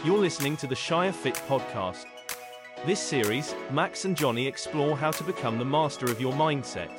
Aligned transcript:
You're 0.00 0.18
listening 0.18 0.56
to 0.56 0.66
the 0.66 0.74
ShireFit 0.74 1.36
podcast. 1.46 2.06
This 2.84 2.98
series, 2.98 3.54
Max 3.70 4.04
and 4.04 4.16
Jonny 4.16 4.48
explore 4.48 4.96
how 4.96 5.12
to 5.12 5.22
become 5.22 5.58
the 5.58 5.64
master 5.64 6.06
of 6.06 6.20
your 6.20 6.32
mindset. 6.32 6.90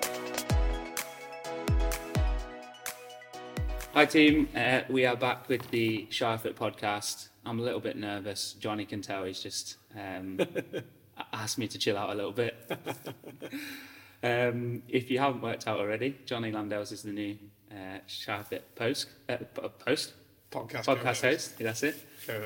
Hi, 3.93 4.05
team. 4.05 4.47
Uh, 4.55 4.81
we 4.89 5.05
are 5.05 5.17
back 5.17 5.49
with 5.49 5.69
the 5.69 6.07
ShireFit 6.11 6.53
podcast. 6.53 7.27
I'm 7.45 7.59
a 7.59 7.61
little 7.61 7.81
bit 7.81 7.97
nervous. 7.97 8.53
Jonny 8.53 8.85
can 8.85 9.01
tell 9.01 9.25
he's 9.25 9.41
just 9.41 9.75
um, 9.99 10.39
asked 11.33 11.57
me 11.57 11.67
to 11.67 11.77
chill 11.77 11.97
out 11.97 12.11
a 12.11 12.15
little 12.15 12.31
bit. 12.31 12.55
um, 14.23 14.81
if 14.87 15.11
you 15.11 15.19
haven't 15.19 15.41
worked 15.41 15.67
out 15.67 15.77
already, 15.77 16.17
Jonny 16.25 16.53
Landels 16.53 16.93
is 16.93 17.03
the 17.03 17.11
new 17.11 17.37
uh, 17.69 18.43
Fit 18.43 18.75
post, 18.75 19.09
uh, 19.27 19.37
post 19.85 20.13
Podcast 20.53 20.85
podcast 20.85 21.21
host. 21.21 21.57
That's 21.57 21.83
it. 21.83 21.95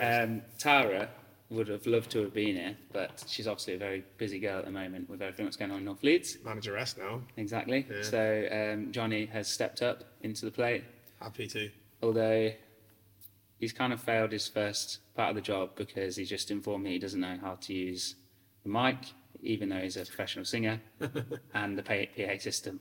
Um, 0.02 0.42
Tara 0.58 1.10
would 1.50 1.68
have 1.68 1.86
loved 1.86 2.10
to 2.12 2.20
have 2.24 2.34
been 2.34 2.56
here, 2.56 2.78
but 2.94 3.24
she's 3.28 3.48
obviously 3.48 3.76
a 3.76 3.78
very 3.78 4.04
busy 4.18 4.40
girl 4.40 4.60
at 4.60 4.66
the 4.66 4.72
moment 4.72 5.10
with 5.10 5.22
everything 5.22 5.46
that's 5.46 5.58
going 5.58 5.72
on 5.72 5.78
in 5.80 5.86
North 5.86 6.04
Leeds. 6.04 6.38
Manageress 6.44 6.96
now. 6.98 7.22
Exactly. 7.38 7.86
Yeah. 7.90 8.02
So 8.04 8.48
um, 8.74 8.92
Jonny 8.92 9.26
has 9.28 9.48
stepped 9.48 9.82
up 9.82 10.04
into 10.22 10.46
the 10.46 10.52
plate. 10.52 10.84
Happy 11.22 11.48
to. 11.48 11.70
although 12.04 12.52
he's 13.60 13.74
kind 13.74 13.92
of 13.92 14.00
failed 14.00 14.32
his 14.32 14.48
first 14.48 15.00
part 15.16 15.30
of 15.30 15.36
the 15.36 15.42
job 15.42 15.72
because 15.76 16.16
he 16.16 16.26
just 16.26 16.52
informed 16.52 16.84
me 16.84 16.92
he 16.92 17.00
doesn't 17.00 17.20
know 17.20 17.38
how 17.42 17.56
to 17.56 17.74
use 17.74 18.16
the 18.64 18.70
mic, 18.70 18.98
even 19.42 19.70
though 19.70 19.80
he's 19.80 19.98
a 19.98 20.06
professional 20.06 20.46
singer, 20.46 20.80
and 21.54 21.78
the 21.78 21.84
PA, 21.84 22.06
system. 22.06 22.28
PA 22.28 22.38
system. 22.40 22.80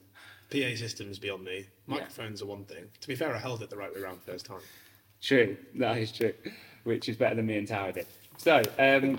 PA 0.50 0.76
systems 0.76 1.18
beyond 1.18 1.44
me. 1.44 1.66
Microphones 1.86 2.42
are 2.42 2.46
one 2.46 2.64
thing. 2.64 2.84
To 3.00 3.08
be 3.08 3.14
fair, 3.16 3.34
I 3.34 3.38
held 3.38 3.62
it 3.62 3.70
the 3.70 3.76
right 3.76 3.92
way 3.94 4.00
around 4.00 4.20
first 4.22 4.46
time. 4.46 4.60
True, 5.22 5.56
that 5.76 5.98
is 5.98 6.12
true, 6.12 6.34
which 6.84 7.08
is 7.08 7.16
better 7.16 7.34
than 7.34 7.46
me 7.46 7.58
and 7.58 7.66
Tara 7.66 7.92
did. 7.92 8.06
So, 8.36 8.62
um, 8.78 9.18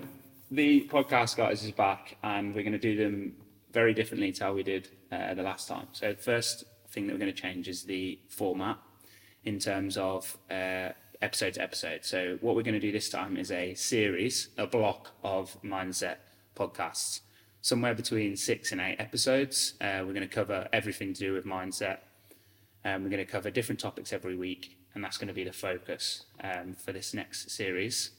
the 0.52 0.88
podcast 0.88 1.36
guys 1.36 1.64
is 1.64 1.72
back, 1.72 2.17
and 2.23 2.56
we're 2.56 2.64
going 2.64 2.72
to 2.73 2.78
do 2.80 2.95
them 2.95 3.36
very 3.72 3.94
differently 3.94 4.31
to 4.31 4.44
how 4.45 4.54
we 4.54 4.64
did 4.64 4.89
uh, 5.12 5.34
the 5.34 5.44
last 5.44 5.67
time. 5.67 5.88
So, 5.92 6.14
the 6.14 6.22
first 6.22 6.66
thing 6.89 7.08
that 7.08 7.14
we're 7.14 7.20
going 7.20 7.34
to 7.34 7.42
change 7.42 7.67
is 7.67 7.84
the 7.84 8.20
format 8.30 8.78
in 9.44 9.59
terms 9.59 9.98
of 9.98 10.38
uh, 10.50 10.89
episode 11.22 11.56
to 11.56 11.62
episode. 11.62 12.06
So, 12.06 12.38
what 12.42 12.56
we're 12.56 12.64
going 12.64 12.76
to 12.76 12.80
do 12.80 12.92
this 12.92 13.09
time 13.09 13.38
is 13.38 13.52
a 13.52 13.73
series, 13.73 14.50
a 14.58 14.67
block 14.67 15.11
of 15.23 15.58
mindset 15.64 16.17
podcasts, 16.56 17.22
somewhere 17.61 17.94
between 17.94 18.36
six 18.38 18.72
and 18.72 18.80
eight 18.80 18.98
episodes. 19.00 19.73
Uh, 19.82 20.04
we're 20.06 20.14
going 20.14 20.22
to 20.22 20.28
cover 20.28 20.67
everything 20.72 21.14
to 21.14 21.20
do 21.20 21.34
with 21.34 21.45
mindset. 21.45 22.00
Um, 22.86 23.04
we're 23.04 23.09
going 23.09 23.26
to 23.26 23.32
cover 23.32 23.50
different 23.50 23.80
topics 23.80 24.14
every 24.14 24.38
week, 24.38 24.77
and 24.98 25.03
that's 25.03 25.20
going 25.20 25.28
to 25.28 25.34
be 25.34 25.44
the 25.44 25.53
focus 25.53 26.26
um, 26.44 26.73
for 26.73 26.92
this 26.92 27.14
next 27.14 27.52
series. 27.52 28.09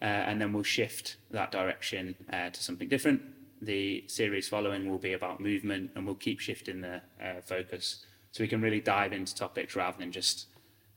Uh, 0.00 0.04
and 0.04 0.40
then 0.40 0.52
we'll 0.52 0.62
shift 0.62 1.16
that 1.32 1.50
direction 1.50 2.14
uh, 2.32 2.50
to 2.50 2.62
something 2.62 2.88
different. 2.88 3.20
The 3.60 4.04
series 4.06 4.46
following 4.48 4.88
will 4.88 4.98
be 4.98 5.14
about 5.14 5.40
movement, 5.40 5.90
and 5.96 6.06
we'll 6.06 6.14
keep 6.14 6.38
shifting 6.38 6.82
the 6.82 7.02
uh, 7.20 7.40
focus 7.44 8.06
so 8.30 8.44
we 8.44 8.48
can 8.48 8.62
really 8.62 8.80
dive 8.80 9.12
into 9.12 9.34
topics 9.34 9.74
rather 9.74 9.98
than 9.98 10.12
just 10.12 10.46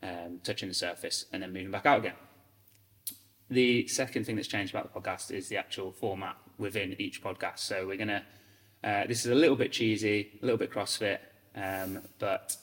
um, 0.03 0.39
touching 0.43 0.67
the 0.67 0.75
surface 0.75 1.25
and 1.33 1.41
then 1.41 1.51
moving 1.51 1.71
back 1.71 1.87
out 1.87 1.99
again. 1.99 2.13
The 3.49 3.87
second 3.87 4.25
thing 4.25 4.35
that's 4.35 4.47
changed 4.47 4.71
about 4.71 4.93
the 4.93 4.99
podcast 4.99 5.31
is 5.31 5.49
the 5.49 5.57
actual 5.57 5.91
format 5.91 6.37
within 6.59 6.95
each 6.99 7.23
podcast. 7.23 7.59
So 7.59 7.87
we're 7.87 7.97
gonna. 7.97 8.23
Uh, 8.83 9.07
this 9.07 9.25
is 9.25 9.31
a 9.31 9.35
little 9.35 9.55
bit 9.55 9.71
cheesy, 9.71 10.37
a 10.43 10.45
little 10.45 10.59
bit 10.59 10.69
CrossFit, 10.69 11.17
um, 11.55 12.03
but 12.19 12.55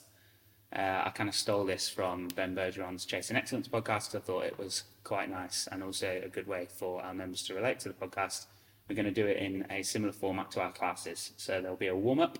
uh, 0.75 1.03
I 1.05 1.09
kind 1.11 1.29
of 1.29 1.35
stole 1.35 1.65
this 1.65 1.87
from 1.87 2.27
Ben 2.35 2.53
Bergeron's 2.53 3.05
Chasing 3.05 3.37
Excellence 3.37 3.67
podcast. 3.67 4.13
I 4.13 4.19
thought 4.19 4.43
it 4.43 4.59
was 4.59 4.83
quite 5.03 5.29
nice 5.29 5.67
and 5.71 5.81
also 5.81 6.21
a 6.23 6.27
good 6.27 6.47
way 6.47 6.67
for 6.69 7.01
our 7.01 7.13
members 7.13 7.43
to 7.43 7.53
relate 7.53 7.79
to 7.81 7.89
the 7.89 7.95
podcast. 7.95 8.47
We're 8.89 8.95
going 8.95 9.05
to 9.05 9.11
do 9.11 9.25
it 9.25 9.37
in 9.37 9.65
a 9.69 9.83
similar 9.83 10.11
format 10.11 10.51
to 10.51 10.61
our 10.61 10.73
classes. 10.73 11.31
So 11.37 11.61
there'll 11.61 11.77
be 11.77 11.87
a 11.87 11.95
warm 11.95 12.19
up, 12.19 12.39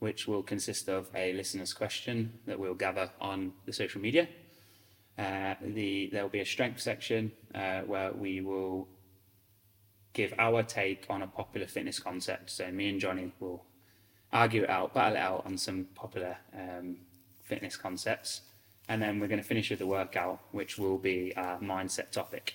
which 0.00 0.28
will 0.28 0.42
consist 0.42 0.88
of 0.88 1.08
a 1.14 1.32
listener's 1.32 1.72
question 1.72 2.34
that 2.46 2.58
we'll 2.58 2.74
gather 2.74 3.10
on 3.20 3.54
the 3.64 3.72
social 3.72 4.02
media. 4.02 4.28
Uh, 5.18 5.54
the 5.62 6.08
there'll 6.12 6.28
be 6.28 6.40
a 6.40 6.46
strength 6.46 6.80
section 6.80 7.32
uh, 7.54 7.80
where 7.82 8.12
we 8.12 8.40
will 8.40 8.86
give 10.12 10.34
our 10.38 10.62
take 10.62 11.06
on 11.08 11.22
a 11.22 11.26
popular 11.26 11.66
fitness 11.66 11.98
concept. 11.98 12.50
So 12.50 12.70
me 12.70 12.90
and 12.90 13.00
Jonny 13.00 13.32
will 13.40 13.64
argue 14.30 14.64
it 14.64 14.70
out, 14.70 14.92
battle 14.92 15.16
it 15.16 15.20
out 15.20 15.46
on 15.46 15.56
some 15.56 15.86
popular 15.94 16.36
um, 16.54 16.96
fitness 17.52 17.76
concepts, 17.76 18.30
and 18.88 19.02
then 19.02 19.12
we're 19.18 19.32
going 19.34 19.44
to 19.46 19.50
finish 19.54 19.68
with 19.70 19.78
the 19.78 19.90
workout, 19.98 20.38
which 20.58 20.72
will 20.78 21.00
be 21.12 21.18
our 21.36 21.58
mindset 21.60 22.10
topic. 22.10 22.54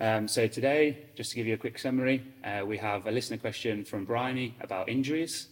Um, 0.00 0.26
so 0.26 0.46
today, 0.46 0.82
just 1.18 1.28
to 1.30 1.36
give 1.36 1.46
you 1.46 1.54
a 1.54 1.62
quick 1.64 1.78
summary, 1.78 2.18
uh, 2.42 2.62
we 2.64 2.78
have 2.78 3.06
a 3.06 3.10
listener 3.10 3.36
question 3.36 3.84
from 3.84 4.06
Bryony 4.06 4.54
about 4.66 4.88
injuries. 4.88 5.48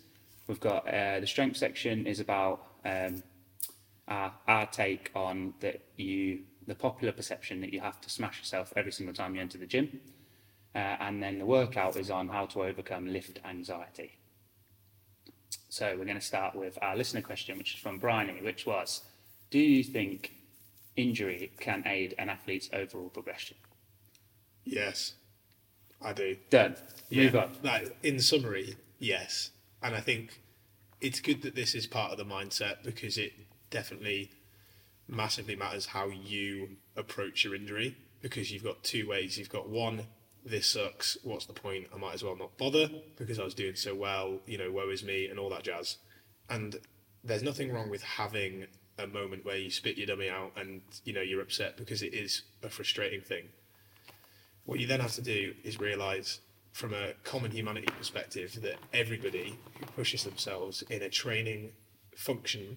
We've 0.47 0.65
got 0.71 0.89
uh, 0.89 1.21
the 1.21 1.27
strength 1.27 1.59
section 1.59 2.07
is 2.07 2.21
about 2.21 2.57
um, 2.87 3.23
our, 4.17 4.33
our 4.47 4.67
take 4.67 5.11
on 5.15 5.53
that 5.61 5.83
you 5.97 6.41
the 6.67 6.75
popular 6.75 7.13
perception 7.13 7.61
that 7.61 7.73
you 7.75 7.81
have 7.81 7.99
to 8.01 8.11
smash 8.11 8.39
yourself 8.39 8.73
every 8.77 8.93
single 8.93 9.15
time 9.15 9.35
you 9.35 9.41
enter 9.43 9.59
the 9.59 9.67
gym, 9.67 10.01
uh, 10.75 10.79
and 10.79 11.23
then 11.23 11.39
the 11.39 11.47
workout 11.47 11.97
is 11.97 12.11
on 12.11 12.29
how 12.29 12.47
to 12.47 12.63
overcome 12.63 13.07
lift 13.13 13.41
anxiety. 13.45 14.18
So 15.69 15.95
we're 15.99 16.05
going 16.05 16.19
to 16.19 16.25
start 16.25 16.55
with 16.55 16.79
our 16.81 16.97
listener 16.97 17.21
question, 17.21 17.59
which 17.59 17.75
is 17.75 17.81
from 17.81 17.99
Bryony, 17.99 18.41
which 18.43 18.65
was, 18.67 19.03
do 19.51 19.59
you 19.59 19.85
think 19.85 20.33
injury 20.97 21.53
can 21.61 21.83
aid 21.87 22.15
an 22.19 22.29
athlete's 22.31 22.71
overall 22.73 23.11
progression? 23.11 23.57
Yes, 24.65 25.15
I 26.03 26.13
do. 26.13 26.37
Done. 26.51 26.77
Move 27.11 27.37
on. 27.37 27.51
Like, 27.63 27.97
in 28.03 28.19
summary, 28.19 28.77
yes. 28.99 29.51
And 29.83 29.95
I 29.95 30.01
think 30.01 30.41
it's 31.01 31.21
good 31.21 31.43
that 31.43 31.55
this 31.55 31.75
is 31.75 31.87
part 31.87 32.13
of 32.13 32.19
the 32.19 32.25
mindset 32.25 32.83
because 32.83 33.19
it 33.19 33.33
definitely 33.71 34.31
massively 35.07 35.57
matters 35.57 35.87
how 35.87 36.09
you 36.09 36.77
approach 36.97 37.45
your 37.45 37.55
injury 37.55 37.97
because 38.21 38.51
you've 38.51 38.65
got 38.65 38.83
two 38.83 39.09
ways. 39.09 39.39
You've 39.39 39.49
got 39.49 39.69
one, 39.69 40.07
this 40.49 40.67
sucks, 40.67 41.17
what's 41.23 41.47
the 41.47 41.53
point? 41.53 41.87
I 41.95 41.99
might 41.99 42.15
as 42.15 42.23
well 42.23 42.37
not 42.37 42.57
bother 42.59 42.89
because 43.17 43.39
I 43.39 43.45
was 43.45 43.55
doing 43.55 43.75
so 43.75 43.95
well, 43.95 44.41
you 44.47 44.59
know, 44.59 44.71
woe 44.71 44.91
is 44.91 45.05
me 45.05 45.27
and 45.27 45.39
all 45.39 45.51
that 45.51 45.63
jazz. 45.63 45.99
And 46.49 46.77
there's 47.23 47.43
nothing 47.43 47.73
wrong 47.73 47.91
with 47.91 48.03
having 48.03 48.67
a 48.99 49.07
moment 49.07 49.45
where 49.45 49.57
you 49.57 49.71
spit 49.71 49.97
your 49.97 50.07
dummy 50.07 50.29
out 50.29 50.53
and, 50.57 50.81
you 51.05 51.13
know, 51.13 51.21
you're 51.21 51.43
upset 51.43 51.77
because 51.77 52.03
it 52.03 52.15
is 52.15 52.43
a 52.63 52.69
frustrating 52.69 53.21
thing. 53.21 53.45
What 54.65 54.81
you 54.81 54.87
then 54.87 55.01
have 55.01 55.15
to 55.15 55.23
do 55.23 55.55
is 55.65 55.79
realise 55.81 56.41
from 56.73 56.93
a 56.93 57.13
common 57.25 57.51
humanity 57.51 57.89
perspective 57.97 58.61
that 58.63 58.77
everybody 58.93 59.59
who 59.79 59.87
pushes 59.87 60.25
themselves 60.25 60.83
in 60.91 61.03
a 61.03 61.09
training 61.09 61.73
function 62.17 62.77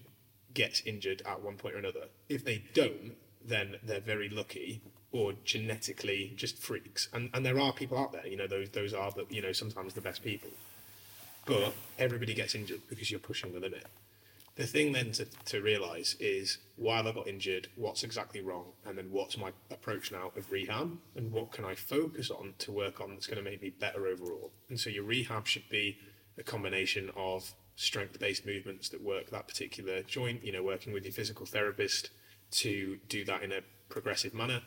gets 0.54 0.80
injured 0.82 1.22
at 1.26 1.42
one 1.42 1.56
point 1.56 1.74
or 1.74 1.78
another. 1.78 2.06
If 2.28 2.44
they 2.44 2.64
don't, 2.74 3.16
then 3.44 3.76
they're 3.82 4.00
very 4.00 4.28
lucky 4.28 4.82
or 5.12 5.34
genetically 5.44 6.32
just 6.36 6.58
freaks. 6.58 7.08
And 7.12 7.30
and 7.34 7.44
there 7.44 7.60
are 7.60 7.72
people 7.72 7.98
out 7.98 8.12
there, 8.12 8.26
you 8.26 8.36
know, 8.36 8.46
those 8.46 8.70
those 8.70 8.94
are 8.94 9.10
the 9.10 9.26
you 9.30 9.42
know, 9.42 9.52
sometimes 9.52 9.94
the 9.94 10.00
best 10.00 10.22
people. 10.22 10.50
But 11.44 11.72
everybody 11.98 12.34
gets 12.34 12.54
injured 12.54 12.82
because 12.88 13.10
you're 13.10 13.20
pushing 13.20 13.52
the 13.52 13.60
limit. 13.60 13.86
The 14.54 14.66
thing 14.66 14.92
then 14.92 15.12
to, 15.12 15.24
to 15.46 15.62
realise 15.62 16.14
is 16.20 16.58
why 16.76 16.98
have 16.98 17.06
I 17.06 17.12
got 17.12 17.26
injured, 17.26 17.68
what's 17.74 18.04
exactly 18.04 18.42
wrong, 18.42 18.66
and 18.84 18.98
then 18.98 19.10
what's 19.10 19.38
my 19.38 19.50
approach 19.70 20.12
now 20.12 20.30
of 20.36 20.52
rehab, 20.52 20.98
and 21.16 21.32
what 21.32 21.52
can 21.52 21.64
I 21.64 21.74
focus 21.74 22.30
on 22.30 22.54
to 22.58 22.70
work 22.70 23.00
on 23.00 23.10
that's 23.10 23.26
going 23.26 23.42
to 23.42 23.50
make 23.50 23.62
me 23.62 23.70
better 23.70 24.06
overall. 24.06 24.52
And 24.68 24.78
so 24.78 24.90
your 24.90 25.04
rehab 25.04 25.46
should 25.46 25.68
be 25.70 25.98
a 26.38 26.42
combination 26.42 27.10
of 27.16 27.54
strength 27.76 28.20
based 28.20 28.44
movements 28.44 28.90
that 28.90 29.02
work 29.02 29.30
that 29.30 29.48
particular 29.48 30.02
joint, 30.02 30.44
you 30.44 30.52
know, 30.52 30.62
working 30.62 30.92
with 30.92 31.04
your 31.04 31.12
physical 31.12 31.46
therapist 31.46 32.10
to 32.50 32.98
do 33.08 33.24
that 33.24 33.42
in 33.42 33.52
a 33.52 33.60
progressive 33.88 34.34
manner. 34.34 34.60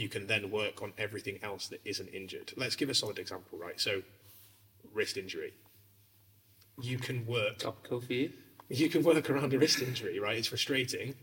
You 0.00 0.08
can 0.08 0.26
then 0.26 0.50
work 0.50 0.82
on 0.82 0.94
everything 0.96 1.38
else 1.42 1.68
that 1.68 1.80
isn't 1.84 2.08
injured. 2.08 2.54
Let's 2.56 2.74
give 2.74 2.88
a 2.88 2.94
solid 2.94 3.18
example, 3.18 3.58
right? 3.58 3.78
So, 3.78 4.02
wrist 4.94 5.18
injury. 5.18 5.52
You 6.80 6.96
can 6.96 7.26
work 7.26 7.58
Topical 7.58 8.00
for 8.00 8.12
you? 8.14 8.32
you 8.70 8.88
can 8.88 9.02
work 9.02 9.28
around 9.28 9.52
a 9.52 9.58
wrist 9.58 9.82
injury, 9.82 10.18
right? 10.18 10.38
It's 10.38 10.48
frustrating, 10.48 11.16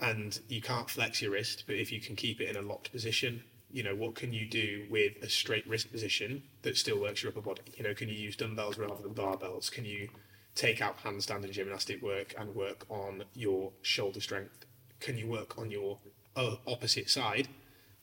and 0.00 0.40
you 0.48 0.60
can't 0.60 0.90
flex 0.90 1.22
your 1.22 1.30
wrist, 1.30 1.62
but 1.66 1.76
if 1.76 1.92
you 1.92 2.00
can 2.00 2.16
keep 2.16 2.40
it 2.40 2.48
in 2.48 2.56
a 2.56 2.66
locked 2.66 2.90
position, 2.90 3.44
you 3.70 3.84
know 3.84 3.94
what 3.94 4.16
can 4.16 4.32
you 4.32 4.46
do 4.46 4.86
with 4.90 5.12
a 5.22 5.28
straight 5.28 5.68
wrist 5.68 5.92
position 5.92 6.42
that 6.62 6.76
still 6.76 7.00
works 7.00 7.22
your 7.22 7.30
upper 7.30 7.40
body? 7.40 7.62
You 7.76 7.84
know, 7.84 7.94
can 7.94 8.08
you 8.08 8.16
use 8.16 8.34
dumbbells 8.34 8.78
rather 8.78 9.00
than 9.00 9.14
barbells? 9.14 9.70
Can 9.70 9.84
you 9.84 10.08
take 10.56 10.82
out 10.82 10.98
handstand 11.04 11.44
and 11.44 11.52
gymnastic 11.52 12.02
work 12.02 12.34
and 12.36 12.52
work 12.52 12.84
on 12.88 13.22
your 13.34 13.70
shoulder 13.82 14.20
strength? 14.20 14.66
Can 14.98 15.16
you 15.16 15.28
work 15.28 15.56
on 15.56 15.70
your 15.70 15.98
uh, 16.34 16.56
opposite 16.66 17.08
side? 17.10 17.46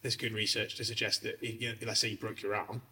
There's 0.05 0.15
good 0.15 0.33
research 0.33 0.75
to 0.75 0.85
suggest 0.85 1.23
that, 1.23 1.39
if, 1.41 1.59
you 1.59 1.73
let's 1.83 1.99
say 1.99 2.09
you 2.09 2.17
broke 2.17 2.43
your 2.43 2.53
arm, 2.53 2.83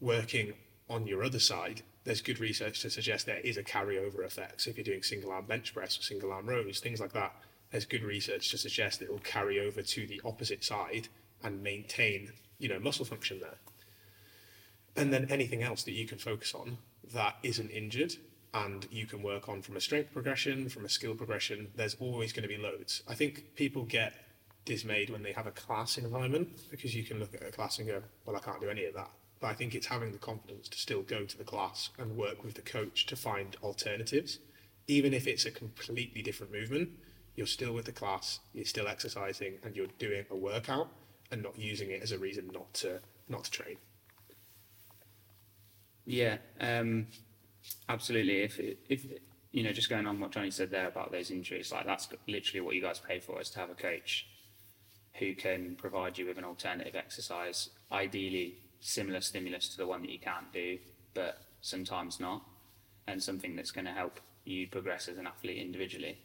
working 0.00 0.54
on 0.90 1.06
your 1.06 1.22
other 1.22 1.38
side, 1.38 1.82
there's 2.02 2.20
good 2.20 2.40
research 2.40 2.80
to 2.80 2.90
suggest 2.90 3.26
there 3.26 3.38
is 3.38 3.56
a 3.56 3.62
carryover 3.62 4.26
effect. 4.26 4.62
So 4.62 4.70
if 4.70 4.76
you're 4.76 4.82
doing 4.82 5.04
single 5.04 5.30
arm 5.30 5.44
bench 5.44 5.72
press 5.72 5.96
or 5.96 6.02
single 6.02 6.32
arm 6.32 6.46
rows, 6.46 6.80
things 6.80 6.98
like 6.98 7.12
that, 7.12 7.32
there's 7.70 7.84
good 7.84 8.02
research 8.02 8.50
to 8.50 8.58
suggest 8.58 9.00
it 9.00 9.08
will 9.08 9.20
carry 9.20 9.60
over 9.60 9.82
to 9.82 10.06
the 10.08 10.20
opposite 10.24 10.64
side 10.64 11.06
and 11.44 11.62
maintain 11.62 12.32
you 12.58 12.68
know, 12.68 12.80
muscle 12.80 13.04
function 13.04 13.38
there. 13.38 13.58
And 14.96 15.12
then 15.12 15.28
anything 15.30 15.62
else 15.62 15.84
that 15.84 15.92
you 15.92 16.08
can 16.08 16.18
focus 16.18 16.56
on 16.56 16.78
that 17.14 17.36
isn't 17.44 17.70
injured 17.70 18.16
and 18.52 18.84
you 18.90 19.06
can 19.06 19.22
work 19.22 19.48
on 19.48 19.62
from 19.62 19.76
a 19.76 19.80
strength 19.80 20.12
progression, 20.12 20.68
from 20.68 20.84
a 20.84 20.88
skill 20.88 21.14
progression, 21.14 21.68
there's 21.76 21.94
always 22.00 22.32
going 22.32 22.42
to 22.42 22.48
be 22.48 22.60
loads. 22.60 23.04
I 23.06 23.14
think 23.14 23.54
people 23.54 23.84
get 23.84 24.12
dismayed 24.68 25.08
when 25.10 25.22
they 25.22 25.32
have 25.32 25.46
a 25.46 25.50
class 25.50 25.96
environment 25.98 26.48
because 26.70 26.94
you 26.94 27.02
can 27.02 27.18
look 27.18 27.34
at 27.34 27.42
a 27.42 27.50
class 27.50 27.78
and 27.78 27.88
go, 27.88 28.02
well, 28.24 28.36
I 28.36 28.40
can't 28.40 28.60
do 28.60 28.68
any 28.68 28.84
of 28.84 28.94
that. 28.94 29.10
But 29.40 29.48
I 29.48 29.54
think 29.54 29.74
it's 29.74 29.86
having 29.86 30.12
the 30.12 30.18
confidence 30.18 30.68
to 30.68 30.78
still 30.78 31.02
go 31.02 31.24
to 31.24 31.38
the 31.38 31.44
class 31.44 31.90
and 31.98 32.16
work 32.16 32.44
with 32.44 32.54
the 32.54 32.62
coach 32.62 33.06
to 33.06 33.16
find 33.16 33.56
alternatives. 33.62 34.38
Even 34.86 35.14
if 35.14 35.26
it's 35.26 35.46
a 35.46 35.50
completely 35.50 36.22
different 36.22 36.52
movement, 36.52 36.90
you're 37.34 37.46
still 37.46 37.72
with 37.72 37.86
the 37.86 37.92
class, 37.92 38.40
you're 38.52 38.64
still 38.64 38.88
exercising, 38.88 39.58
and 39.64 39.74
you're 39.74 39.86
doing 39.98 40.24
a 40.30 40.36
workout 40.36 40.88
and 41.30 41.42
not 41.42 41.58
using 41.58 41.90
it 41.90 42.02
as 42.02 42.12
a 42.12 42.18
reason 42.18 42.50
not 42.52 42.72
to 42.74 43.00
not 43.28 43.44
to 43.44 43.50
train. 43.50 43.76
Yeah, 46.04 46.38
um, 46.60 47.06
absolutely. 47.88 48.42
If 48.42 48.60
if 48.88 49.06
you 49.52 49.62
know, 49.62 49.72
just 49.72 49.88
going 49.88 50.06
on 50.06 50.20
what 50.20 50.32
Jonny 50.32 50.50
said 50.50 50.70
there 50.70 50.88
about 50.88 51.12
those 51.12 51.30
injuries, 51.30 51.72
like 51.72 51.86
that's 51.86 52.08
literally 52.26 52.60
what 52.60 52.74
you 52.74 52.82
guys 52.82 52.98
pay 52.98 53.20
for 53.20 53.40
is 53.40 53.50
to 53.50 53.60
have 53.60 53.70
a 53.70 53.74
coach 53.74 54.26
who 55.18 55.34
can 55.34 55.74
provide 55.76 56.18
you 56.18 56.26
with 56.26 56.38
an 56.38 56.44
alternative 56.44 56.94
exercise, 56.94 57.70
ideally 57.90 58.56
similar 58.80 59.20
stimulus 59.20 59.68
to 59.68 59.76
the 59.76 59.86
one 59.86 60.02
that 60.02 60.10
you 60.10 60.18
can't 60.18 60.52
do, 60.52 60.78
but 61.14 61.42
sometimes 61.60 62.20
not, 62.20 62.42
and 63.06 63.22
something 63.22 63.56
that's 63.56 63.70
going 63.70 63.84
to 63.84 63.92
help 63.92 64.20
you 64.44 64.66
progress 64.68 65.08
as 65.08 65.18
an 65.18 65.26
athlete 65.26 65.58
individually. 65.58 66.18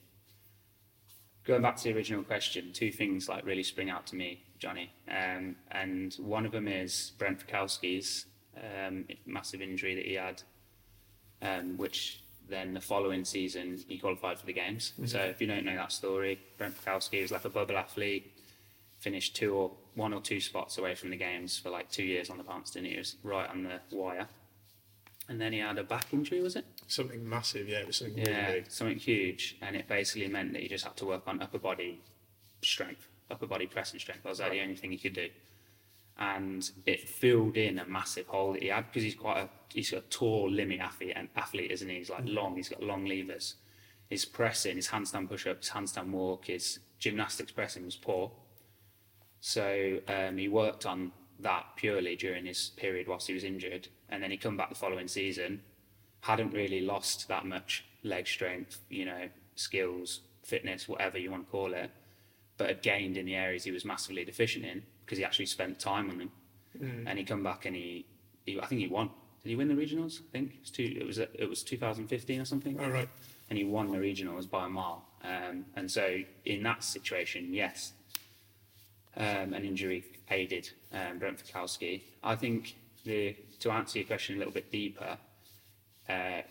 Going 1.45 1.62
back 1.62 1.75
to 1.78 1.84
the 1.84 1.94
original 1.94 2.24
question, 2.24 2.72
two 2.72 2.92
things 2.92 3.28
like 3.28 3.45
really 3.45 3.63
spring 3.63 3.90
out 3.90 4.06
to 4.07 4.16
me, 4.16 4.44
Jonny, 4.60 4.92
um, 5.10 5.56
and 5.72 6.13
one 6.16 6.46
of 6.46 6.51
them 6.51 6.68
is 6.68 7.12
Brent 7.18 7.46
Fikowski's 7.46 8.25
um, 8.57 9.06
massive 9.25 9.62
injury 9.62 9.96
that 9.96 10.06
he 10.06 10.13
had, 10.13 10.42
um, 11.42 11.75
which 11.78 12.24
then 12.50 12.74
the 12.74 12.81
following 12.81 13.25
season 13.25 13.80
he 13.88 13.98
qualified 13.98 14.39
for 14.39 14.46
the 14.46 14.54
games. 14.54 14.94
So 15.06 15.19
if 15.19 15.42
you 15.42 15.48
don't 15.48 15.66
know 15.66 15.75
that 15.75 15.92
story, 15.92 16.39
Brent 16.57 16.75
Fikowski 16.81 17.22
was 17.22 17.31
like 17.31 17.46
a 17.46 17.50
bubble 17.50 17.78
athlete, 17.78 18.33
finished 19.04 19.36
two 19.36 19.54
or 19.54 19.72
one 19.96 20.14
or 20.14 20.22
two 20.22 20.40
spots 20.40 20.78
away 20.78 20.96
from 20.96 21.10
the 21.10 21.18
games 21.18 21.58
for 21.58 21.70
like 21.70 21.92
two 21.92 22.04
years 22.04 22.30
on 22.30 22.38
the 22.38 22.44
Palmerston. 22.44 22.86
He 22.86 22.98
was 22.98 23.18
right 23.22 23.50
on 23.50 23.64
the 23.64 23.80
wire. 23.96 24.28
And 25.30 25.40
then 25.40 25.54
he 25.54 25.60
had 25.60 25.78
a 25.78 25.84
back 25.84 26.08
injury, 26.14 26.42
was 26.42 26.56
it? 26.56 26.66
Something 26.88 27.28
massive, 27.28 27.70
yeah, 27.70 27.80
it 27.80 27.88
was 27.88 27.98
something 27.98 28.18
Yeah, 28.18 28.48
really 28.48 28.62
big. 28.62 28.72
something 28.72 28.98
huge. 28.98 29.58
And 29.62 29.76
it 29.76 29.88
basically 29.88 30.28
meant 30.28 30.54
that 30.54 30.62
he 30.62 30.68
just 30.68 30.84
had 30.84 30.98
to 30.98 31.06
work 31.06 31.24
on 31.28 31.42
upper 31.42 31.60
body 31.60 32.02
strength, 32.62 33.08
upper 33.30 33.48
body 33.48 33.68
pressing 33.68 34.00
strength. 34.00 34.24
That 34.24 34.30
was 34.30 34.40
like 34.40 34.52
the 34.52 34.62
only 34.62 34.76
thing 34.76 34.92
he 34.92 34.98
could 34.98 35.14
do. 35.14 35.30
And 36.18 36.70
it 36.86 37.10
filled 37.10 37.58
in 37.58 37.80
a 37.80 37.86
massive 37.86 38.28
hole 38.28 38.54
that 38.54 38.62
he 38.62 38.68
had 38.68 38.86
because 38.88 39.04
he's 39.04 39.16
quite 39.16 39.40
a 39.40 39.50
he's 39.74 39.92
got 39.92 40.04
a 40.04 40.10
tall, 40.10 40.50
limmy 40.50 40.80
athlete 40.80 41.14
and 41.16 41.28
athlete, 41.36 41.72
isn't 41.72 41.90
he? 41.90 41.98
He's 41.98 42.10
like 42.10 42.26
mm. 42.26 42.34
long, 42.36 42.56
he's 42.56 42.70
got 42.70 42.84
long 42.84 43.06
levers. 43.06 43.56
His 44.10 44.26
pressing, 44.26 44.76
his 44.76 44.90
handstand 44.90 45.28
push 45.30 45.48
up, 45.48 45.60
his 45.60 45.70
handstand 45.70 46.12
walk, 46.12 46.46
his 46.46 46.80
gymnastics 47.00 47.52
pressing 47.52 47.86
was 47.86 47.96
poor. 47.96 48.32
So 49.45 50.00
um, 50.07 50.38
he 50.38 50.48
worked 50.48 50.86
on 50.86 51.12
that 51.42 51.66
purely 51.75 52.16
during 52.16 52.45
his 52.45 52.69
period 52.78 53.10
whilst 53.10 53.28
he 53.28 53.34
was 53.34 53.44
injured, 53.44 53.90
and 54.07 54.24
then 54.24 54.31
he 54.31 54.38
come 54.38 54.56
back 54.56 54.69
the 54.69 54.75
following 54.75 55.10
season, 55.10 55.62
hadn't 56.22 56.54
really 56.54 56.80
lost 56.80 57.28
that 57.28 57.45
much 57.45 57.84
leg 58.04 58.25
strength, 58.25 58.80
you 58.90 59.04
know, 59.04 59.28
skills, 59.56 60.22
fitness, 60.44 60.88
whatever 60.88 61.18
you 61.18 61.30
want 61.30 61.45
to 61.45 61.51
call 61.51 61.74
it, 61.74 61.92
but 62.56 62.68
had 62.69 62.81
gained 62.81 63.18
in 63.18 63.25
the 63.25 63.36
areas 63.36 63.66
he 63.66 63.72
was 63.72 63.84
massively 63.84 64.24
deficient 64.24 64.63
in 64.63 64.81
because 65.06 65.18
he 65.18 65.25
actually 65.25 65.48
spent 65.48 65.78
time 65.78 66.10
on 66.10 66.19
them. 66.19 66.31
And 67.06 67.19
he 67.19 67.25
come 67.25 67.44
back 67.44 67.66
and 67.66 67.75
he, 67.75 68.06
he, 68.46 68.57
I 68.62 68.66
think 68.66 68.80
he 68.80 68.88
won. 68.88 69.10
Did 69.44 69.50
he 69.50 69.56
win 69.57 69.68
the 69.68 69.74
regionals? 69.74 70.22
I 70.22 70.31
think 70.31 70.54
it 70.54 70.60
was 70.62 70.72
two. 70.72 70.98
It 71.01 71.06
was 71.06 71.18
it 71.18 71.50
was 71.50 71.63
2015 71.63 72.39
or 72.39 72.46
something 72.46 72.80
All 72.80 72.89
right. 72.89 73.10
and 73.50 73.57
he 73.57 73.66
won 73.66 73.92
the 73.92 73.98
regionals 73.98 74.50
by 74.50 74.68
a 74.68 74.69
mile. 74.69 75.04
Um, 75.22 75.66
and 75.75 75.92
so 75.92 76.19
in 76.46 76.63
that 76.63 76.81
situation, 76.81 77.54
yes, 77.54 77.92
um, 79.18 79.54
an 79.54 79.63
injury 79.65 80.04
aided 80.31 80.69
um, 80.94 81.19
Brent 81.19 81.44
Fikowski. 81.44 82.01
I 82.24 82.36
think 82.36 82.75
the 83.06 83.36
to 83.60 83.71
answer 83.71 84.00
your 84.00 84.07
question 84.07 84.36
a 84.36 84.38
little 84.39 84.54
bit 84.54 84.71
deeper, 84.71 85.18
uh, 86.10 86.42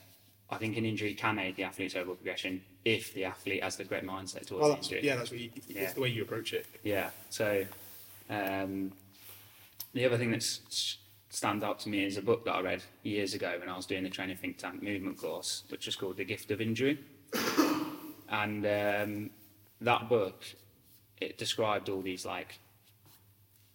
I 0.51 0.57
think 0.59 0.77
an 0.77 0.85
injury 0.85 1.15
can 1.15 1.39
aid 1.39 1.57
the 1.57 1.65
athlete's 1.65 1.97
overall 1.97 2.15
progression 2.17 2.63
if 2.85 3.15
the 3.15 3.25
athlete 3.25 3.63
has 3.63 3.77
the 3.77 3.85
great 3.85 4.05
mindset 4.05 4.47
towards 4.47 4.63
Well, 4.63 4.77
injury. 4.77 5.01
yeah, 5.03 5.17
that's 5.17 5.31
what 5.31 5.41
you, 5.41 5.51
Yeah. 5.69 5.93
the 5.93 6.01
way 6.01 6.09
you 6.09 6.23
approach 6.23 6.53
it. 6.53 6.67
Yeah. 6.83 7.11
So 7.31 7.65
um, 8.29 8.93
the 9.95 10.05
other 10.05 10.19
thing 10.19 10.31
that 10.33 10.43
stands 11.31 11.65
out 11.65 11.79
to 11.81 11.89
me 11.89 12.05
is 12.05 12.17
a 12.17 12.23
book 12.23 12.45
that 12.45 12.53
I 12.55 12.61
read 12.61 12.83
years 13.03 13.35
ago 13.35 13.57
when 13.59 13.69
I 13.69 13.77
was 13.77 13.87
doing 13.87 14.03
the 14.03 14.11
training 14.11 14.37
think 14.37 14.59
tank 14.59 14.83
movement 14.83 15.17
course, 15.19 15.65
which 15.69 15.89
is 15.89 15.97
called 15.97 16.17
The 16.17 16.25
Gift 16.25 16.51
of 16.51 16.61
Injury. 16.61 16.99
and 18.29 18.67
um, 18.67 19.31
that 19.81 20.09
book, 20.09 20.45
it 21.23 21.39
described 21.39 21.89
all 21.89 22.03
these 22.03 22.25
like 22.27 22.59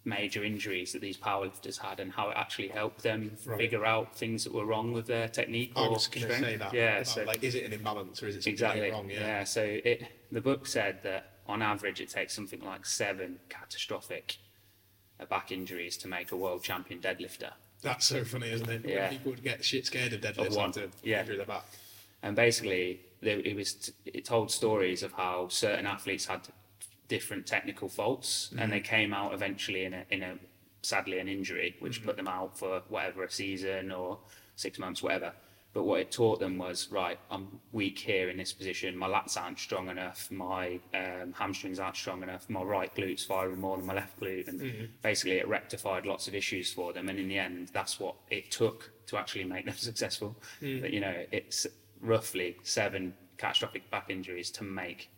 major 0.04 0.42
injuries 0.42 0.92
that 0.92 1.00
these 1.02 1.18
powerlifters 1.18 1.76
had 1.78 2.00
and 2.00 2.10
how 2.12 2.30
it 2.30 2.36
actually 2.36 2.68
helped 2.68 3.02
them 3.02 3.36
Right. 3.44 3.58
figure 3.58 3.84
out 3.84 4.16
things 4.16 4.44
that 4.44 4.54
were 4.54 4.64
wrong 4.64 4.92
with 4.92 5.06
their 5.06 5.28
technique 5.28 5.72
I 5.76 5.82
or 5.86 5.90
was 5.90 6.06
going 6.06 6.26
to 6.26 6.34
strength. 6.34 6.44
say 6.48 6.56
that. 6.56 6.72
Yeah. 6.72 6.94
about, 6.96 7.06
So 7.06 7.24
like, 7.24 7.42
is 7.44 7.54
it 7.54 7.64
an 7.64 7.72
imbalance 7.72 8.22
or 8.22 8.28
is 8.28 8.36
it 8.36 8.42
something 8.42 8.52
Exactly. 8.54 8.90
wrong? 8.90 9.10
Yeah. 9.10 9.20
Yeah. 9.20 9.44
So 9.44 9.62
it 9.62 10.06
the 10.32 10.40
book 10.40 10.66
said 10.66 11.02
that 11.02 11.32
on 11.46 11.60
average 11.62 12.00
it 12.00 12.08
takes 12.10 12.32
something 12.34 12.60
like 12.60 12.86
seven 12.86 13.38
catastrophic 13.48 14.36
uh, 15.20 15.26
back 15.26 15.50
injuries 15.52 15.96
to 15.98 16.08
make 16.08 16.30
a 16.32 16.36
world 16.36 16.62
champion 16.62 17.00
deadlifter. 17.00 17.52
That's 17.82 18.06
so 18.06 18.24
funny, 18.24 18.50
isn't 18.50 18.68
it? 18.70 18.84
Yeah. 18.86 19.08
people 19.10 19.32
would 19.32 19.42
get 19.42 19.64
shit 19.64 19.84
scared 19.86 20.12
of 20.12 20.20
deadlifts 20.20 20.56
one. 20.56 20.68
after 20.70 20.88
Yeah. 21.02 21.20
injury 21.20 21.36
their 21.36 21.46
back. 21.46 21.64
And 22.22 22.34
basically, 22.34 23.00
it 23.20 23.54
was 23.54 23.92
it 24.06 24.24
told 24.24 24.50
stories 24.50 25.02
of 25.02 25.12
how 25.12 25.48
certain 25.48 25.86
athletes 25.86 26.26
had 26.26 26.40
different 27.08 27.46
technical 27.46 27.88
faults, 27.88 28.50
and 28.52 28.60
mm-hmm. 28.60 28.70
they 28.70 28.80
came 28.80 29.12
out 29.12 29.34
eventually 29.34 29.84
in 29.84 29.94
a 29.94 30.04
in 30.10 30.22
a 30.22 30.34
sadly 30.82 31.18
an 31.18 31.28
injury, 31.28 31.76
which 31.80 31.98
mm-hmm. 31.98 32.06
put 32.06 32.16
them 32.16 32.28
out 32.28 32.56
for 32.56 32.82
whatever 32.88 33.24
a 33.24 33.30
season 33.30 33.90
or 33.90 34.18
six 34.56 34.78
months, 34.78 35.02
whatever. 35.02 35.32
But 35.74 35.84
what 35.84 36.00
it 36.00 36.10
taught 36.10 36.40
them 36.40 36.56
was 36.56 36.88
right. 36.90 37.18
I'm 37.30 37.60
weak 37.72 37.98
here 37.98 38.30
in 38.30 38.38
this 38.38 38.52
position. 38.52 38.96
My 38.96 39.06
lats 39.06 39.36
aren't 39.36 39.58
strong 39.58 39.90
enough. 39.90 40.30
My 40.30 40.80
um, 40.94 41.34
hamstrings 41.34 41.78
aren't 41.78 41.96
strong 41.96 42.22
enough. 42.22 42.48
My 42.48 42.62
right 42.62 42.92
glute's 42.94 43.24
firing 43.24 43.60
more 43.60 43.76
than 43.76 43.86
my 43.86 43.94
left 43.94 44.18
glute, 44.18 44.48
and 44.48 44.60
mm-hmm. 44.60 44.84
basically 45.02 45.38
it 45.38 45.46
rectified 45.46 46.06
lots 46.06 46.26
of 46.26 46.34
issues 46.34 46.72
for 46.72 46.92
them. 46.92 47.08
And 47.08 47.18
in 47.18 47.28
the 47.28 47.38
end, 47.38 47.68
that's 47.72 48.00
what 48.00 48.14
it 48.30 48.50
took 48.50 48.90
to 49.06 49.18
actually 49.18 49.44
make 49.44 49.66
them 49.66 49.74
successful. 49.76 50.36
Mm. 50.62 50.80
But 50.80 50.92
you 50.92 51.00
know, 51.00 51.14
it's 51.30 51.66
roughly 52.00 52.56
seven 52.62 53.14
catastrophic 53.36 53.90
back 53.90 54.06
injuries 54.08 54.50
to 54.52 54.64
make 54.64 55.10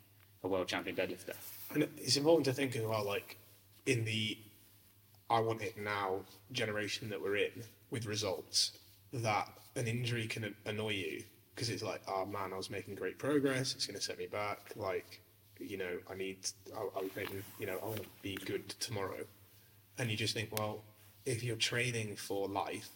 a 0.43 0.49
world 0.49 0.69
champion 0.69 0.97
deadlifter. 0.97 1.35
And 1.73 1.89
it's 1.97 2.17
important 2.17 2.45
to 2.47 2.53
think 2.53 2.77
as 2.77 2.85
well, 2.85 3.05
like 3.05 3.37
in 3.87 4.05
the 4.05 4.39
I 5.29 5.39
want 5.41 5.63
it 5.63 5.79
now 5.79 6.21
generation 6.53 7.09
that 7.11 7.23
we're 7.23 7.37
in 7.37 7.63
with 7.91 8.07
results, 8.07 8.73
that 9.13 9.49
an 9.77 9.87
injury 9.87 10.27
can 10.27 10.55
annoy 10.67 10.91
you 10.91 11.23
because 11.55 11.71
it's 11.71 11.83
like, 11.83 12.03
oh 12.09 12.27
man, 12.27 12.53
I 12.53 12.57
was 12.57 12.71
making 12.71 12.97
great 12.97 13.19
progress. 13.19 13.75
It's 13.75 13.87
going 13.87 13.99
to 13.99 14.03
set 14.05 14.19
me 14.19 14.27
back. 14.27 14.73
Like, 14.77 15.21
you 15.59 15.77
know, 15.77 15.99
I 16.11 16.15
need, 16.15 16.39
I, 16.77 16.81
I 16.99 17.03
was 17.03 17.11
making, 17.15 17.43
you 17.59 17.67
know, 17.67 17.79
I 17.83 17.87
want 17.87 18.03
to 18.03 18.09
be 18.23 18.37
good 18.45 18.69
tomorrow. 18.81 19.25
And 19.99 20.11
you 20.11 20.17
just 20.17 20.35
think, 20.35 20.57
well, 20.59 20.83
if 21.27 21.45
you're 21.45 21.57
training 21.57 22.17
for 22.17 22.49
life, 22.49 22.89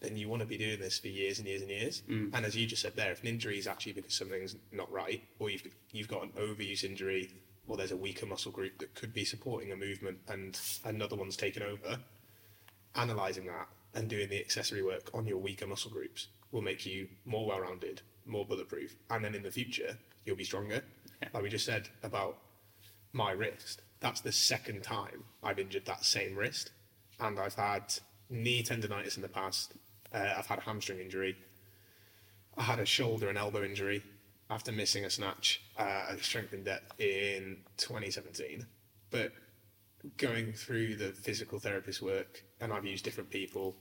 then 0.00 0.16
you 0.16 0.28
want 0.28 0.40
to 0.40 0.46
be 0.46 0.56
doing 0.56 0.80
this 0.80 0.98
for 0.98 1.08
years 1.08 1.38
and 1.38 1.46
years 1.46 1.60
and 1.60 1.70
years. 1.70 2.02
Mm. 2.08 2.30
And 2.32 2.46
as 2.46 2.56
you 2.56 2.66
just 2.66 2.82
said 2.82 2.94
there, 2.96 3.12
if 3.12 3.22
an 3.22 3.28
injury 3.28 3.58
is 3.58 3.66
actually 3.66 3.92
because 3.92 4.14
something's 4.14 4.56
not 4.72 4.90
right, 4.90 5.22
or 5.38 5.50
you've 5.50 5.66
you've 5.92 6.08
got 6.08 6.22
an 6.22 6.30
overuse 6.38 6.84
injury, 6.84 7.30
or 7.68 7.76
there's 7.76 7.92
a 7.92 7.96
weaker 7.96 8.26
muscle 8.26 8.50
group 8.50 8.78
that 8.78 8.94
could 8.94 9.12
be 9.12 9.24
supporting 9.24 9.70
a 9.70 9.76
movement, 9.76 10.18
and 10.28 10.58
another 10.84 11.16
one's 11.16 11.36
taken 11.36 11.62
over, 11.62 11.98
analysing 12.96 13.46
that 13.46 13.68
and 13.94 14.08
doing 14.08 14.28
the 14.28 14.40
accessory 14.40 14.82
work 14.82 15.10
on 15.14 15.26
your 15.26 15.38
weaker 15.38 15.66
muscle 15.66 15.90
groups 15.90 16.28
will 16.50 16.62
make 16.62 16.84
you 16.86 17.08
more 17.24 17.46
well-rounded, 17.46 18.00
more 18.26 18.44
bulletproof, 18.44 18.96
and 19.10 19.24
then 19.24 19.34
in 19.34 19.42
the 19.42 19.50
future 19.50 19.96
you'll 20.24 20.36
be 20.36 20.44
stronger. 20.44 20.82
Yeah. 21.22 21.28
Like 21.32 21.42
we 21.42 21.48
just 21.48 21.66
said 21.66 21.88
about 22.02 22.38
my 23.12 23.32
wrist, 23.32 23.82
that's 24.00 24.20
the 24.20 24.32
second 24.32 24.82
time 24.82 25.24
I've 25.42 25.58
injured 25.58 25.86
that 25.86 26.04
same 26.04 26.36
wrist, 26.36 26.70
and 27.20 27.38
I've 27.38 27.54
had 27.54 27.94
knee 28.30 28.62
tendonitis 28.62 29.16
in 29.16 29.22
the 29.22 29.28
past. 29.28 29.72
Uh, 30.12 30.34
I've 30.36 30.46
had 30.46 30.58
a 30.58 30.62
hamstring 30.62 31.00
injury. 31.00 31.36
I 32.56 32.62
had 32.62 32.78
a 32.78 32.86
shoulder 32.86 33.28
and 33.28 33.38
elbow 33.38 33.62
injury 33.62 34.02
after 34.50 34.72
missing 34.72 35.04
a 35.04 35.10
snatch 35.10 35.62
uh, 35.78 36.06
at 36.10 36.20
Strength 36.20 36.54
in 36.54 36.64
Depth 36.64 36.98
in 37.00 37.58
2017. 37.76 38.66
But 39.10 39.32
going 40.16 40.52
through 40.52 40.96
the 40.96 41.08
physical 41.12 41.58
therapist 41.58 42.00
work, 42.02 42.42
and 42.60 42.72
I've 42.72 42.84
used 42.86 43.04
different 43.04 43.30
people 43.30 43.76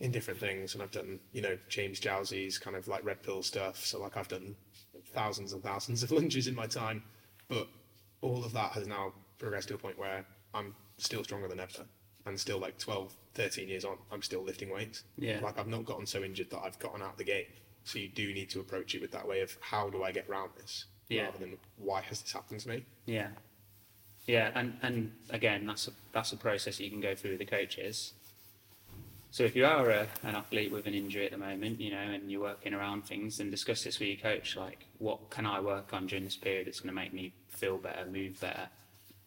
in 0.00 0.10
different 0.10 0.40
things, 0.40 0.74
and 0.74 0.82
I've 0.82 0.90
done, 0.90 1.20
you 1.32 1.42
know, 1.42 1.56
James 1.68 2.00
Jowsey's 2.00 2.58
kind 2.58 2.76
of 2.76 2.88
like 2.88 3.04
red 3.04 3.22
pill 3.22 3.42
stuff. 3.42 3.84
So 3.84 4.00
like 4.00 4.16
I've 4.16 4.28
done 4.28 4.54
thousands 5.14 5.52
and 5.52 5.62
thousands 5.62 6.02
of 6.02 6.10
lunges 6.18 6.46
in 6.48 6.54
my 6.54 6.66
time, 6.66 7.02
but 7.48 7.68
all 8.20 8.44
of 8.44 8.52
that 8.52 8.72
has 8.72 8.86
now 8.86 9.12
progressed 9.38 9.68
to 9.68 9.74
a 9.74 9.78
point 9.78 9.98
where 9.98 10.24
I'm 10.54 10.74
still 10.98 11.24
stronger 11.24 11.48
than 11.48 11.60
ever. 11.60 11.84
and 12.26 12.38
still 12.38 12.58
like 12.58 12.78
12, 12.78 13.14
13 13.34 13.68
years 13.68 13.84
on, 13.84 13.96
I'm 14.12 14.22
still 14.22 14.42
lifting 14.44 14.70
weights. 14.70 15.04
Yeah. 15.18 15.40
Like 15.42 15.58
I've 15.58 15.66
not 15.66 15.84
gotten 15.84 16.06
so 16.06 16.22
injured 16.22 16.50
that 16.50 16.60
I've 16.64 16.78
gotten 16.78 17.02
out 17.02 17.12
of 17.12 17.18
the 17.18 17.24
game. 17.24 17.46
So 17.84 17.98
you 17.98 18.08
do 18.08 18.32
need 18.32 18.48
to 18.50 18.60
approach 18.60 18.94
it 18.94 19.02
with 19.02 19.10
that 19.12 19.26
way 19.26 19.40
of 19.40 19.56
how 19.60 19.90
do 19.90 20.02
I 20.04 20.12
get 20.12 20.28
around 20.28 20.50
this, 20.56 20.84
Yeah. 21.08 21.24
rather 21.24 21.38
than 21.38 21.58
why 21.76 22.00
has 22.02 22.22
this 22.22 22.32
happened 22.32 22.60
to 22.60 22.68
me. 22.68 22.84
Yeah, 23.06 23.28
yeah, 24.26 24.50
and 24.54 24.78
and 24.82 25.12
again, 25.30 25.66
that's 25.66 25.88
a 25.88 25.92
that's 26.12 26.32
a 26.32 26.36
process 26.36 26.78
you 26.80 26.90
can 26.90 27.00
go 27.00 27.14
through 27.14 27.30
with 27.32 27.40
the 27.40 27.46
coaches. 27.46 28.12
So 29.30 29.44
if 29.44 29.56
you 29.56 29.64
are 29.64 29.88
a, 29.88 30.06
an 30.24 30.36
athlete 30.36 30.70
with 30.70 30.86
an 30.86 30.92
injury 30.92 31.24
at 31.24 31.32
the 31.32 31.38
moment, 31.38 31.80
you 31.80 31.90
know, 31.90 31.96
and 31.96 32.30
you're 32.30 32.42
working 32.42 32.74
around 32.74 33.06
things, 33.06 33.38
then 33.38 33.50
discuss 33.50 33.82
this 33.82 33.98
with 33.98 34.08
your 34.08 34.18
coach. 34.18 34.56
Like, 34.56 34.84
what 34.98 35.30
can 35.30 35.46
I 35.46 35.58
work 35.58 35.94
on 35.94 36.06
during 36.06 36.24
this 36.24 36.36
period 36.36 36.66
that's 36.66 36.80
going 36.80 36.94
to 36.94 36.94
make 36.94 37.14
me 37.14 37.32
feel 37.48 37.78
better, 37.78 38.04
move 38.04 38.38
better? 38.40 38.68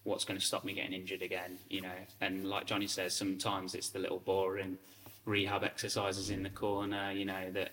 What's 0.03 0.23
going 0.23 0.39
to 0.39 0.45
stop 0.45 0.63
me 0.63 0.73
getting 0.73 0.93
injured 0.93 1.23
again? 1.23 1.57
You 1.69 1.81
know, 1.81 1.97
and 2.21 2.45
like 2.47 2.67
Jonny 2.67 2.85
says, 2.85 3.15
sometimes 3.15 3.73
it's 3.73 3.89
the 3.89 3.97
little 3.97 4.19
boring 4.19 4.77
rehab 5.25 5.63
exercises 5.63 6.29
in 6.29 6.43
the 6.43 6.51
corner, 6.51 7.11
you 7.11 7.25
know, 7.25 7.49
that 7.53 7.71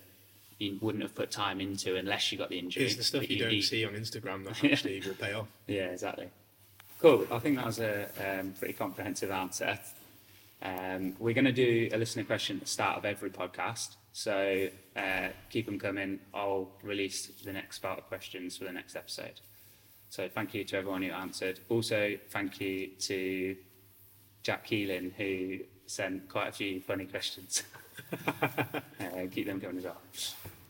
you 0.62 0.78
wouldn't 0.81 1.02
have 1.02 1.14
put 1.14 1.31
time 1.31 1.61
into 1.61 1.97
unless 1.97 2.31
you 2.31 2.38
got 2.38 2.49
the 2.49 2.59
injury. 2.59 2.85
It's 2.85 2.97
the 2.97 3.02
stuff 3.02 3.23
that 3.23 3.31
you, 3.31 3.40
don't 3.40 3.50
need. 3.50 3.62
see 3.62 3.85
on 3.85 3.95
Instagram 3.95 4.45
that 4.45 4.64
actually 4.73 5.00
will 5.00 5.14
pay 5.14 5.33
off. 5.33 5.49
Yeah, 5.66 5.87
exactly. 5.87 6.28
Cool. 7.00 7.26
I 7.33 7.38
think 7.40 7.57
that 7.57 7.66
was 7.66 7.81
a 7.81 8.09
um, 8.21 8.54
pretty 8.59 8.75
comprehensive 8.75 9.31
answer. 9.33 9.78
Um, 10.62 11.16
we're 11.19 11.35
going 11.35 11.47
to 11.47 11.52
do 11.52 11.88
a 11.92 11.99
listener 11.99 12.23
question 12.23 12.59
at 12.59 12.62
the 12.62 12.69
start 12.69 12.97
of 12.97 13.04
every 13.04 13.31
podcast. 13.31 13.97
So 14.12 14.69
uh, 14.97 15.28
keep 15.50 15.66
them 15.66 15.81
coming. 15.81 16.21
I'll 16.33 16.69
release 16.85 17.26
the 17.45 17.52
next 17.52 17.81
part 17.81 17.99
of 17.99 18.07
questions 18.07 18.57
for 18.57 18.64
the 18.64 18.73
next 18.73 18.95
episode. 18.95 19.40
So 20.11 20.28
thank 20.28 20.54
you 20.54 20.62
to 20.64 20.76
everyone 20.76 21.02
who 21.02 21.11
answered. 21.11 21.59
Also, 21.69 22.16
thank 22.31 22.61
you 22.61 22.88
to 23.00 23.57
Jack 24.45 24.66
Keelan, 24.69 25.12
who 25.14 25.64
sent 25.87 26.28
quite 26.28 26.49
a 26.49 26.52
few 26.52 26.81
funny 26.81 27.07
questions. 27.07 27.64
uh, 28.28 28.81
keep 29.31 29.47
them 29.47 29.61
coming 29.61 29.78
as 29.78 29.85
well. 29.85 29.99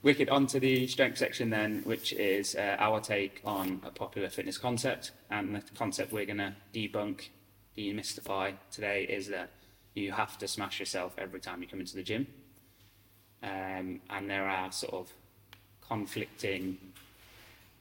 Wicked. 0.02 0.28
On 0.30 0.48
to 0.48 0.58
the 0.58 0.88
strength 0.88 1.18
section 1.18 1.48
then, 1.48 1.82
which 1.84 2.12
is 2.12 2.56
uh, 2.56 2.76
our 2.80 3.00
take 3.00 3.40
on 3.44 3.80
a 3.84 3.90
popular 3.90 4.28
fitness 4.28 4.58
concept. 4.58 5.12
And 5.30 5.54
the 5.54 5.62
concept 5.76 6.12
we're 6.12 6.26
going 6.26 6.38
to 6.38 6.54
debunk, 6.74 7.28
demystify 7.78 8.54
today 8.72 9.04
is 9.04 9.28
that 9.28 9.50
you 9.94 10.10
have 10.10 10.38
to 10.38 10.48
smash 10.48 10.80
yourself 10.80 11.14
every 11.18 11.38
time 11.38 11.62
you 11.62 11.68
come 11.68 11.78
into 11.78 11.94
the 11.94 12.02
gym. 12.02 12.26
Um, 13.44 14.00
and 14.10 14.28
there 14.28 14.48
are 14.48 14.72
sort 14.72 14.92
of 14.92 15.12
conflicting 15.86 16.78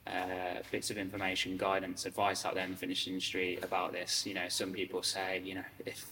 uh, 0.06 0.62
bits 0.70 0.90
of 0.90 0.98
information, 0.98 1.56
guidance, 1.56 2.06
advice 2.06 2.44
out 2.44 2.54
there 2.54 2.64
in 2.64 2.70
the 2.70 2.76
fitness 2.76 3.04
industry 3.08 3.58
about 3.62 3.92
this. 3.92 4.26
You 4.26 4.34
know, 4.34 4.48
some 4.48 4.72
people 4.72 5.02
say, 5.02 5.42
you 5.44 5.56
know, 5.56 5.64
if 5.84 6.06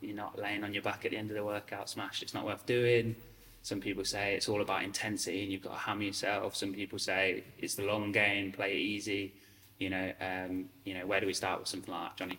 you're 0.00 0.16
not 0.16 0.36
laying 0.36 0.64
on 0.64 0.74
your 0.74 0.82
back 0.82 1.04
at 1.04 1.12
the 1.12 1.16
end 1.16 1.30
of 1.30 1.36
the 1.36 1.44
workout, 1.44 1.88
smash, 1.88 2.20
it's 2.20 2.34
not 2.34 2.44
worth 2.44 2.66
doing. 2.66 3.14
Some 3.62 3.80
people 3.80 4.04
say 4.04 4.34
it's 4.34 4.48
all 4.48 4.60
about 4.60 4.82
intensity 4.82 5.44
and 5.44 5.52
you've 5.52 5.62
got 5.62 5.72
to 5.72 5.78
hammer 5.78 6.02
yourself. 6.02 6.56
Some 6.56 6.74
people 6.74 6.98
say 6.98 7.44
it's 7.58 7.76
the 7.76 7.84
long 7.84 8.10
game, 8.10 8.52
play 8.52 8.72
it 8.72 8.80
easy. 8.80 9.34
You 9.78 9.90
know, 9.90 10.12
um, 10.20 10.66
you 10.84 10.94
know, 10.94 11.06
where 11.06 11.20
do 11.20 11.26
we 11.26 11.32
start 11.32 11.60
with 11.60 11.68
something 11.68 11.92
like 11.92 12.10
that, 12.10 12.16
Jonny? 12.16 12.38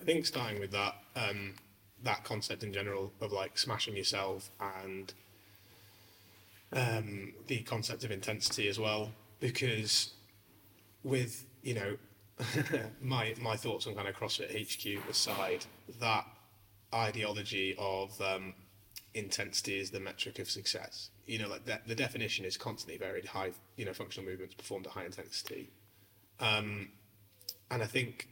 I 0.00 0.04
think 0.04 0.26
starting 0.26 0.60
with 0.60 0.72
that, 0.72 0.96
um, 1.16 1.54
that 2.02 2.24
concept 2.24 2.62
in 2.62 2.72
general 2.72 3.12
of 3.20 3.32
like 3.32 3.56
smashing 3.56 3.96
yourself 3.96 4.50
and 4.60 5.12
um, 6.72 7.32
the 7.46 7.60
concept 7.62 8.04
of 8.04 8.10
intensity 8.10 8.68
as 8.68 8.78
well, 8.78 9.10
because 9.40 10.12
with 11.02 11.44
you 11.62 11.74
know 11.74 11.96
my 13.02 13.34
my 13.40 13.56
thoughts 13.56 13.86
on 13.86 13.94
kind 13.94 14.08
of 14.08 14.16
CrossFit 14.16 14.50
HQ 14.50 15.08
aside, 15.08 15.64
that 16.00 16.26
ideology 16.94 17.74
of 17.78 18.20
um, 18.20 18.54
intensity 19.14 19.78
is 19.78 19.90
the 19.90 20.00
metric 20.00 20.38
of 20.38 20.50
success. 20.50 21.10
You 21.26 21.38
know, 21.38 21.48
like 21.48 21.64
that 21.66 21.86
the 21.86 21.94
definition 21.94 22.44
is 22.44 22.56
constantly 22.56 22.98
varied. 22.98 23.26
High, 23.26 23.52
you 23.76 23.84
know, 23.84 23.92
functional 23.92 24.28
movements 24.28 24.54
performed 24.54 24.86
at 24.86 24.92
high 24.92 25.04
intensity, 25.04 25.70
um, 26.40 26.88
and 27.70 27.82
I 27.82 27.86
think 27.86 28.28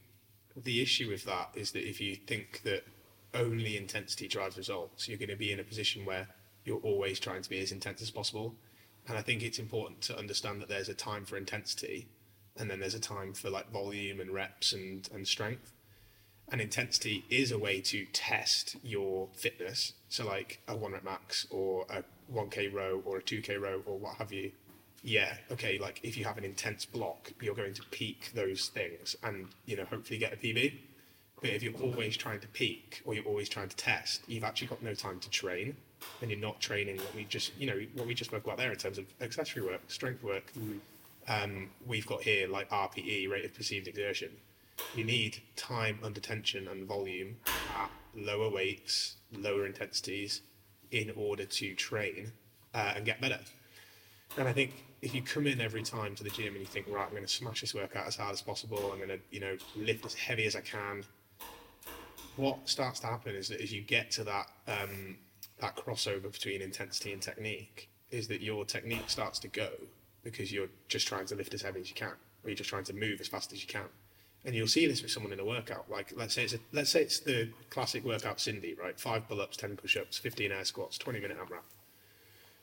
the 0.57 0.81
issue 0.81 1.09
with 1.11 1.25
that 1.25 1.51
is 1.55 1.73
that 1.73 1.87
if 1.87 2.01
you 2.01 2.17
think 2.17 2.63
that 2.65 2.85
only 3.35 3.77
intensity 3.77 4.29
drives 4.29 4.57
results, 4.57 5.09
you're 5.09 5.19
going 5.19 5.29
to 5.29 5.37
be 5.37 5.53
in 5.53 5.61
a 5.61 5.65
position 5.65 6.05
where 6.05 6.27
you're 6.65 6.81
always 6.81 7.21
trying 7.21 7.43
to 7.43 7.51
be 7.51 7.61
as 7.61 7.73
intense 7.73 8.01
as 8.01 8.11
possible. 8.11 8.55
And 9.09 9.17
I 9.17 9.23
think 9.23 9.43
it's 9.43 9.59
important 9.59 10.01
to 10.03 10.19
understand 10.19 10.61
that 10.61 10.69
there's 10.69 10.89
a 10.89 10.95
time 10.95 11.25
for 11.25 11.37
intensity 11.37 12.09
and 12.59 12.71
then 12.71 12.81
there's 12.81 12.95
a 12.95 13.01
time 13.01 13.35
for 13.35 13.51
like 13.51 13.71
volume 13.71 14.21
and 14.21 14.31
reps 14.31 14.73
and, 14.73 15.09
and 15.15 15.29
strength. 15.29 15.73
And 16.49 16.61
intensity 16.61 17.25
is 17.29 17.51
a 17.51 17.59
way 17.59 17.81
to 17.81 18.07
test 18.13 18.77
your 18.83 19.29
fitness. 19.33 19.95
So 20.09 20.25
like 20.25 20.61
a 20.69 20.77
one 20.77 20.93
rep 20.93 21.05
max 21.05 21.47
or 21.51 21.87
a 21.91 22.05
1k 22.33 22.73
row 22.73 23.03
or 23.05 23.19
a 23.19 23.23
2k 23.23 23.61
row 23.61 23.83
or 23.85 23.99
what 23.99 24.17
have 24.17 24.33
you. 24.33 24.53
Yeah, 25.03 25.37
okay, 25.51 25.79
like 25.79 26.01
if 26.03 26.17
you 26.17 26.25
have 26.25 26.39
an 26.39 26.45
intense 26.45 26.85
block, 26.85 27.33
you're 27.41 27.55
going 27.55 27.75
to 27.75 27.83
peak 27.91 28.33
those 28.35 28.69
things 28.69 29.17
and, 29.23 29.49
you 29.67 29.77
know, 29.77 29.85
hopefully 29.85 30.19
get 30.19 30.33
a 30.33 30.37
PB. 30.37 30.75
But 31.41 31.51
if 31.51 31.63
you're 31.63 31.75
always 31.75 32.17
trying 32.17 32.41
to 32.41 32.49
peak 32.49 33.03
or 33.05 33.15
you're 33.15 33.25
always 33.25 33.49
trying 33.49 33.69
to 33.69 33.77
test, 33.77 34.23
you've 34.27 34.45
actually 34.45 34.69
got 34.69 34.83
no 34.83 34.95
time 34.95 35.21
to 35.21 35.31
train 35.31 35.77
and 36.23 36.31
you're 36.31 36.41
not 36.41 36.61
training 36.61 36.97
what 36.97 37.15
we 37.15 37.25
just, 37.25 37.53
you 37.59 37.67
know, 37.67 37.79
what 37.95 38.07
we 38.07 38.15
just 38.15 38.31
spoke 38.31 38.45
about 38.45 38.57
there 38.57 38.71
in 38.71 38.79
terms 38.79 38.99
of 38.99 39.05
accessory 39.21 39.63
work, 39.63 39.81
strength 39.89 40.23
work. 40.23 40.53
Um, 41.29 41.71
we've 41.87 42.07
got 42.07 42.23
here 42.23 42.49
like 42.49 42.71
RPE, 42.71 43.29
rate 43.31 43.45
of 43.45 43.55
perceived 43.55 43.89
exertion. 43.89 44.31
You 44.95 45.05
need 45.05 45.43
time 45.57 45.99
under 46.03 46.21
tension 46.21 46.69
and 46.69 46.87
volume 46.87 47.37
at 47.47 47.91
lower 48.15 48.51
weights, 48.51 49.17
lower 49.33 49.67
intensities 49.67 50.43
in 50.91 51.13
order 51.17 51.45
to 51.45 51.75
train 51.75 52.33
uh, 52.75 52.95
and 52.97 53.05
get 53.05 53.21
better. 53.21 53.41
And 54.37 54.49
I 54.49 54.53
think 54.53 54.85
if 55.03 55.15
you 55.15 55.23
come 55.23 55.47
in 55.47 55.61
every 55.61 55.83
time 55.83 56.15
to 56.17 56.25
the 56.25 56.31
gym 56.31 56.49
and 56.49 56.61
you 56.61 56.67
think, 56.67 56.87
right, 56.89 57.05
I'm 57.05 57.11
going 57.11 57.23
to 57.23 57.29
smash 57.29 57.61
this 57.61 57.75
workout 57.75 58.07
as 58.07 58.17
hard 58.17 58.33
as 58.33 58.43
possible, 58.43 58.91
I'm 58.93 58.99
going 58.99 59.11
to, 59.11 59.21
you 59.31 59.41
know, 59.41 59.57
lift 59.77 60.05
as 60.05 60.15
heavy 60.15 60.45
as 60.45 60.57
I 60.57 60.61
can. 60.61 61.05
What 62.37 62.69
starts 62.69 63.01
to 63.01 63.07
happen 63.07 63.35
is 63.35 63.49
that 63.49 63.61
as 63.61 63.73
you 63.73 63.81
get 63.83 64.11
to 64.13 64.25
that 64.25 64.47
um, 64.67 65.17
that 65.61 65.75
crossover 65.75 66.31
between 66.31 66.61
intensity 66.61 67.13
and 67.13 67.23
technique, 67.23 67.89
is 68.11 68.29
that 68.29 68.43
your 68.43 68.65
technique 68.67 69.09
starts 69.09 69.39
to 69.39 69.49
go 69.49 69.71
because 70.23 70.53
you're 70.53 70.69
just 70.89 71.09
trying 71.09 71.25
to 71.27 71.35
lift 71.35 71.55
as 71.55 71.63
heavy 71.63 71.81
as 71.81 71.89
you 71.89 71.95
can, 71.95 72.13
or 72.45 72.51
you're 72.51 72.55
just 72.55 72.69
trying 72.69 72.85
to 72.85 72.93
move 72.93 73.21
as 73.21 73.29
fast 73.29 73.53
as 73.53 73.63
you 73.63 73.69
can. 73.69 73.89
And 74.47 74.55
you'll 74.55 74.69
see 74.69 74.87
this 74.87 75.03
with 75.03 75.11
someone 75.11 75.33
in 75.33 75.41
a 75.41 75.45
workout. 75.45 75.91
Like 75.91 76.13
let's 76.17 76.33
say 76.33 76.45
it's 76.45 76.55
a, 76.55 76.59
let's 76.73 76.91
say 76.91 77.03
it's 77.03 77.19
the 77.19 77.51
classic 77.69 78.05
workout 78.05 78.41
Cindy, 78.41 78.75
right? 78.75 78.99
Five 78.99 79.29
pull-ups, 79.29 79.57
ten 79.57 79.77
push-ups, 79.77 80.19
fifteen 80.19 80.53
air 80.53 80.65
squats, 80.65 80.97
twenty 80.97 81.21
minute 81.21 81.37
AMRAP. 81.39 81.65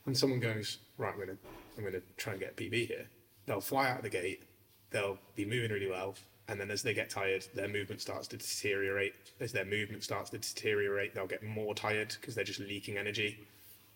And 0.06 0.16
someone 0.16 0.40
goes, 0.40 0.78
right, 0.98 1.12
I'm 1.12 1.20
gonna 1.20 1.36
I'm 1.76 1.84
gonna 1.84 2.02
try 2.16 2.32
and 2.32 2.40
get 2.40 2.56
PB 2.56 2.88
here. 2.88 3.06
They'll 3.46 3.60
fly 3.60 3.90
out 3.90 3.98
of 3.98 4.02
the 4.02 4.08
gate. 4.08 4.44
They'll 4.90 5.18
be 5.36 5.44
moving 5.44 5.70
really 5.70 5.90
well, 5.90 6.14
and 6.48 6.58
then 6.58 6.70
as 6.70 6.82
they 6.82 6.94
get 6.94 7.10
tired, 7.10 7.46
their 7.54 7.68
movement 7.68 8.00
starts 8.00 8.28
to 8.28 8.38
deteriorate. 8.38 9.14
As 9.40 9.52
their 9.52 9.66
movement 9.66 10.04
starts 10.04 10.30
to 10.30 10.38
deteriorate, 10.38 11.14
they'll 11.14 11.26
get 11.26 11.42
more 11.42 11.74
tired 11.74 12.16
because 12.18 12.34
they're 12.34 12.44
just 12.44 12.60
leaking 12.60 12.96
energy. 12.96 13.46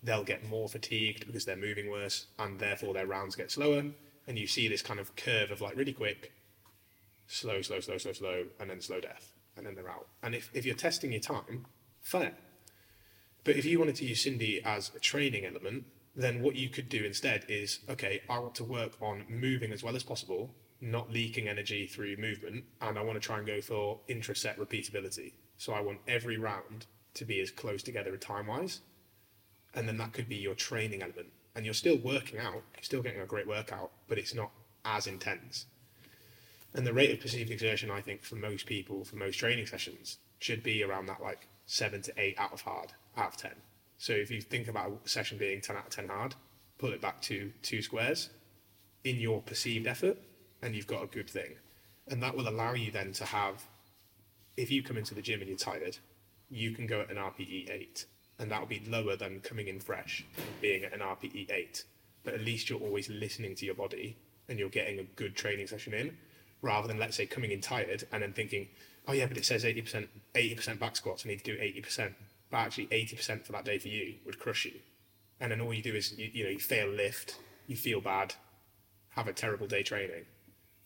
They'll 0.03 0.23
get 0.23 0.47
more 0.47 0.69
fatigued 0.69 1.25
because 1.25 1.45
they're 1.45 1.55
moving 1.55 1.89
worse, 1.89 2.27
and 2.37 2.59
therefore 2.59 2.93
their 2.93 3.07
rounds 3.07 3.35
get 3.35 3.51
slower. 3.51 3.83
And 4.27 4.37
you 4.37 4.45
see 4.45 4.67
this 4.67 4.83
kind 4.83 4.99
of 4.99 5.15
curve 5.15 5.49
of 5.49 5.61
like 5.61 5.75
really 5.75 5.93
quick, 5.93 6.31
slow, 7.29 7.61
slow, 7.61 7.79
slow, 7.79 7.97
slow, 7.97 8.11
slow, 8.11 8.45
and 8.59 8.69
then 8.69 8.81
slow 8.81 8.99
death, 8.99 9.33
and 9.55 9.65
then 9.65 9.75
they're 9.75 9.89
out. 9.89 10.07
And 10.23 10.33
if, 10.33 10.49
if 10.53 10.65
you're 10.65 10.75
testing 10.75 11.11
your 11.11 11.21
time, 11.21 11.67
fair. 12.01 12.33
But 13.43 13.55
if 13.55 13.65
you 13.65 13.77
wanted 13.77 13.95
to 13.95 14.05
use 14.05 14.23
Cindy 14.23 14.61
as 14.65 14.91
a 14.95 14.99
training 14.99 15.45
element, 15.45 15.85
then 16.15 16.41
what 16.41 16.55
you 16.55 16.69
could 16.69 16.89
do 16.89 17.05
instead 17.05 17.45
is 17.47 17.79
okay, 17.87 18.21
I 18.29 18.39
want 18.39 18.55
to 18.55 18.63
work 18.63 18.93
on 18.99 19.25
moving 19.29 19.71
as 19.71 19.83
well 19.83 19.95
as 19.95 20.03
possible, 20.03 20.53
not 20.81 21.11
leaking 21.11 21.47
energy 21.47 21.85
through 21.85 22.17
movement, 22.17 22.63
and 22.81 22.97
I 22.97 23.03
want 23.03 23.21
to 23.21 23.25
try 23.25 23.37
and 23.37 23.45
go 23.45 23.61
for 23.61 23.99
intra-set 24.07 24.57
repeatability. 24.57 25.33
So 25.57 25.73
I 25.73 25.81
want 25.81 25.99
every 26.07 26.37
round 26.37 26.87
to 27.13 27.25
be 27.25 27.39
as 27.41 27.51
close 27.51 27.83
together 27.83 28.17
time 28.17 28.47
wise, 28.47 28.81
and 29.75 29.87
then 29.87 29.97
that 29.97 30.13
could 30.13 30.27
be 30.27 30.35
your 30.35 30.55
training 30.55 31.03
element. 31.03 31.27
And 31.55 31.63
you're 31.63 31.75
still 31.75 31.97
working 31.97 32.39
out, 32.39 32.63
you're 32.75 32.83
still 32.83 33.03
getting 33.03 33.21
a 33.21 33.25
great 33.25 33.47
workout, 33.47 33.91
but 34.07 34.17
it's 34.17 34.33
not 34.33 34.51
as 34.83 35.05
intense. 35.05 35.67
And 36.73 36.85
the 36.85 36.93
rate 36.93 37.11
of 37.11 37.19
perceived 37.19 37.51
exertion, 37.51 37.89
I 37.89 38.01
think, 38.01 38.23
for 38.23 38.35
most 38.35 38.65
people, 38.65 39.03
for 39.03 39.15
most 39.15 39.37
training 39.37 39.65
sessions, 39.65 40.19
should 40.39 40.63
be 40.63 40.83
around 40.83 41.07
that 41.07 41.21
like 41.21 41.47
seven 41.65 42.01
to 42.03 42.13
eight 42.17 42.35
out 42.37 42.53
of 42.53 42.61
hard, 42.61 42.91
out 43.17 43.29
of 43.29 43.37
10. 43.37 43.51
So 43.97 44.13
if 44.13 44.31
you 44.31 44.41
think 44.41 44.67
about 44.67 45.01
a 45.05 45.09
session 45.09 45.37
being 45.37 45.61
10 45.61 45.75
out 45.75 45.85
of 45.85 45.89
10 45.89 46.07
hard, 46.07 46.35
pull 46.77 46.93
it 46.93 47.01
back 47.01 47.21
to 47.23 47.51
two 47.61 47.81
squares 47.81 48.29
in 49.03 49.17
your 49.17 49.41
perceived 49.41 49.87
effort, 49.87 50.17
and 50.61 50.75
you've 50.75 50.87
got 50.87 51.03
a 51.03 51.07
good 51.07 51.29
thing. 51.29 51.55
And 52.07 52.21
that 52.23 52.35
will 52.35 52.47
allow 52.47 52.73
you 52.73 52.91
then 52.91 53.13
to 53.13 53.25
have, 53.25 53.63
if 54.57 54.71
you 54.71 54.83
come 54.83 54.97
into 54.97 55.15
the 55.15 55.21
gym 55.21 55.41
and 55.41 55.49
you're 55.49 55.57
tired, 55.57 55.97
you 56.49 56.71
can 56.71 56.87
go 56.87 57.01
at 57.01 57.11
an 57.11 57.17
RPE 57.17 57.69
8, 57.69 58.05
and 58.39 58.51
that 58.51 58.59
will 58.59 58.67
be 58.67 58.81
lower 58.87 59.15
than 59.15 59.41
coming 59.41 59.67
in 59.67 59.79
fresh 59.79 60.25
being 60.61 60.83
at 60.83 60.93
an 60.93 60.99
RPE 60.99 61.51
8. 61.51 61.83
But 62.23 62.33
at 62.33 62.41
least 62.41 62.69
you're 62.69 62.79
always 62.79 63.09
listening 63.09 63.55
to 63.55 63.65
your 63.65 63.75
body 63.75 64.17
and 64.47 64.57
you're 64.57 64.69
getting 64.69 64.99
a 64.99 65.03
good 65.03 65.35
training 65.35 65.67
session 65.67 65.93
in, 65.93 66.17
rather 66.61 66.87
than, 66.87 66.99
let's 66.99 67.17
say, 67.17 67.25
coming 67.25 67.51
in 67.51 67.61
tired 67.61 68.05
and 68.11 68.23
then 68.23 68.33
thinking, 68.33 68.67
oh 69.07 69.13
yeah, 69.13 69.25
but 69.25 69.37
it 69.37 69.45
says 69.45 69.63
80%, 69.63 70.07
80% 70.35 70.79
back 70.79 70.95
squats, 70.95 71.25
I 71.25 71.29
need 71.29 71.43
to 71.43 71.55
do 71.55 71.57
80%. 71.57 72.13
But 72.51 72.57
actually 72.57 72.87
80% 72.87 73.45
for 73.45 73.51
that 73.51 73.65
day 73.65 73.77
for 73.77 73.87
you 73.87 74.15
would 74.25 74.39
crush 74.39 74.65
you. 74.65 74.79
And 75.39 75.51
then 75.51 75.61
all 75.61 75.73
you 75.73 75.83
do 75.83 75.95
is, 75.95 76.17
you, 76.17 76.29
you 76.33 76.43
know, 76.43 76.49
you 76.49 76.59
fail 76.59 76.89
lift, 76.89 77.37
you 77.67 77.75
feel 77.75 78.01
bad, 78.01 78.33
have 79.11 79.27
a 79.27 79.33
terrible 79.33 79.67
day 79.67 79.83
training. 79.83 80.25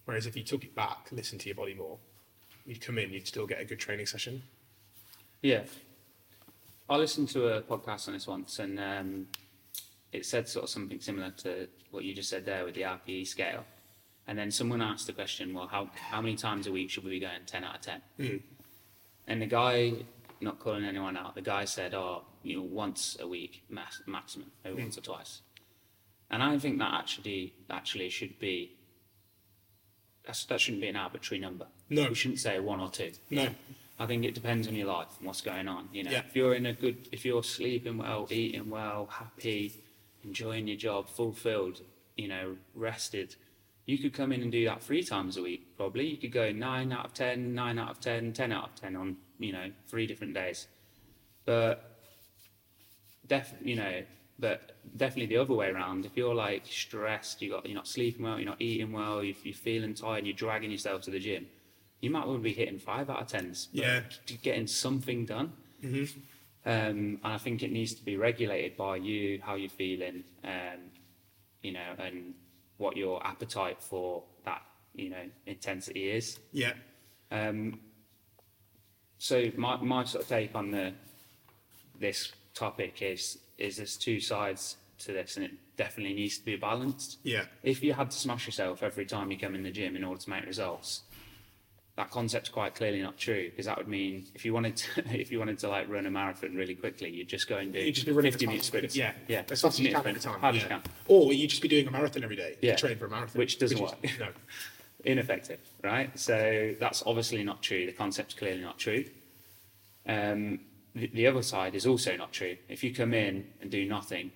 Whereas 0.06 0.25
if 0.25 0.36
you 0.36 0.44
took 0.44 0.63
it 0.63 0.75
back, 0.75 1.08
listen 1.12 1.39
to 1.39 1.48
your 1.48 1.56
body 1.56 1.74
more, 1.74 1.98
you'd 2.65 2.82
come 2.82 2.98
in, 2.98 3.12
you'd 3.12 3.27
still 3.27 3.48
get 3.48 3.62
a 3.62 3.65
good 3.65 3.80
training 3.80 4.06
session. 4.06 4.44
Yeah. 5.42 5.63
I 6.89 6.98
listened 6.98 7.30
to 7.30 7.48
a 7.48 7.62
podcast 7.62 8.08
on 8.08 8.13
this 8.13 8.27
once 8.27 8.60
and 8.60 8.80
um, 8.80 9.27
it 10.12 10.25
said 10.25 10.48
sort 10.48 10.63
of 10.63 10.70
something 10.70 11.00
similar 11.00 11.32
to 11.32 11.68
what 11.92 12.03
you 12.03 12.13
just 12.13 12.30
said 12.30 12.46
there 12.46 12.65
with 12.65 12.75
the 12.75 12.82
RPE 12.82 13.27
scale. 13.27 13.63
And 14.27 14.38
then 14.38 14.51
someone 14.51 14.82
asked 14.82 15.08
the 15.08 15.13
question, 15.13 15.53
well, 15.53 15.68
how, 15.68 15.89
how 15.96 16.22
many 16.22 16.36
times 16.36 16.65
a 16.68 16.72
week 16.72 16.89
should 16.89 17.03
we 17.03 17.12
be 17.12 17.20
going 17.20 17.42
10 17.46 17.63
out 17.63 17.75
of 17.75 17.82
10? 17.82 18.01
Mm. 18.20 18.42
And 19.27 19.42
the 19.42 19.46
guy, 19.46 19.94
not 20.39 20.60
calling 20.60 20.86
anyone 20.86 21.18
out, 21.18 21.36
the 21.36 21.42
guy 21.42 21.65
said, 21.65 21.94
oh, 21.94 22.24
you 22.42 22.58
know, 22.58 22.63
once 22.63 23.18
a 23.20 23.27
week 23.27 23.63
max, 23.70 24.01
maximum, 24.08 24.51
maybe 24.63 24.82
once 24.82 24.98
or 24.98 25.01
twice. 25.01 25.42
And 26.30 26.42
I 26.42 26.58
think 26.58 26.80
that 26.80 26.94
actually 26.94 27.53
actually 27.70 28.10
should 28.10 28.39
be, 28.39 28.72
that's, 30.25 30.46
that 30.46 30.60
shouldn't 30.62 30.82
be 30.82 30.88
an 30.88 30.96
arbitrary 30.96 31.39
number. 31.42 31.68
No. 31.89 32.08
We 32.10 32.15
shouldn't 32.15 32.39
say 32.39 32.60
one 32.60 32.80
or 32.80 32.89
two. 32.89 33.12
No. 33.30 33.50
I 34.00 34.06
think 34.06 34.25
it 34.25 34.34
depends 34.34 34.68
on 34.68 34.74
your 34.74 34.88
life 34.88 35.10
and 35.20 35.27
what's 35.27 35.42
going 35.42 35.68
on. 35.68 35.89
You 35.94 36.03
know, 36.03 36.12
Yeah. 36.12 36.24
if 36.27 36.36
you're 36.36 36.56
in 36.56 36.65
a 36.65 36.74
good, 36.74 37.10
if 37.12 37.25
you're 37.25 37.44
sleeping 37.44 37.98
well, 37.98 38.27
eating 38.32 38.70
well, 38.70 39.08
happy, 39.12 39.74
enjoying 40.24 40.68
your 40.68 40.77
job, 40.77 41.10
fulfilled, 41.10 41.82
you 42.18 42.27
know, 42.27 42.58
rested, 42.74 43.36
you 43.86 43.98
could 43.98 44.13
come 44.13 44.32
in 44.32 44.42
and 44.42 44.52
do 44.52 44.63
that 44.66 44.82
three 44.82 45.04
times 45.04 45.38
a 45.38 45.42
week. 45.42 45.75
Probably 45.75 46.08
you 46.08 46.18
could 46.18 46.32
go 46.32 46.52
nine 46.52 46.92
out 46.92 47.06
of 47.06 47.13
10, 47.13 47.54
9 47.54 47.80
out 47.80 47.92
of 47.92 48.00
10, 48.00 48.34
10 48.34 48.52
out 48.52 48.70
of 48.70 48.75
ten 48.75 48.96
on 48.96 49.18
you 49.40 49.52
know 49.52 49.72
three 49.88 50.08
different 50.08 50.34
days. 50.34 50.68
But 51.46 51.90
def, 53.28 53.54
you 53.62 53.75
know, 53.75 54.04
but 54.40 54.72
definitely 54.98 55.28
the 55.36 55.42
other 55.42 55.54
way 55.54 55.70
around. 55.70 56.06
If 56.06 56.16
you're 56.16 56.36
like 56.36 56.63
stressed, 56.66 57.42
you 57.42 57.50
got 57.52 57.66
you're 57.66 57.75
not 57.75 57.88
sleeping 57.88 58.24
well, 58.24 58.38
you're 58.38 58.50
not 58.50 58.62
eating 58.62 58.92
well, 58.92 59.20
if 59.20 59.46
you're 59.46 59.54
feeling 59.54 59.94
tired, 59.94 60.25
you're 60.25 60.36
dragging 60.36 60.72
yourself 60.72 61.02
to 61.04 61.12
the 61.12 61.20
gym. 61.20 61.48
You 62.00 62.10
might 62.10 62.28
well 62.28 62.38
be 62.38 62.54
hitting 62.54 62.80
five 62.80 63.10
out 63.10 63.22
of 63.22 63.28
tens. 63.28 63.68
but 63.74 63.82
Yeah. 63.82 64.02
getting 64.42 64.68
something 64.68 65.25
done. 65.25 65.54
Um, 66.66 66.72
and 66.72 67.20
I 67.24 67.38
think 67.38 67.62
it 67.63 67.72
needs 67.72 67.94
to 67.96 68.04
be 68.06 68.16
regulated 68.16 68.78
by 68.78 68.96
you, 68.98 69.40
how 69.42 69.56
you're 69.56 69.70
feeling, 69.70 70.24
um, 70.46 70.80
you 71.62 71.74
know, 71.74 71.94
and 71.98 72.34
what 72.84 72.98
your 72.98 73.25
appetite 73.25 73.82
for 73.82 74.24
that, 74.46 74.62
you 74.94 75.10
know, 75.10 75.25
intensity 75.48 76.10
is. 76.12 76.38
Yeah. 76.52 76.74
Um, 77.32 77.80
so 79.18 79.50
my, 79.56 79.78
my 79.78 80.04
sort 80.04 80.24
of 80.24 80.30
take 80.30 80.54
on 80.54 80.70
the 80.72 80.94
this 82.00 82.34
topic 82.54 83.02
is 83.02 83.40
is 83.58 83.78
there's 83.78 83.96
two 83.96 84.20
sides 84.20 84.75
to 85.00 85.13
this, 85.13 85.38
and 85.38 85.46
it 85.46 85.52
definitely 85.78 86.13
needs 86.13 86.38
to 86.38 86.46
be 86.46 86.58
balanced. 86.58 87.20
Yeah. 87.24 87.46
If 87.63 87.84
you 87.84 87.94
had 87.94 88.12
to 88.12 88.18
smash 88.18 88.46
yourself 88.46 88.84
every 88.84 89.06
time 89.06 89.32
you 89.32 89.38
come 89.38 89.56
in 89.56 89.63
the 89.63 89.72
gym 89.72 89.96
in 89.96 90.04
order 90.04 90.22
to 90.22 90.30
make 90.30 90.46
results, 90.46 91.04
that 91.95 92.09
concept's 92.09 92.50
quite 92.50 92.73
clearly 92.73 93.01
not 93.01 93.17
true 93.17 93.50
because 93.50 93.67
that 93.67 93.77
would 93.77 93.88
mean 93.88 94.25
if 94.33 94.45
you 94.45 94.53
wanted 94.53 94.75
to, 94.77 94.88
if 95.19 95.31
you 95.31 95.38
wanted 95.39 95.59
to 95.59 95.69
like 95.69 95.88
run 95.89 96.05
a 96.05 96.12
marathon 96.12 96.55
really 96.55 96.75
quickly, 96.75 97.09
you'd 97.09 97.27
just 97.27 97.47
go 97.47 97.57
and 97.57 97.71
do 97.71 97.79
You'd 97.79 97.93
just 97.93 98.07
be 98.07 98.12
running 98.12 98.31
50 98.31 98.45
for 98.45 98.51
minute 98.51 98.65
sprints. 98.65 98.95
Yeah. 98.95 99.12
yeah, 99.27 99.43
As 99.51 99.62
fast 99.62 99.79
as 99.79 99.85
you 99.85 99.93
can 99.93 100.07
at 100.07 100.13
the 100.13 100.19
time. 100.19 100.39
hard 100.39 100.55
yeah. 100.55 100.62
you 100.63 100.67
can. 100.67 100.81
Or 101.07 101.33
you'd 101.33 101.50
just 101.50 101.62
be 101.62 101.67
doing 101.67 101.88
a 101.88 101.91
marathon 101.91 102.23
every 102.23 102.35
day. 102.35 102.57
Yeah. 102.62 102.75
Train 102.75 102.97
for 102.97 103.05
a 103.05 103.09
marathon. 103.09 103.38
Which 103.38 103.59
doesn't 103.59 103.77
is- 103.77 103.81
work. 103.81 103.97
no. 104.19 104.27
ineffective, 105.05 105.59
right? 105.83 106.17
So 106.17 106.75
that's 106.79 107.03
obviously 107.05 107.43
not 107.43 107.62
true. 107.62 107.85
The 107.85 107.91
concept's 107.91 108.33
clearly 108.33 108.62
not 108.62 108.79
true. 108.79 109.05
Um, 110.07 110.62
the, 110.95 111.07
the 111.13 111.27
other 111.27 111.41
side 111.41 111.75
is 111.75 111.85
also 111.85 112.15
not 112.15 112.31
true. 112.31 112.57
If 112.69 112.83
you 112.83 112.93
come 112.93 113.13
in 113.13 113.47
and 113.62 113.69
do 113.69 113.85
nothing, 113.85 114.31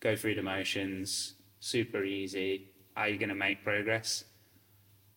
go 0.00 0.16
through 0.16 0.36
the 0.36 0.42
motions, 0.42 1.34
super 1.60 2.04
easy, 2.04 2.70
are 2.96 3.08
you 3.08 3.18
going 3.18 3.28
to 3.28 3.34
make 3.34 3.62
progress? 3.62 4.24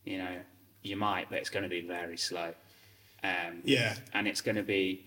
You 0.04 0.18
know, 0.18 0.38
you 0.82 0.96
might, 0.96 1.30
but 1.30 1.38
it's 1.40 1.50
going 1.50 1.64
to 1.64 1.70
be 1.70 1.82
very 1.82 2.18
slow. 2.18 2.54
Um, 3.24 3.62
Yeah. 3.64 3.96
and 4.14 4.28
it's 4.28 4.42
going 4.42 4.56
to 4.56 4.64
be 4.64 5.06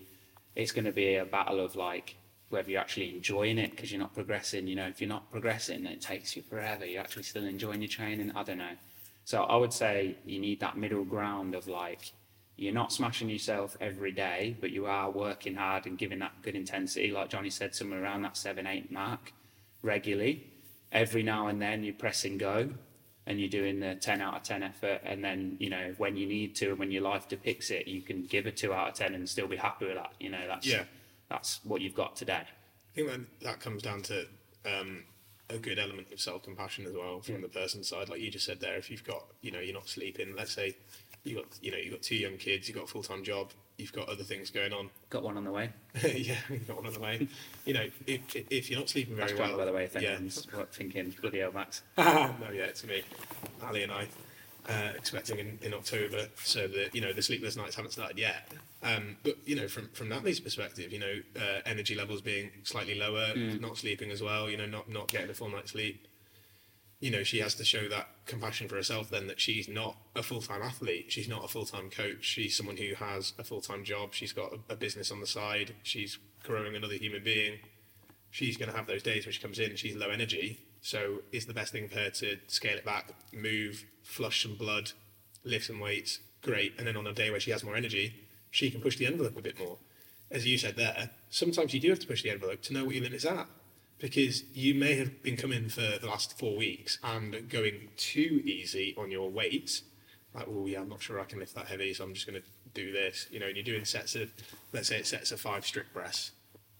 it's 0.55 0.71
going 0.71 0.85
to 0.85 0.93
be 0.93 1.15
a 1.15 1.25
battle 1.25 1.59
of 1.59 1.75
like 1.75 2.15
whether 2.47 2.71
you're 2.71 2.79
actually 2.79 3.09
enjoying 3.13 3.57
it 3.57 3.71
because 3.71 3.91
you're 3.91 3.99
not 3.99 4.13
progressing 4.13 4.67
you 4.67 4.75
know? 4.75 4.87
If 4.87 5.01
you're 5.01 5.09
not 5.09 5.29
progressing 5.31 5.85
it 5.85 5.99
takes 6.01 6.35
you 6.35 6.41
forever. 6.41 6.85
You're 6.85 7.01
actually 7.01 7.23
still 7.23 7.43
enjoying 7.45 7.81
your 7.81 7.89
training? 7.89 8.31
I 8.35 8.43
don't 8.43 8.59
know. 8.59 8.75
So 9.25 9.43
i 9.43 9.55
would 9.57 9.73
say 9.73 10.15
you 10.25 10.39
need 10.39 10.59
that 10.61 10.77
middle 10.77 11.03
ground 11.03 11.55
of 11.55 11.67
like 11.67 12.13
you're 12.55 12.73
not 12.73 12.93
smashing 12.93 13.29
yourself 13.29 13.75
every 13.81 14.13
day 14.13 14.55
but 14.61 14.71
you 14.71 14.85
are 14.85 15.11
working 15.11 15.55
hard 15.55 15.85
and 15.85 15.97
giving 15.97 16.19
that 16.19 16.41
good 16.41 16.55
intensity. 16.55 17.11
Like 17.11 17.29
jonny 17.29 17.49
said 17.49 17.75
somewhere 17.75 18.01
around 18.01 18.21
that 18.21 18.37
7 18.37 18.65
8 18.65 18.91
mark 18.91 19.33
regularly. 19.81 20.47
Every 20.91 21.23
now 21.23 21.47
and 21.47 21.61
then 21.61 21.83
you're 21.83 21.93
pressing 21.95 22.37
go 22.37 22.69
and 23.27 23.39
you're 23.39 23.49
doing 23.49 23.79
the 23.79 23.95
10 23.95 24.21
out 24.21 24.35
of 24.35 24.43
10 24.43 24.61
effort 24.63 25.01
and 25.03 25.23
then 25.23 25.57
you 25.59 25.69
know 25.69 25.93
when 25.97 26.15
you 26.15 26.27
need 26.27 26.55
to 26.55 26.69
and 26.69 26.79
when 26.79 26.91
your 26.91 27.01
life 27.01 27.27
depicts 27.27 27.71
it 27.71 27.87
you 27.87 28.01
can 28.01 28.23
give 28.23 28.45
a 28.45 28.51
2 28.51 28.73
out 28.73 28.89
of 28.89 28.93
10 28.95 29.13
and 29.15 29.27
still 29.27 29.47
be 29.47 29.55
happy 29.57 29.85
with 29.85 29.95
that 29.95 30.11
you 30.19 30.29
know 30.29 30.45
that's 30.47 30.67
Yeah. 30.67 30.83
that's 31.29 31.59
what 31.63 31.81
you've 31.81 31.95
got 31.95 32.15
today 32.15 32.43
I 32.43 32.95
think 32.95 33.09
that, 33.09 33.39
that 33.41 33.59
comes 33.59 33.81
down 33.81 34.01
to 34.03 34.25
um, 34.65 35.03
a 35.49 35.57
good 35.57 35.77
element 35.79 36.11
of 36.13 36.19
self 36.19 36.43
compassion 36.43 36.85
as 36.85 36.93
well 36.93 37.19
from 37.21 37.41
the 37.41 37.47
person's 37.49 37.89
side. 37.89 38.07
Like 38.09 38.21
you 38.21 38.31
just 38.31 38.45
said 38.45 38.59
there, 38.61 38.77
if 38.77 38.89
you've 38.89 39.03
got, 39.03 39.25
you 39.41 39.51
know, 39.51 39.59
you're 39.59 39.73
not 39.75 39.89
sleeping, 39.89 40.33
let's 40.35 40.53
say 40.53 40.75
you've 41.23 41.37
got, 41.37 41.45
you 41.61 41.71
know, 41.71 41.77
you've 41.77 41.93
got 41.93 42.01
two 42.01 42.15
young 42.15 42.37
kids, 42.37 42.67
you've 42.67 42.77
got 42.77 42.85
a 42.85 42.87
full 42.87 43.03
time 43.03 43.23
job, 43.23 43.51
you've 43.77 43.93
got 43.93 44.09
other 44.09 44.23
things 44.23 44.49
going 44.49 44.73
on. 44.73 44.89
got 45.09 45.23
one 45.23 45.37
on 45.37 45.43
the 45.43 45.51
way 45.51 45.69
yeah, 46.03 46.35
you've 46.49 46.67
got 46.67 46.77
one 46.77 46.87
on 46.87 46.93
the 46.93 46.99
way. 46.99 47.27
You 47.65 47.73
know, 47.73 47.87
if, 48.05 48.21
if 48.49 48.69
you're 48.69 48.79
not 48.79 48.89
sleeping 48.89 49.15
very 49.15 49.29
that's 49.29 49.39
well, 49.39 49.57
by 49.57 49.65
the 49.65 49.71
way 49.71 49.85
if 49.85 50.01
yeah. 50.01 50.17
thinking 50.71 51.15
bloody 51.21 51.39
hell 51.39 51.51
max 51.51 51.81
no, 51.97 52.03
yeah, 52.53 52.65
it's 52.65 52.85
me, 52.85 53.01
Ali 53.63 53.83
and 53.83 53.91
I, 53.91 54.07
uh, 54.69 54.91
expecting 54.95 55.39
in, 55.39 55.59
in 55.61 55.73
October. 55.73 56.27
So 56.43 56.67
that 56.67 56.93
you 56.93 57.01
know 57.01 57.13
the 57.13 57.21
sleepless 57.21 57.55
nights 57.55 57.75
haven't 57.75 57.91
started 57.91 58.17
yet. 58.17 58.51
Um, 58.83 59.17
but 59.23 59.37
you 59.45 59.55
know 59.55 59.67
from 59.67 59.89
from 59.89 60.09
Natalie's 60.09 60.39
perspective, 60.39 60.91
you 60.91 60.99
know 60.99 61.21
uh, 61.37 61.61
energy 61.65 61.95
levels 61.95 62.21
being 62.21 62.51
slightly 62.63 62.95
lower, 62.95 63.35
not 63.35 63.77
sleeping 63.77 64.11
as 64.11 64.21
well. 64.21 64.49
You 64.49 64.57
know 64.57 64.67
not 64.67 64.89
not 64.89 65.07
getting 65.07 65.29
a 65.29 65.33
full 65.33 65.49
night's 65.49 65.71
sleep. 65.71 66.07
You 66.99 67.11
know 67.11 67.23
she 67.23 67.39
has 67.39 67.55
to 67.55 67.65
show 67.65 67.87
that 67.89 68.07
compassion 68.25 68.67
for 68.67 68.75
herself. 68.75 69.09
Then 69.09 69.27
that 69.27 69.39
she's 69.39 69.67
not 69.67 69.97
a 70.15 70.23
full 70.23 70.41
time 70.41 70.61
athlete. 70.61 71.11
She's 71.11 71.27
not 71.27 71.43
a 71.43 71.47
full 71.47 71.65
time 71.65 71.89
coach. 71.89 72.23
She's 72.23 72.55
someone 72.55 72.77
who 72.77 72.95
has 72.95 73.33
a 73.37 73.43
full 73.43 73.61
time 73.61 73.83
job. 73.83 74.13
She's 74.13 74.33
got 74.33 74.53
a, 74.53 74.73
a 74.73 74.75
business 74.75 75.11
on 75.11 75.19
the 75.19 75.27
side. 75.27 75.75
She's 75.83 76.17
growing 76.43 76.75
another 76.75 76.95
human 76.95 77.23
being 77.23 77.59
she's 78.35 78.57
going 78.57 78.69
to 78.69 78.75
have 78.75 78.85
those 78.85 79.01
days 79.01 79.25
when 79.25 79.31
she 79.31 79.41
comes 79.41 79.59
in 79.59 79.69
and 79.69 79.79
she's 79.79 79.95
low 79.95 80.09
energy. 80.09 80.59
So 80.81 81.21
it's 81.31 81.45
the 81.45 81.53
best 81.53 81.71
thing 81.71 81.87
for 81.87 81.99
her 81.99 82.09
to 82.09 82.37
scale 82.47 82.75
it 82.75 82.83
back, 82.83 83.13
move, 83.31 83.85
flush 84.03 84.43
some 84.43 84.55
blood, 84.55 84.91
lift 85.45 85.67
some 85.67 85.79
weights, 85.79 86.19
great. 86.41 86.73
And 86.77 86.85
then 86.85 86.97
on 86.97 87.07
a 87.07 87.13
day 87.13 87.31
where 87.31 87.39
she 87.39 87.51
has 87.51 87.63
more 87.63 87.77
energy, 87.77 88.13
she 88.51 88.69
can 88.69 88.81
push 88.81 88.97
the 88.97 89.05
envelope 89.05 89.37
a 89.37 89.41
bit 89.41 89.57
more. 89.57 89.77
As 90.29 90.45
you 90.45 90.57
said 90.57 90.75
there, 90.75 91.11
sometimes 91.29 91.73
you 91.73 91.79
do 91.79 91.89
have 91.89 91.99
to 91.99 92.07
push 92.07 92.23
the 92.23 92.29
envelope 92.29 92.61
to 92.63 92.73
know 92.73 92.83
what 92.83 92.95
your 92.95 93.05
limits 93.05 93.25
are. 93.25 93.47
Because 94.05 94.43
you 94.53 94.75
may 94.75 94.93
have 94.97 95.23
been 95.23 95.35
coming 95.35 95.67
for 95.67 95.97
the 95.99 96.05
last 96.05 96.37
four 96.37 96.55
weeks 96.55 96.99
and 97.03 97.49
going 97.49 97.89
too 97.97 98.39
easy 98.45 98.93
on 98.99 99.09
your 99.09 99.31
weight. 99.31 99.81
Like, 100.35 100.45
oh 100.47 100.67
yeah, 100.67 100.81
I'm 100.81 100.89
not 100.89 101.01
sure 101.01 101.19
I 101.19 101.23
can 101.23 101.39
lift 101.39 101.55
that 101.55 101.65
heavy, 101.65 101.91
so 101.91 102.03
I'm 102.03 102.13
just 102.13 102.27
going 102.27 102.39
to 102.39 102.47
do 102.75 102.91
this. 102.91 103.27
You 103.31 103.39
know, 103.39 103.47
and 103.47 103.55
you're 103.55 103.63
doing 103.63 103.83
sets 103.83 104.13
of, 104.13 104.31
let's 104.73 104.89
say 104.89 104.97
it's 104.97 105.09
sets 105.09 105.31
of 105.31 105.41
five 105.41 105.65
strict 105.65 105.91
press 105.91 106.33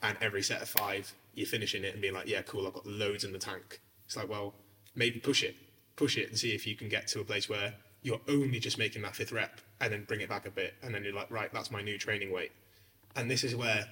and 0.04 0.16
every 0.22 0.44
set 0.44 0.62
of 0.62 0.70
five 0.70 1.12
you're 1.34 1.48
finishing 1.48 1.84
it 1.84 1.94
and 1.94 2.02
being 2.02 2.14
like, 2.14 2.28
yeah, 2.28 2.44
cool, 2.44 2.68
I've 2.68 2.74
got 2.74 2.86
loads 2.86 3.24
in 3.24 3.34
the 3.34 3.40
tank. 3.40 3.80
It's 4.06 4.16
like, 4.16 4.30
well, 4.30 4.54
maybe 4.94 5.20
push 5.20 5.42
it, 5.42 5.56
push 5.96 6.20
it, 6.20 6.30
and 6.30 6.38
see 6.38 6.54
if 6.54 6.68
you 6.68 6.76
can 6.76 6.90
get 6.90 7.08
to 7.08 7.22
a 7.22 7.24
place 7.24 7.50
where 7.50 7.74
you're 8.04 8.22
only 8.30 8.60
just 8.60 8.78
making 8.78 9.02
that 9.02 9.16
fifth 9.16 9.32
rep, 9.32 9.62
and 9.82 9.92
then 9.92 10.04
bring 10.04 10.22
it 10.22 10.30
back 10.30 10.46
a 10.46 10.52
bit, 10.52 10.76
and 10.84 10.94
then 10.94 11.04
you're 11.04 11.16
like, 11.16 11.32
right, 11.32 11.52
that's 11.52 11.72
my 11.72 11.82
new 11.82 11.98
training 11.98 12.32
weight. 12.32 12.52
And 13.16 13.32
this 13.32 13.44
is 13.44 13.56
where 13.56 13.88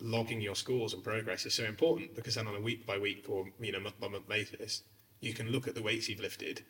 logging 0.00 0.40
your 0.40 0.54
scores 0.54 0.92
and 0.92 1.02
progress 1.02 1.46
is 1.46 1.54
so 1.54 1.64
important 1.64 2.14
because 2.14 2.34
then 2.34 2.46
on 2.46 2.56
a 2.56 2.60
week 2.60 2.86
by 2.86 2.98
week 2.98 3.26
or 3.28 3.46
you 3.60 3.72
know 3.72 3.80
month 3.80 4.00
by 4.00 4.08
month 4.08 4.28
basis, 4.28 4.82
you 5.20 5.34
can 5.34 5.50
look 5.50 5.68
at 5.68 5.74
the 5.74 5.82
weights 5.82 6.08
you've 6.08 6.20
lifted. 6.20 6.64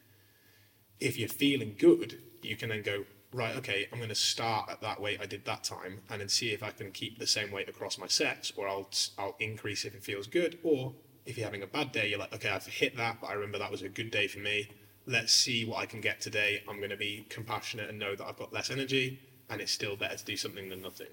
If 0.98 1.18
you're 1.18 1.28
feeling 1.28 1.76
good, 1.78 2.20
you 2.42 2.56
can 2.56 2.68
then 2.68 2.82
go, 2.82 3.04
right, 3.32 3.56
okay, 3.56 3.88
I'm 3.92 3.98
going 3.98 4.10
to 4.10 4.14
start 4.14 4.70
at 4.70 4.80
that 4.82 5.00
weight 5.00 5.20
I 5.20 5.26
did 5.26 5.44
that 5.44 5.64
time 5.64 6.00
and 6.10 6.20
then 6.20 6.28
see 6.28 6.50
if 6.50 6.62
I 6.62 6.70
can 6.70 6.90
keep 6.90 7.18
the 7.18 7.26
same 7.26 7.50
weight 7.50 7.68
across 7.68 7.98
my 7.98 8.06
sets 8.06 8.52
or 8.56 8.68
I'll, 8.68 8.90
I'll 9.18 9.36
increase 9.38 9.84
if 9.84 9.94
it 9.94 10.02
feels 10.02 10.26
good. 10.26 10.58
Or 10.62 10.94
if 11.24 11.38
you're 11.38 11.46
having 11.46 11.62
a 11.62 11.66
bad 11.66 11.92
day, 11.92 12.08
you're 12.08 12.18
like, 12.18 12.34
okay, 12.34 12.50
I've 12.50 12.66
hit 12.66 12.96
that, 12.96 13.18
but 13.20 13.28
I 13.28 13.34
remember 13.34 13.58
that 13.58 13.70
was 13.70 13.82
a 13.82 13.88
good 13.88 14.10
day 14.10 14.26
for 14.26 14.40
me. 14.40 14.68
Let's 15.06 15.32
see 15.32 15.64
what 15.64 15.78
I 15.78 15.86
can 15.86 16.00
get 16.00 16.20
today. 16.20 16.62
I'm 16.68 16.78
going 16.78 16.90
to 16.90 16.96
be 16.96 17.26
compassionate 17.30 17.88
and 17.88 17.98
know 17.98 18.14
that 18.14 18.26
I've 18.26 18.36
got 18.38 18.52
less 18.52 18.70
energy 18.70 19.20
and 19.48 19.60
it's 19.60 19.72
still 19.72 19.96
better 19.96 20.16
to 20.16 20.24
do 20.24 20.36
something 20.36 20.68
than 20.68 20.82
nothing. 20.82 21.08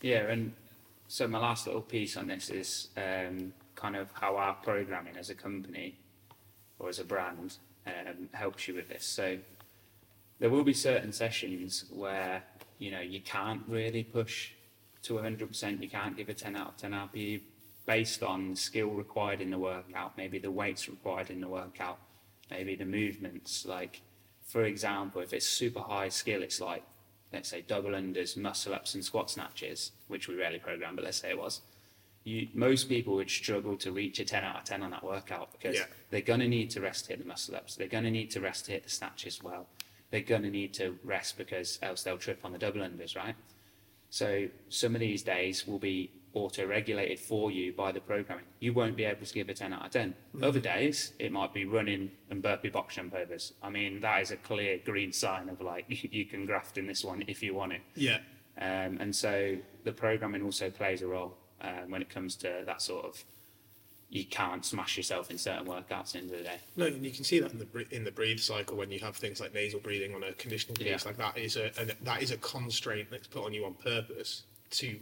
Yeah, 0.00 0.28
and 0.28 0.52
so 1.12 1.28
my 1.28 1.38
last 1.38 1.66
little 1.66 1.82
piece 1.82 2.16
on 2.16 2.26
this 2.26 2.48
is 2.48 2.88
um, 2.96 3.52
kind 3.74 3.96
of 3.96 4.08
how 4.14 4.34
our 4.34 4.54
programming 4.54 5.14
as 5.18 5.28
a 5.28 5.34
company 5.34 5.98
or 6.78 6.88
as 6.88 7.00
a 7.00 7.04
brand 7.04 7.58
um, 7.86 8.30
helps 8.32 8.66
you 8.66 8.74
with 8.74 8.88
this. 8.88 9.04
So 9.04 9.36
there 10.38 10.48
will 10.48 10.64
be 10.64 10.72
certain 10.72 11.12
sessions 11.12 11.84
where 11.90 12.42
you 12.78 12.90
know 12.90 13.02
you 13.02 13.20
can't 13.20 13.60
really 13.68 14.04
push 14.04 14.52
to 15.02 15.12
100%. 15.12 15.82
You 15.82 15.90
can't 15.90 16.16
give 16.16 16.30
a 16.30 16.34
10 16.34 16.56
out 16.56 16.68
of 16.68 16.76
10 16.78 16.92
RPE 16.92 17.42
based 17.84 18.22
on 18.22 18.52
the 18.52 18.56
skill 18.56 18.88
required 18.88 19.42
in 19.42 19.50
the 19.50 19.58
workout, 19.58 20.16
maybe 20.16 20.38
the 20.38 20.50
weights 20.50 20.88
required 20.88 21.28
in 21.28 21.42
the 21.42 21.48
workout, 21.48 21.98
maybe 22.50 22.74
the 22.74 22.86
movements. 22.86 23.66
Like, 23.66 24.00
for 24.46 24.64
example, 24.64 25.20
if 25.20 25.34
it's 25.34 25.46
super 25.46 25.80
high 25.80 26.08
skill, 26.08 26.42
it's 26.42 26.62
like 26.62 26.84
let's 27.32 27.48
say 27.48 27.62
double 27.66 27.90
unders, 27.90 28.36
muscle 28.36 28.74
ups, 28.74 28.94
and 28.94 29.04
squat 29.04 29.30
snatches, 29.30 29.92
which 30.08 30.28
we 30.28 30.34
rarely 30.34 30.58
program, 30.58 30.94
but 30.94 31.04
let's 31.04 31.18
say 31.18 31.30
it 31.30 31.38
was. 31.38 31.60
You, 32.24 32.46
most 32.54 32.88
people 32.88 33.14
would 33.14 33.30
struggle 33.30 33.76
to 33.78 33.90
reach 33.90 34.20
a 34.20 34.24
10 34.24 34.44
out 34.44 34.56
of 34.58 34.64
10 34.64 34.82
on 34.82 34.90
that 34.90 35.02
workout 35.02 35.52
because 35.52 35.76
Yeah. 35.76 35.86
they're 36.10 36.20
going 36.20 36.40
to 36.40 36.46
need 36.48 36.70
to 36.70 36.80
rest 36.80 37.06
to 37.06 37.10
hit 37.12 37.18
the 37.18 37.24
muscle 37.24 37.56
ups. 37.56 37.74
They're 37.74 37.88
going 37.88 38.04
to 38.04 38.10
need 38.10 38.30
to 38.32 38.40
rest 38.40 38.66
to 38.66 38.72
hit 38.72 38.84
the 38.84 38.90
snatches 38.90 39.42
well. 39.42 39.66
They're 40.10 40.20
going 40.20 40.42
to 40.42 40.50
need 40.50 40.72
to 40.74 40.96
rest 41.02 41.36
because 41.36 41.78
else 41.82 42.02
they'll 42.04 42.18
trip 42.18 42.40
on 42.44 42.52
the 42.52 42.58
double 42.58 42.80
unders, 42.80 43.16
right? 43.16 43.34
So 44.10 44.46
some 44.68 44.94
of 44.94 45.00
these 45.00 45.22
days 45.22 45.66
will 45.66 45.78
be 45.78 46.10
auto-regulated 46.34 47.18
for 47.18 47.50
you 47.50 47.72
by 47.72 47.92
the 47.92 48.00
programming. 48.00 48.44
You 48.60 48.72
won't 48.72 48.96
be 48.96 49.04
able 49.04 49.26
to 49.26 49.34
give 49.34 49.48
a 49.48 49.54
10 49.54 49.72
out 49.72 49.86
of 49.86 49.90
10. 49.90 50.14
Other 50.42 50.60
days, 50.60 51.12
it 51.18 51.32
might 51.32 51.52
be 51.52 51.64
running 51.64 52.10
and 52.30 52.42
burpee 52.42 52.70
box 52.70 52.94
jump 52.94 53.14
overs. 53.14 53.52
I 53.62 53.70
mean, 53.70 54.00
that 54.00 54.22
is 54.22 54.30
a 54.30 54.36
clear 54.36 54.78
green 54.84 55.12
sign 55.12 55.48
of 55.48 55.60
like, 55.60 55.84
you 55.88 56.24
can 56.24 56.46
graft 56.46 56.78
in 56.78 56.86
this 56.86 57.04
one 57.04 57.24
if 57.26 57.42
you 57.42 57.54
want 57.54 57.72
it. 57.72 57.80
Yeah. 57.94 58.18
Um, 58.58 58.98
and 59.00 59.14
so 59.14 59.56
the 59.84 59.92
programming 59.92 60.42
also 60.42 60.70
plays 60.70 61.02
a 61.02 61.06
role 61.06 61.36
um, 61.60 61.90
when 61.90 62.02
it 62.02 62.08
comes 62.08 62.36
to 62.36 62.62
that 62.66 62.82
sort 62.82 63.04
of, 63.04 63.24
you 64.10 64.26
can't 64.26 64.62
smash 64.62 64.98
yourself 64.98 65.30
in 65.30 65.38
certain 65.38 65.66
workouts 65.66 65.90
at 65.90 66.12
the 66.12 66.18
end 66.18 66.30
of 66.32 66.38
the 66.38 66.44
day. 66.44 66.58
No, 66.76 66.86
and 66.86 67.02
you 67.02 67.10
can 67.10 67.24
see 67.24 67.40
that 67.40 67.50
in 67.50 67.58
the 67.58 67.96
in 67.96 68.04
the 68.04 68.12
breathe 68.12 68.40
cycle 68.40 68.76
when 68.76 68.90
you 68.90 68.98
have 68.98 69.16
things 69.16 69.40
like 69.40 69.54
nasal 69.54 69.80
breathing 69.80 70.14
on 70.14 70.22
a 70.22 70.32
conditioning 70.34 70.76
piece. 70.76 70.86
Yeah. 70.86 70.98
Like 71.06 71.16
that 71.16 71.38
is 71.38 71.56
a 71.56 71.72
an, 71.80 71.92
that 72.02 72.22
is 72.22 72.30
a 72.30 72.36
constraint 72.36 73.08
that's 73.10 73.26
put 73.26 73.42
on 73.46 73.54
you 73.54 73.64
on 73.64 73.72
purpose 73.72 74.42
to 74.72 74.98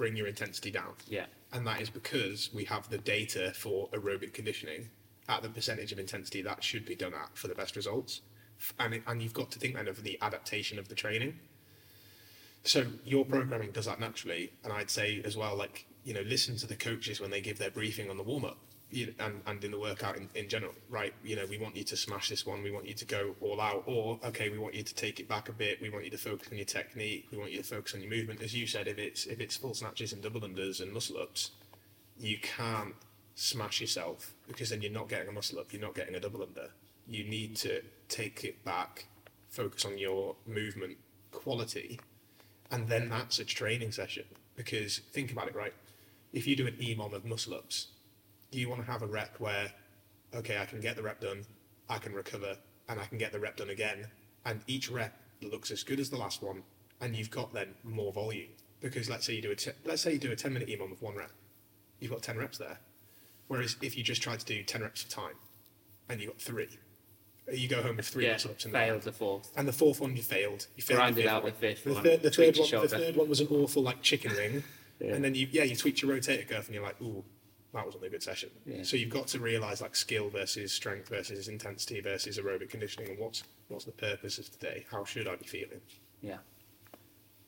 bring 0.00 0.16
your 0.16 0.26
intensity 0.26 0.70
down. 0.70 0.94
Yeah. 1.08 1.26
And 1.52 1.66
that 1.66 1.82
is 1.82 1.90
because 1.90 2.48
we 2.54 2.64
have 2.64 2.88
the 2.88 2.96
data 2.96 3.52
for 3.54 3.90
aerobic 3.90 4.32
conditioning 4.32 4.88
at 5.28 5.42
the 5.42 5.50
percentage 5.50 5.92
of 5.92 5.98
intensity 5.98 6.40
that 6.40 6.64
should 6.64 6.86
be 6.86 6.94
done 6.94 7.12
at 7.12 7.36
for 7.36 7.48
the 7.48 7.54
best 7.54 7.76
results. 7.76 8.22
And 8.78 8.94
it, 8.94 9.02
and 9.06 9.20
you've 9.20 9.34
got 9.34 9.50
to 9.50 9.58
think 9.58 9.74
then 9.74 9.88
of 9.88 10.02
the 10.02 10.16
adaptation 10.22 10.78
of 10.78 10.88
the 10.88 10.94
training. 10.94 11.38
So 12.64 12.86
your 13.04 13.26
programming 13.26 13.72
does 13.72 13.84
that 13.84 14.00
naturally, 14.00 14.52
and 14.64 14.72
I'd 14.72 14.90
say 14.90 15.20
as 15.22 15.36
well, 15.36 15.54
like 15.54 15.84
you 16.02 16.14
know, 16.14 16.22
listen 16.22 16.56
to 16.56 16.66
the 16.66 16.76
coaches 16.76 17.20
when 17.20 17.30
they 17.30 17.42
give 17.42 17.58
their 17.58 17.70
briefing 17.70 18.08
on 18.08 18.16
the 18.16 18.22
warm 18.22 18.46
up, 18.46 18.56
and 18.92 19.40
and 19.46 19.64
in 19.64 19.70
the 19.70 19.78
workout 19.78 20.16
in, 20.16 20.28
in 20.34 20.48
general, 20.48 20.72
right? 20.88 21.14
You 21.24 21.36
know, 21.36 21.46
we 21.48 21.58
want 21.58 21.76
you 21.76 21.84
to 21.84 21.96
smash 21.96 22.28
this 22.28 22.46
one, 22.46 22.62
we 22.62 22.70
want 22.70 22.86
you 22.86 22.94
to 22.94 23.04
go 23.04 23.34
all 23.40 23.60
out, 23.60 23.84
or 23.86 24.18
okay, 24.24 24.48
we 24.48 24.58
want 24.58 24.74
you 24.74 24.82
to 24.82 24.94
take 24.94 25.20
it 25.20 25.28
back 25.28 25.48
a 25.48 25.52
bit, 25.52 25.80
we 25.80 25.90
want 25.90 26.04
you 26.04 26.10
to 26.10 26.18
focus 26.18 26.48
on 26.50 26.56
your 26.56 26.66
technique, 26.66 27.28
we 27.30 27.38
want 27.38 27.52
you 27.52 27.58
to 27.58 27.64
focus 27.64 27.94
on 27.94 28.00
your 28.00 28.10
movement. 28.10 28.42
As 28.42 28.54
you 28.54 28.66
said, 28.66 28.88
if 28.88 28.98
it's 28.98 29.26
if 29.26 29.40
it's 29.40 29.56
full 29.56 29.74
snatches 29.74 30.12
and 30.12 30.22
double 30.22 30.40
unders 30.40 30.80
and 30.80 30.92
muscle 30.92 31.18
ups, 31.18 31.52
you 32.18 32.38
can't 32.38 32.94
smash 33.34 33.80
yourself 33.80 34.34
because 34.46 34.70
then 34.70 34.82
you're 34.82 34.92
not 34.92 35.08
getting 35.08 35.28
a 35.28 35.32
muscle 35.32 35.58
up, 35.58 35.72
you're 35.72 35.82
not 35.82 35.94
getting 35.94 36.14
a 36.14 36.20
double 36.20 36.42
under. 36.42 36.70
You 37.06 37.24
need 37.24 37.56
to 37.56 37.82
take 38.08 38.44
it 38.44 38.64
back, 38.64 39.06
focus 39.48 39.84
on 39.84 39.98
your 39.98 40.36
movement 40.46 40.98
quality, 41.32 42.00
and 42.70 42.88
then 42.88 43.08
that's 43.08 43.38
a 43.38 43.44
training 43.44 43.92
session. 43.92 44.24
Because 44.56 44.98
think 44.98 45.32
about 45.32 45.48
it, 45.48 45.54
right? 45.54 45.72
If 46.32 46.46
you 46.46 46.54
do 46.54 46.66
an 46.66 46.74
EMOM 46.74 47.12
of 47.14 47.24
muscle 47.24 47.54
ups, 47.54 47.88
you 48.50 48.68
want 48.68 48.84
to 48.84 48.90
have 48.90 49.02
a 49.02 49.06
rep 49.06 49.38
where, 49.38 49.70
okay, 50.34 50.58
I 50.58 50.64
can 50.64 50.80
get 50.80 50.96
the 50.96 51.02
rep 51.02 51.20
done, 51.20 51.44
I 51.88 51.98
can 51.98 52.12
recover, 52.12 52.56
and 52.88 53.00
I 53.00 53.04
can 53.04 53.18
get 53.18 53.32
the 53.32 53.38
rep 53.40 53.56
done 53.56 53.70
again, 53.70 54.06
and 54.44 54.60
each 54.66 54.90
rep 54.90 55.16
looks 55.42 55.70
as 55.70 55.82
good 55.82 56.00
as 56.00 56.10
the 56.10 56.16
last 56.16 56.42
one, 56.42 56.62
and 57.00 57.14
you've 57.16 57.30
got 57.30 57.52
then 57.52 57.68
more 57.84 58.12
volume. 58.12 58.48
Because 58.80 59.10
let's 59.10 59.26
say 59.26 59.34
you 59.34 59.42
do 59.42 59.52
a 59.52 59.56
let's 59.88 60.00
say 60.02 60.12
you 60.14 60.18
do 60.18 60.32
a 60.32 60.36
ten 60.36 60.52
minute 60.54 60.68
EMOM 60.68 60.92
of 60.92 61.02
one 61.02 61.14
rep, 61.14 61.30
you've 62.00 62.10
got 62.10 62.22
ten 62.22 62.38
reps 62.38 62.56
there. 62.58 62.78
Whereas 63.48 63.76
if 63.82 63.96
you 63.96 64.02
just 64.02 64.22
try 64.22 64.36
to 64.36 64.44
do 64.44 64.62
ten 64.62 64.80
reps 64.82 65.02
of 65.02 65.10
time, 65.10 65.34
and 66.08 66.20
you 66.20 66.28
got 66.28 66.40
three, 66.40 66.68
you 67.52 67.68
go 67.68 67.82
home 67.82 67.96
with 67.98 68.08
three 68.08 68.24
yeah, 68.24 68.32
muscle 68.32 68.52
ups 68.52 68.64
and 68.64 68.72
failed 68.72 69.02
the 69.02 69.12
fourth. 69.12 69.50
and 69.56 69.68
the 69.68 69.72
fourth 69.72 70.00
one 70.00 70.16
you 70.16 70.22
failed. 70.22 70.66
You 70.76 70.82
failed 70.82 70.98
Grinded 70.98 71.24
the 71.24 71.28
out 71.28 71.42
one. 71.42 71.52
the 71.52 71.58
fifth 71.58 71.84
The 71.84 71.92
one, 71.92 72.02
third, 72.02 72.22
the 72.22 72.30
third 72.30 72.56
one, 72.56 72.70
the 72.82 72.88
third 72.88 73.16
one 73.16 73.28
was 73.28 73.40
an 73.40 73.48
awful 73.50 73.82
like 73.82 74.00
chicken 74.02 74.32
wing, 74.34 74.62
Yeah. 75.00 75.14
and 75.14 75.24
then 75.24 75.34
you 75.34 75.46
yeah 75.50 75.64
you 75.64 75.76
tweaked 75.76 76.00
your 76.02 76.10
rotator 76.16 76.48
cuff 76.48 76.66
and 76.66 76.74
you're 76.74 76.84
like 76.84 77.00
ooh 77.02 77.22
that 77.72 77.84
wasn't 77.84 78.04
a 78.04 78.08
good 78.10 78.22
session. 78.22 78.50
Yeah. 78.66 78.82
So 78.82 78.96
you've 78.96 79.10
got 79.10 79.28
to 79.28 79.38
realise 79.38 79.80
like 79.80 79.94
skill 79.94 80.28
versus 80.28 80.72
strength 80.72 81.08
versus 81.08 81.48
intensity 81.48 82.00
versus 82.00 82.38
aerobic 82.38 82.70
conditioning 82.70 83.10
and 83.10 83.18
what's 83.18 83.44
what's 83.68 83.84
the 83.84 83.92
purpose 83.92 84.38
of 84.38 84.50
today? 84.50 84.84
How 84.90 85.04
should 85.04 85.28
I 85.28 85.36
be 85.36 85.46
feeling? 85.46 85.80
Yeah. 86.20 86.38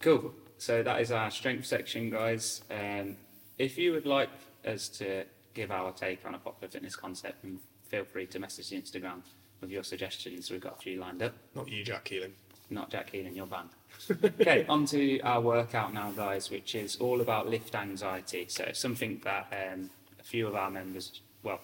Cool. 0.01 0.33
So 0.59 0.83
that 0.83 1.01
is 1.01 1.11
our 1.11 1.31
strength 1.31 1.67
section, 1.67 2.11
guys. 2.11 2.63
Um, 2.71 3.17
if 3.59 3.79
you 3.79 3.93
would 3.93 4.07
like 4.07 4.31
us 4.65 4.89
to 4.89 5.25
give 5.55 5.71
our 5.71 5.93
take 5.93 6.25
on 6.25 6.35
a 6.35 6.39
popular 6.39 6.71
fitness 6.71 6.97
concept, 6.97 7.43
then 7.43 7.59
feel 7.89 8.05
free 8.05 8.27
to 8.27 8.39
message 8.39 8.71
the 8.71 8.81
Instagram 8.81 9.23
with 9.61 9.71
your 9.71 9.83
suggestions. 9.83 10.51
We've 10.51 10.61
got 10.61 10.79
a 10.79 10.83
few 10.83 11.01
lined 11.01 11.23
up. 11.23 11.35
Not 11.55 11.69
you, 11.69 11.85
Jack 11.85 12.05
Keeling. 12.05 12.33
Not 12.71 12.91
Jack 12.91 13.13
Keelan, 13.13 13.37
your 13.37 13.47
band. 13.47 13.69
okay, 14.41 14.65
on 14.69 14.87
to 14.87 15.21
our 15.21 15.41
workout 15.41 15.93
now, 15.93 16.11
guys, 16.11 16.51
which 16.51 16.75
is 16.75 16.97
all 16.97 17.21
about 17.21 17.49
lift 17.49 17.75
anxiety. 17.75 18.47
So 18.49 18.71
something 18.73 19.21
that 19.25 19.53
um, 19.53 19.91
a 20.23 20.25
few 20.25 20.47
of 20.47 20.55
our 20.55 20.71
members, 20.71 21.21
well, 21.43 21.61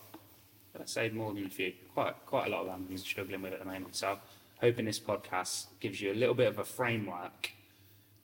let's 0.77 0.93
say 0.93 1.09
more 1.09 1.33
than 1.33 1.47
a 1.47 1.51
few, 1.51 1.73
quite 1.95 2.15
quite 2.27 2.49
a 2.49 2.51
lot 2.51 2.63
of 2.63 2.69
our 2.69 2.79
members 2.79 3.03
are 3.03 3.07
struggling 3.07 3.43
with 3.43 3.53
it 3.53 3.61
at 3.61 3.67
the 3.67 3.73
moment. 3.73 3.97
So 3.97 4.19
hoping 4.61 4.85
this 4.85 5.01
podcast 5.01 5.67
gives 5.81 6.01
you 6.01 6.13
a 6.13 6.15
little 6.15 6.35
bit 6.35 6.49
of 6.49 6.59
a 6.59 6.65
framework 6.65 7.53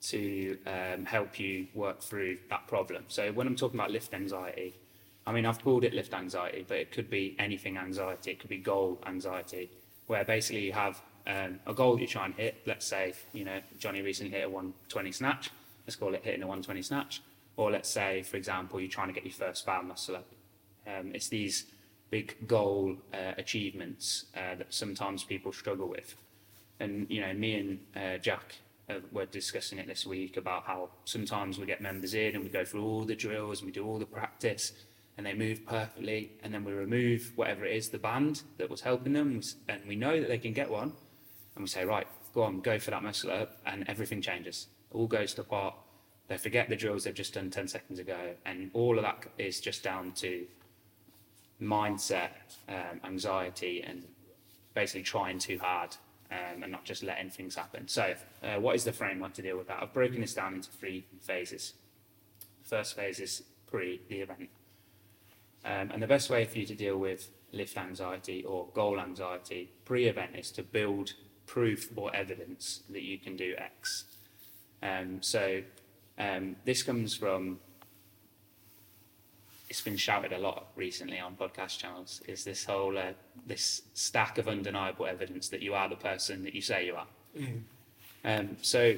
to 0.03 0.59
um, 0.67 1.07
help 1.07 1.39
you 1.41 1.67
work 1.75 2.03
through 2.03 2.37
that 2.51 2.67
problem. 2.67 3.05
So 3.09 3.33
when 3.33 3.47
I'm 3.47 3.57
talking 3.57 3.79
about 3.79 3.91
lift 3.91 4.13
anxiety, 4.13 4.75
I 5.27 5.33
mean 5.33 5.47
I've 5.47 5.63
called 5.63 5.85
it 5.85 5.95
lift 5.95 6.13
anxiety, 6.13 6.65
but 6.67 6.79
it 6.79 6.91
could 6.93 7.09
be 7.09 7.35
anything 7.39 7.79
anxiety. 7.79 8.33
It 8.33 8.41
could 8.41 8.51
be 8.51 8.59
goal 8.59 9.01
anxiety, 9.07 9.71
where 10.07 10.25
basically 10.25 10.67
you 10.67 10.73
have 10.73 11.01
um, 11.27 11.61
a 11.67 11.73
goal 11.73 11.99
you 11.99 12.07
try 12.07 12.27
and 12.27 12.35
hit. 12.35 12.57
Let's 12.67 12.87
say 12.87 13.15
you 13.33 13.45
know 13.45 13.61
Jonny 13.79 14.03
recently 14.03 14.33
hit 14.33 14.45
a 14.45 14.51
120 14.51 15.13
snatch. 15.13 15.51
Let's 15.87 15.97
call 15.97 16.15
it 16.15 16.25
hitting 16.25 16.43
a 16.43 16.47
120 16.47 16.83
snatch. 16.83 17.23
Or 17.57 17.71
let's 17.71 17.89
say, 17.89 18.23
for 18.23 18.37
example, 18.37 18.81
you're 18.81 18.91
trying 18.91 19.09
to 19.09 19.15
get 19.15 19.25
your 19.25 19.33
first 19.33 19.65
bar 19.65 19.83
muscle 19.83 20.17
up. 20.17 20.27
Um, 20.87 21.13
it's 21.15 21.29
these 21.29 21.67
big 22.11 22.47
goal 22.47 22.97
uh, 23.13 23.33
achievements 23.39 24.27
uh, 24.37 24.57
that 24.57 24.75
sometimes 24.75 25.25
people 25.25 25.53
struggle 25.53 25.89
with. 25.89 26.17
And 26.81 27.07
you 27.09 27.21
know, 27.21 27.33
me 27.33 27.55
and 27.55 27.79
uh, 27.97 28.19
Jack 28.19 28.57
uh, 28.91 28.95
were 29.13 29.27
discussing 29.27 29.79
it 29.79 29.87
this 29.87 30.05
week 30.05 30.37
about 30.37 30.65
how 30.65 30.91
sometimes 31.05 31.59
we 31.59 31.67
get 31.67 31.81
members 31.81 32.15
in 32.15 32.35
and 32.35 32.45
we 32.45 32.51
go 32.51 32.65
through 32.65 32.85
all 32.85 33.05
the 33.05 33.15
drills 33.15 33.61
and 33.61 33.67
we 33.67 33.73
do 33.73 33.87
all 33.87 33.99
the 33.99 34.07
practice 34.07 34.73
and 35.17 35.27
they 35.27 35.35
move 35.35 35.65
perfectly, 35.65 36.33
and 36.43 36.53
then 36.53 36.65
we 36.65 36.73
remove 36.73 37.33
whatever 37.37 37.65
it 37.65 37.77
is, 37.77 37.89
the 37.89 37.99
band 37.99 38.43
that 38.59 38.69
was 38.69 38.81
helping 38.81 39.13
them, 39.13 39.41
and 39.69 39.81
we 39.87 39.95
know 39.95 40.21
that 40.21 40.29
they 40.29 40.39
can 40.39 40.53
get 40.53 40.69
one, 40.69 40.93
and 41.55 41.63
we 41.63 41.69
say, 41.69 41.85
right, 41.85 42.07
go 42.35 42.43
on, 42.43 42.61
go 42.61 42.79
for 42.79 42.91
that 42.91 43.03
muscle 43.03 43.31
up, 43.31 43.59
and 43.65 43.89
everything 43.89 44.21
changes. 44.21 44.67
It 44.91 44.97
All 44.97 45.07
goes 45.07 45.33
to 45.35 45.45
pot. 45.45 45.79
They 46.29 46.39
forget 46.39 46.69
the 46.69 46.77
drills 46.77 47.05
they've 47.05 47.15
just 47.15 47.35
done 47.35 47.51
10 47.51 47.69
seconds 47.69 47.99
ago, 47.99 48.35
and 48.47 48.71
all 48.73 48.99
of 48.99 49.05
that 49.05 49.27
is 49.39 49.61
just 49.61 49.83
down 49.83 50.13
to 50.13 50.47
mindset, 51.61 52.31
um, 52.69 53.01
anxiety, 53.05 53.83
and 53.83 54.05
basically 54.75 55.03
trying 55.03 55.39
too 55.39 55.59
hard 55.59 55.97
um, 56.31 56.63
and 56.63 56.73
not 56.73 56.85
just 56.85 57.03
letting 57.03 57.31
things 57.31 57.55
happen. 57.55 57.87
So, 57.89 58.15
uh, 58.43 58.61
what 58.61 58.75
is 58.75 58.85
the 58.85 58.93
framework 58.93 59.35
to 59.35 59.43
deal 59.43 59.57
with 59.57 59.69
that? 59.69 59.83
I've 59.83 59.93
broken 59.93 60.21
this 60.21 60.35
down 60.35 60.55
into 60.55 60.71
three 60.71 61.05
phases. 61.21 61.75
First 62.63 62.97
phase 62.97 63.21
is 63.21 63.43
pre 63.67 64.01
the 64.09 64.21
event. 64.21 64.49
Um, 65.65 65.91
and 65.93 66.03
the 66.03 66.07
best 66.07 66.31
way 66.31 66.45
for 66.45 66.59
you 66.59 66.67
to 66.67 66.75
deal 66.75 66.99
with 66.99 67.31
lift 67.53 67.77
anxiety 67.77 68.45
or 68.45 68.67
goal 68.75 68.99
anxiety 68.99 69.71
pre 69.85 70.07
event 70.07 70.33
is 70.37 70.51
to 70.53 70.63
build 70.63 71.15
proof 71.47 71.91
or 71.97 72.15
evidence 72.15 72.83
that 72.91 73.03
you 73.03 73.19
can 73.19 73.37
do 73.37 73.55
X. 73.57 74.05
Um, 74.83 75.23
so, 75.23 75.63
um, 76.19 76.57
this 76.65 76.83
comes 76.83 77.15
from 77.15 77.59
it's 79.69 79.81
been 79.81 79.97
shouted 79.97 80.33
a 80.33 80.39
lot 80.39 80.69
recently 80.77 81.19
on 81.19 81.35
podcast 81.35 81.79
channels 81.79 82.23
is 82.29 82.45
this 82.45 82.65
whole 82.65 82.97
uh, 82.97 83.13
this 83.47 83.83
stack 83.95 84.39
of 84.39 84.47
undeniable 84.47 85.07
evidence 85.07 85.49
that 85.49 85.63
you 85.63 85.75
are 85.75 85.89
the 85.89 85.97
person 85.97 86.45
that 86.45 86.55
you 86.55 86.61
say 86.61 86.87
you 86.87 86.95
are. 86.95 87.07
Um, 88.25 88.57
so 88.63 88.97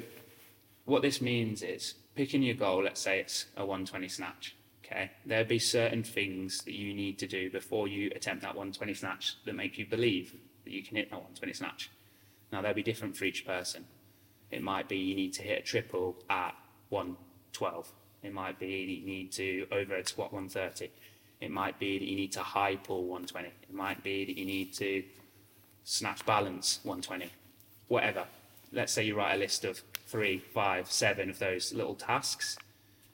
what 0.85 1.01
this 1.01 1.21
means 1.21 1.61
is 1.61 1.95
picking 2.15 2.41
your 2.41 2.55
goal. 2.55 2.83
Let's 2.83 3.01
say 3.01 3.19
it's 3.19 3.47
a 3.57 3.61
120 3.65 4.07
snatch. 4.07 4.55
Okay, 4.85 5.11
there'll 5.25 5.45
be 5.45 5.59
certain 5.59 6.01
things 6.01 6.63
that 6.63 6.73
you 6.73 6.93
need 6.93 7.19
to 7.19 7.27
do 7.27 7.49
before 7.49 7.89
you 7.89 8.09
attempt 8.15 8.43
that 8.43 8.55
120 8.55 8.93
snatch 8.93 9.35
that 9.45 9.53
make 9.53 9.77
you 9.77 9.85
believe 9.85 10.33
that 10.63 10.71
you 10.71 10.81
can 10.81 10.95
hit 10.95 11.09
that 11.09 11.17
120 11.17 11.53
snatch. 11.53 11.91
Now 12.53 12.61
they'll 12.61 12.73
be 12.73 12.83
different 12.83 13.17
for 13.17 13.25
each 13.25 13.45
person. 13.45 13.85
It 14.49 14.63
might 14.63 14.87
be 14.87 14.95
you 14.95 15.15
need 15.15 15.33
to 15.33 15.41
hit 15.41 15.59
a 15.59 15.61
triple 15.61 16.15
at 16.29 16.55
112. 16.89 17.91
It 18.23 18.33
might 18.33 18.59
be 18.59 18.85
that 18.85 18.91
you 18.91 19.05
need 19.05 19.31
to 19.33 19.67
overhead 19.71 20.07
squat 20.07 20.33
130. 20.33 20.91
It 21.39 21.51
might 21.51 21.77
be 21.79 21.99
that 21.99 22.05
you 22.05 22.15
need 22.15 22.31
to 22.33 22.41
high 22.41 22.75
pull 22.75 23.03
120. 23.03 23.47
It 23.47 23.73
might 23.73 24.03
be 24.03 24.25
that 24.25 24.37
you 24.37 24.45
need 24.45 24.73
to 24.73 25.03
snatch 25.83 26.25
balance 26.25 26.79
120. 26.83 27.31
whatever. 27.87 28.25
Let's 28.73 28.91
say 28.91 29.05
you 29.05 29.15
write 29.15 29.35
a 29.35 29.37
list 29.37 29.63
of 29.63 29.81
three, 30.07 30.39
five, 30.39 30.91
seven 30.91 31.29
of 31.29 31.39
those 31.39 31.73
little 31.73 31.95
tasks. 31.95 32.57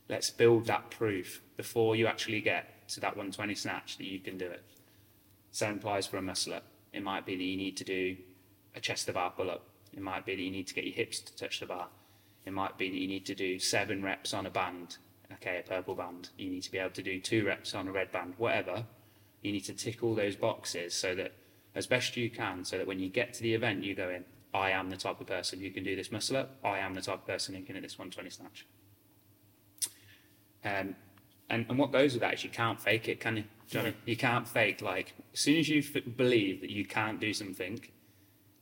Let's 0.10 0.32
build 0.32 0.66
that 0.66 0.90
proof 0.90 1.42
before 1.58 1.96
you 1.96 2.08
actually 2.08 2.42
get 2.42 2.88
to 2.90 3.00
that 3.02 3.16
120 3.16 3.54
snatch 3.54 3.98
that 3.98 4.06
you 4.06 4.20
can 4.20 4.38
do 4.38 4.46
it. 4.46 4.64
Same 5.52 5.76
applies 5.76 6.08
for 6.08 6.18
a 6.18 6.22
muscle 6.22 6.54
up. 6.54 6.64
It 6.92 7.04
might 7.04 7.26
be 7.26 7.36
that 7.36 7.44
you 7.44 7.58
need 7.58 7.78
to 7.78 7.84
do 7.84 8.18
a 8.76 8.80
chest 8.80 9.06
to 9.06 9.14
bar 9.14 9.32
pull 9.32 9.52
up. 9.52 9.64
It 9.94 10.02
might 10.02 10.26
be 10.26 10.36
that 10.36 10.42
you 10.42 10.52
need 10.52 10.68
to 10.68 10.74
get 10.74 10.86
your 10.86 10.94
hips 10.94 11.20
to 11.20 11.36
touch 11.36 11.60
the 11.60 11.68
bar. 11.68 11.88
It 12.46 12.54
might 12.54 12.78
be 12.78 12.90
that 12.90 12.98
you 12.98 13.08
need 13.08 13.26
to 13.28 13.36
do 13.36 13.60
seven 13.60 14.04
reps 14.04 14.34
on 14.34 14.46
a 14.46 14.50
band, 14.50 14.98
okay, 15.34 15.64
a 15.66 15.68
purple 15.68 15.96
band. 15.96 16.30
You 16.38 16.50
need 16.50 16.64
to 16.64 16.72
be 16.72 16.78
able 16.78 16.92
to 16.92 17.04
do 17.04 17.20
two 17.20 17.46
reps 17.46 17.74
on 17.74 17.88
a 17.88 17.92
red 17.92 18.12
band, 18.12 18.34
whatever. 18.38 18.86
You 19.42 19.52
need 19.52 19.66
to 19.66 19.74
tick 19.74 20.04
all 20.04 20.16
those 20.16 20.36
boxes 20.36 20.94
so 20.94 21.16
that, 21.16 21.34
as 21.76 21.88
best 21.88 22.18
you 22.18 22.30
can, 22.30 22.66
so 22.66 22.78
that 22.78 22.88
when 22.88 23.00
you 23.00 23.10
get 23.10 23.34
to 23.36 23.42
the 23.42 23.54
event, 23.54 23.84
you 23.84 23.96
go 23.96 24.10
in, 24.10 24.26
I 24.54 24.72
am 24.72 24.90
the 24.90 24.98
type 24.98 25.20
of 25.20 25.28
person 25.28 25.60
who 25.60 25.72
can 25.72 25.84
do 25.84 25.96
this 25.96 26.12
muscle 26.12 26.38
up. 26.38 26.58
I 26.64 26.80
am 26.80 26.94
the 26.94 27.02
type 27.02 27.16
of 27.16 27.28
person 27.28 27.56
who 27.56 27.64
can 27.64 27.76
do 27.76 27.82
this 27.82 27.98
120 27.98 28.30
snatch. 28.30 28.68
Um, 30.64 30.96
and, 31.50 31.66
and 31.70 31.78
what 31.78 31.92
goes 31.92 32.14
with 32.14 32.22
that 32.22 32.36
is 32.36 32.44
you 32.44 32.50
can't 32.50 32.80
fake 32.80 33.08
it, 33.08 33.20
can 33.20 33.38
you? 33.38 33.44
Jonny? 33.68 33.94
You 34.06 34.16
can't 34.16 34.48
fake, 34.48 34.82
like, 34.82 35.14
as 35.34 35.40
soon 35.40 35.58
as 35.58 35.70
you 35.70 35.80
f- 35.80 36.04
believe 36.16 36.62
that 36.62 36.70
you 36.70 36.86
can't 36.86 37.20
do 37.20 37.34
something, 37.34 37.80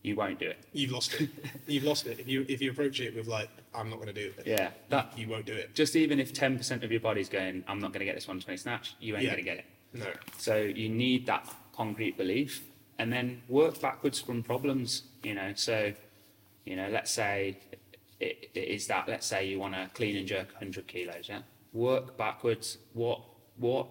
you 0.04 0.16
won't 0.16 0.40
do 0.40 0.48
it. 0.50 0.58
You've 0.74 0.92
lost 0.92 1.14
it. 1.20 1.30
You've 1.68 1.84
lost 1.84 2.08
it. 2.08 2.20
If 2.20 2.28
you 2.28 2.46
if 2.50 2.62
you 2.62 2.72
approach 2.72 3.00
it 3.00 3.16
with 3.16 3.28
like, 3.28 3.50
I'm 3.74 3.90
not 3.90 3.98
going 3.98 4.08
to 4.08 4.14
do 4.14 4.32
it. 4.38 4.48
Yeah, 4.48 4.72
that 4.90 5.14
You 5.18 5.28
won't 5.30 5.46
do 5.46 5.54
it. 5.54 5.74
just 5.76 5.96
even 5.96 6.20
if 6.20 6.34
10% 6.34 6.84
of 6.84 6.92
your 6.92 7.00
body's 7.02 7.30
going, 7.30 7.64
I'm 7.68 7.80
not 7.80 7.92
going 7.94 8.00
to 8.00 8.06
get 8.06 8.16
this 8.16 8.28
120 8.28 8.58
snatch, 8.58 8.96
you 9.00 9.16
ain't 9.16 9.24
Yeah. 9.26 9.32
going 9.32 9.44
to 9.44 9.50
get 9.50 9.58
it. 9.60 9.66
No. 9.94 10.08
So 10.38 10.56
you 10.58 10.90
need 10.90 11.26
that 11.28 11.48
concrete 11.76 12.18
belief 12.18 12.64
and 12.98 13.12
then 13.14 13.42
work 13.48 13.80
backwards 13.82 14.20
from 14.20 14.42
problems, 14.44 15.04
you 15.24 15.34
know. 15.36 15.52
So, 15.56 15.94
you 16.66 16.76
know, 16.76 16.90
let's 16.90 17.12
say 17.12 17.58
it, 18.20 18.50
it 18.54 18.60
is 18.68 18.88
that, 18.88 19.08
let's 19.08 19.26
say 19.28 19.48
you 19.48 19.60
want 19.60 19.74
to 19.76 19.90
clean 19.94 20.16
and 20.16 20.28
jerk 20.28 20.48
100 20.54 20.88
kilos, 20.88 21.28
yeah? 21.30 21.42
Work 21.74 22.18
backwards. 22.18 22.78
What, 22.94 23.22
what 23.58 23.88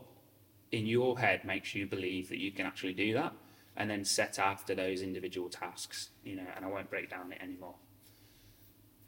in 0.72 0.86
your 0.86 1.18
head 1.18 1.44
makes 1.44 1.74
you 1.74 1.86
believe 1.86 2.28
that 2.28 2.38
you 2.38 2.50
can 2.52 2.66
actually 2.66 2.94
do 2.94 3.12
that? 3.14 3.32
And 3.76 3.88
then 3.88 4.04
set 4.04 4.38
after 4.38 4.74
those 4.74 5.00
individual 5.00 5.48
tasks, 5.48 6.10
you 6.24 6.36
know, 6.36 6.46
and 6.56 6.64
I 6.64 6.68
won't 6.68 6.90
break 6.90 7.08
down 7.08 7.32
it 7.32 7.38
anymore. 7.40 7.74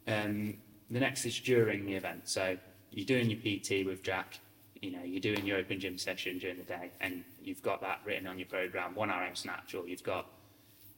Um, 0.07 0.59
the 0.90 1.01
next 1.01 1.27
is 1.27 1.38
during 1.40 1.85
the 1.85 1.94
event. 1.94 2.29
So 2.29 2.57
you're 2.90 3.07
doing 3.07 3.31
your 3.31 3.38
PT 3.38 3.87
with 3.87 4.03
Jack, 4.03 4.38
you 4.81 4.90
know, 4.90 5.03
you're 5.05 5.20
doing 5.20 5.46
your 5.46 5.59
open 5.59 5.79
gym 5.79 5.96
session 5.96 6.38
during 6.38 6.59
the 6.59 6.64
day, 6.64 6.90
and 7.01 7.25
you've 7.42 7.62
got 7.62 7.81
that 7.83 8.01
written 8.05 8.27
on 8.27 8.38
your 8.38 8.48
program, 8.48 8.94
one 8.94 9.11
RM 9.11 9.35
snatch, 9.35 9.75
or 9.75 9.87
you've 9.87 10.03
got 10.03 10.27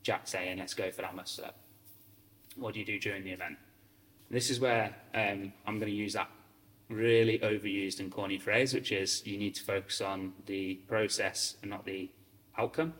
Jack 0.03 0.27
saying, 0.27 0.59
"Let's 0.59 0.75
go 0.75 0.91
for 0.91 1.03
that 1.03 1.15
muscle 1.15 1.45
up." 1.45 1.57
What 2.57 2.75
do 2.75 2.81
you 2.81 2.87
do 2.87 2.99
during 2.99 3.25
the 3.25 3.33
event? 3.33 3.59
This 4.31 4.51
is 4.51 4.59
where 4.59 4.95
um, 5.15 5.53
I'm 5.67 5.79
going 5.79 5.91
to 5.91 5.97
use 5.97 6.15
that 6.15 6.31
really 6.89 7.39
overused 7.41 8.01
and 8.01 8.11
corny 8.11 8.39
phrase, 8.39 8.73
which 8.75 8.91
is 8.91 9.27
you 9.27 9.39
need 9.39 9.55
to 9.57 9.63
focus 9.63 10.01
on 10.01 10.33
the 10.47 10.75
process 10.89 11.57
and 11.63 11.71
not 11.71 11.85
the 11.85 12.11
outcome. 12.57 12.95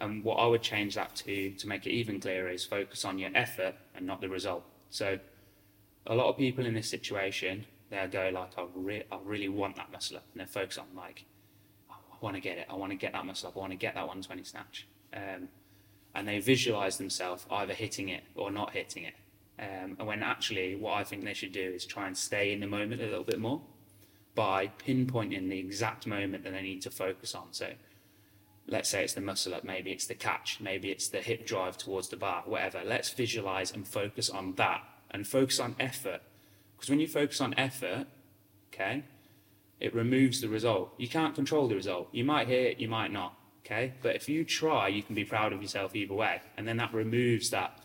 And 0.00 0.22
what 0.22 0.36
I 0.36 0.46
would 0.46 0.62
change 0.62 0.94
that 0.94 1.16
to 1.16 1.50
to 1.50 1.68
make 1.68 1.86
it 1.86 1.90
even 1.90 2.20
clearer 2.20 2.48
is 2.48 2.64
focus 2.64 3.04
on 3.04 3.18
your 3.18 3.30
effort 3.34 3.74
and 3.94 4.06
not 4.06 4.20
the 4.20 4.28
result. 4.28 4.64
So 4.90 5.18
a 6.06 6.14
lot 6.14 6.28
of 6.28 6.36
people 6.36 6.64
in 6.64 6.74
this 6.74 6.88
situation, 6.88 7.66
they'll 7.90 8.08
go 8.08 8.30
like, 8.32 8.50
I, 8.56 8.64
re- 8.74 9.04
I 9.10 9.18
really 9.24 9.48
want 9.48 9.76
that 9.76 9.92
muscle 9.92 10.16
up. 10.16 10.24
And 10.32 10.40
they 10.40 10.46
focus 10.46 10.78
on 10.78 10.86
like, 10.96 11.24
I 11.90 11.94
want 12.20 12.36
to 12.36 12.40
get 12.40 12.58
it. 12.58 12.66
I 12.70 12.74
want 12.74 12.92
to 12.92 12.96
get 12.96 13.12
that 13.12 13.26
muscle 13.26 13.48
up. 13.48 13.56
I 13.56 13.60
want 13.60 13.72
to 13.72 13.76
get 13.76 13.94
that 13.94 14.06
120 14.06 14.44
snatch. 14.44 14.86
Um, 15.14 15.48
and 16.14 16.26
they 16.26 16.38
visualize 16.38 16.96
themselves 16.96 17.46
either 17.50 17.74
hitting 17.74 18.08
it 18.08 18.24
or 18.34 18.50
not 18.50 18.72
hitting 18.72 19.04
it. 19.04 19.14
Um, 19.58 19.96
and 19.98 20.06
when 20.06 20.22
actually 20.22 20.76
what 20.76 20.94
I 20.94 21.04
think 21.04 21.24
they 21.24 21.34
should 21.34 21.52
do 21.52 21.60
is 21.60 21.84
try 21.84 22.06
and 22.06 22.16
stay 22.16 22.52
in 22.52 22.60
the 22.60 22.66
moment 22.66 23.02
a 23.02 23.04
little 23.04 23.24
bit 23.24 23.40
more 23.40 23.60
by 24.34 24.70
pinpointing 24.86 25.48
the 25.48 25.58
exact 25.58 26.06
moment 26.06 26.44
that 26.44 26.52
they 26.52 26.62
need 26.62 26.80
to 26.82 26.90
focus 26.90 27.34
on. 27.34 27.48
So 27.50 27.70
let's 28.68 28.88
say 28.88 29.02
it's 29.02 29.14
the 29.14 29.20
muscle 29.20 29.54
up, 29.54 29.64
maybe 29.64 29.90
it's 29.90 30.06
the 30.06 30.14
catch, 30.14 30.60
maybe 30.60 30.90
it's 30.90 31.08
the 31.08 31.18
hip 31.18 31.46
drive 31.46 31.78
towards 31.78 32.08
the 32.08 32.16
bar, 32.16 32.42
whatever. 32.44 32.82
Let's 32.84 33.10
visualize 33.10 33.72
and 33.72 33.88
focus 33.88 34.28
on 34.28 34.54
that 34.54 34.82
and 35.10 35.26
focus 35.26 35.58
on 35.58 35.74
effort. 35.80 36.20
Because 36.76 36.90
when 36.90 37.00
you 37.00 37.08
focus 37.08 37.40
on 37.40 37.54
effort, 37.54 38.06
okay, 38.72 39.04
it 39.80 39.94
removes 39.94 40.40
the 40.40 40.48
result. 40.48 40.92
You 40.98 41.08
can't 41.08 41.34
control 41.34 41.66
the 41.66 41.74
result. 41.74 42.08
You 42.12 42.24
might 42.24 42.48
hit 42.48 42.66
it, 42.72 42.80
you 42.80 42.88
might 42.88 43.12
not, 43.12 43.34
okay? 43.64 43.94
But 44.02 44.16
if 44.16 44.28
you 44.28 44.44
try, 44.44 44.88
you 44.88 45.02
can 45.02 45.14
be 45.14 45.24
proud 45.24 45.52
of 45.52 45.62
yourself 45.62 45.96
either 45.96 46.14
way. 46.14 46.42
And 46.56 46.68
then 46.68 46.76
that 46.76 46.92
removes 46.92 47.50
that 47.50 47.80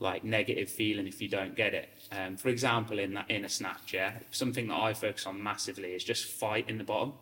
like 0.00 0.22
negative 0.22 0.70
feeling 0.70 1.08
if 1.08 1.20
you 1.20 1.28
don't 1.28 1.56
get 1.56 1.74
it. 1.74 1.88
Um, 2.12 2.36
for 2.36 2.48
example, 2.48 2.98
in 2.98 3.14
that 3.14 3.30
in 3.30 3.44
a 3.44 3.48
snatch, 3.48 3.92
yeah, 3.92 4.12
something 4.30 4.68
that 4.68 4.76
I 4.76 4.94
focus 4.94 5.26
on 5.26 5.42
massively 5.42 5.92
is 5.92 6.04
just 6.04 6.26
fight 6.26 6.68
in 6.68 6.78
the 6.78 6.84
bottom. 6.84 7.14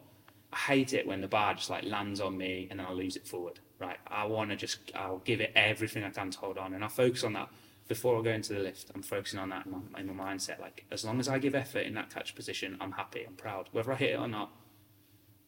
I 0.53 0.57
hate 0.57 0.93
it 0.93 1.07
when 1.07 1.21
the 1.21 1.29
bar 1.29 1.55
just 1.55 1.71
like 1.71 1.85
lands 1.85 2.21
on 2.21 2.37
me 2.37 2.69
and 2.71 2.81
then 2.81 2.87
I 2.87 2.93
lose 2.93 3.17
it 3.17 3.27
forward. 3.27 3.61
Right, 3.79 3.99
I 4.07 4.25
want 4.25 4.51
to 4.51 4.57
just 4.57 4.79
I'll 4.95 5.19
give 5.19 5.41
it 5.41 5.53
everything 5.55 6.03
I 6.03 6.11
can 6.11 6.31
to 6.31 6.39
hold 6.39 6.57
on, 6.57 6.73
and 6.73 6.83
I 6.83 6.89
focus 6.89 7.25
on 7.25 7.35
that 7.35 7.51
before 7.89 8.19
I 8.19 8.23
go 8.23 8.31
into 8.31 8.55
the 8.55 8.61
lift. 8.61 8.91
I'm 8.95 9.03
focusing 9.03 9.39
on 9.39 9.51
that 9.51 9.67
in 9.67 9.73
my, 9.73 10.01
in 10.01 10.17
my 10.17 10.33
mindset. 10.33 10.61
Like 10.61 10.87
as 10.91 11.05
long 11.05 11.21
as 11.21 11.29
I 11.29 11.39
give 11.39 11.55
effort 11.55 11.81
in 11.81 11.95
that 11.95 12.09
catch 12.09 12.35
position, 12.35 12.79
I'm 12.81 12.93
happy, 12.93 13.25
I'm 13.27 13.35
proud. 13.35 13.69
Whether 13.73 13.93
I 13.93 13.97
hit 13.97 14.11
it 14.11 14.19
or 14.19 14.29
not, 14.29 14.51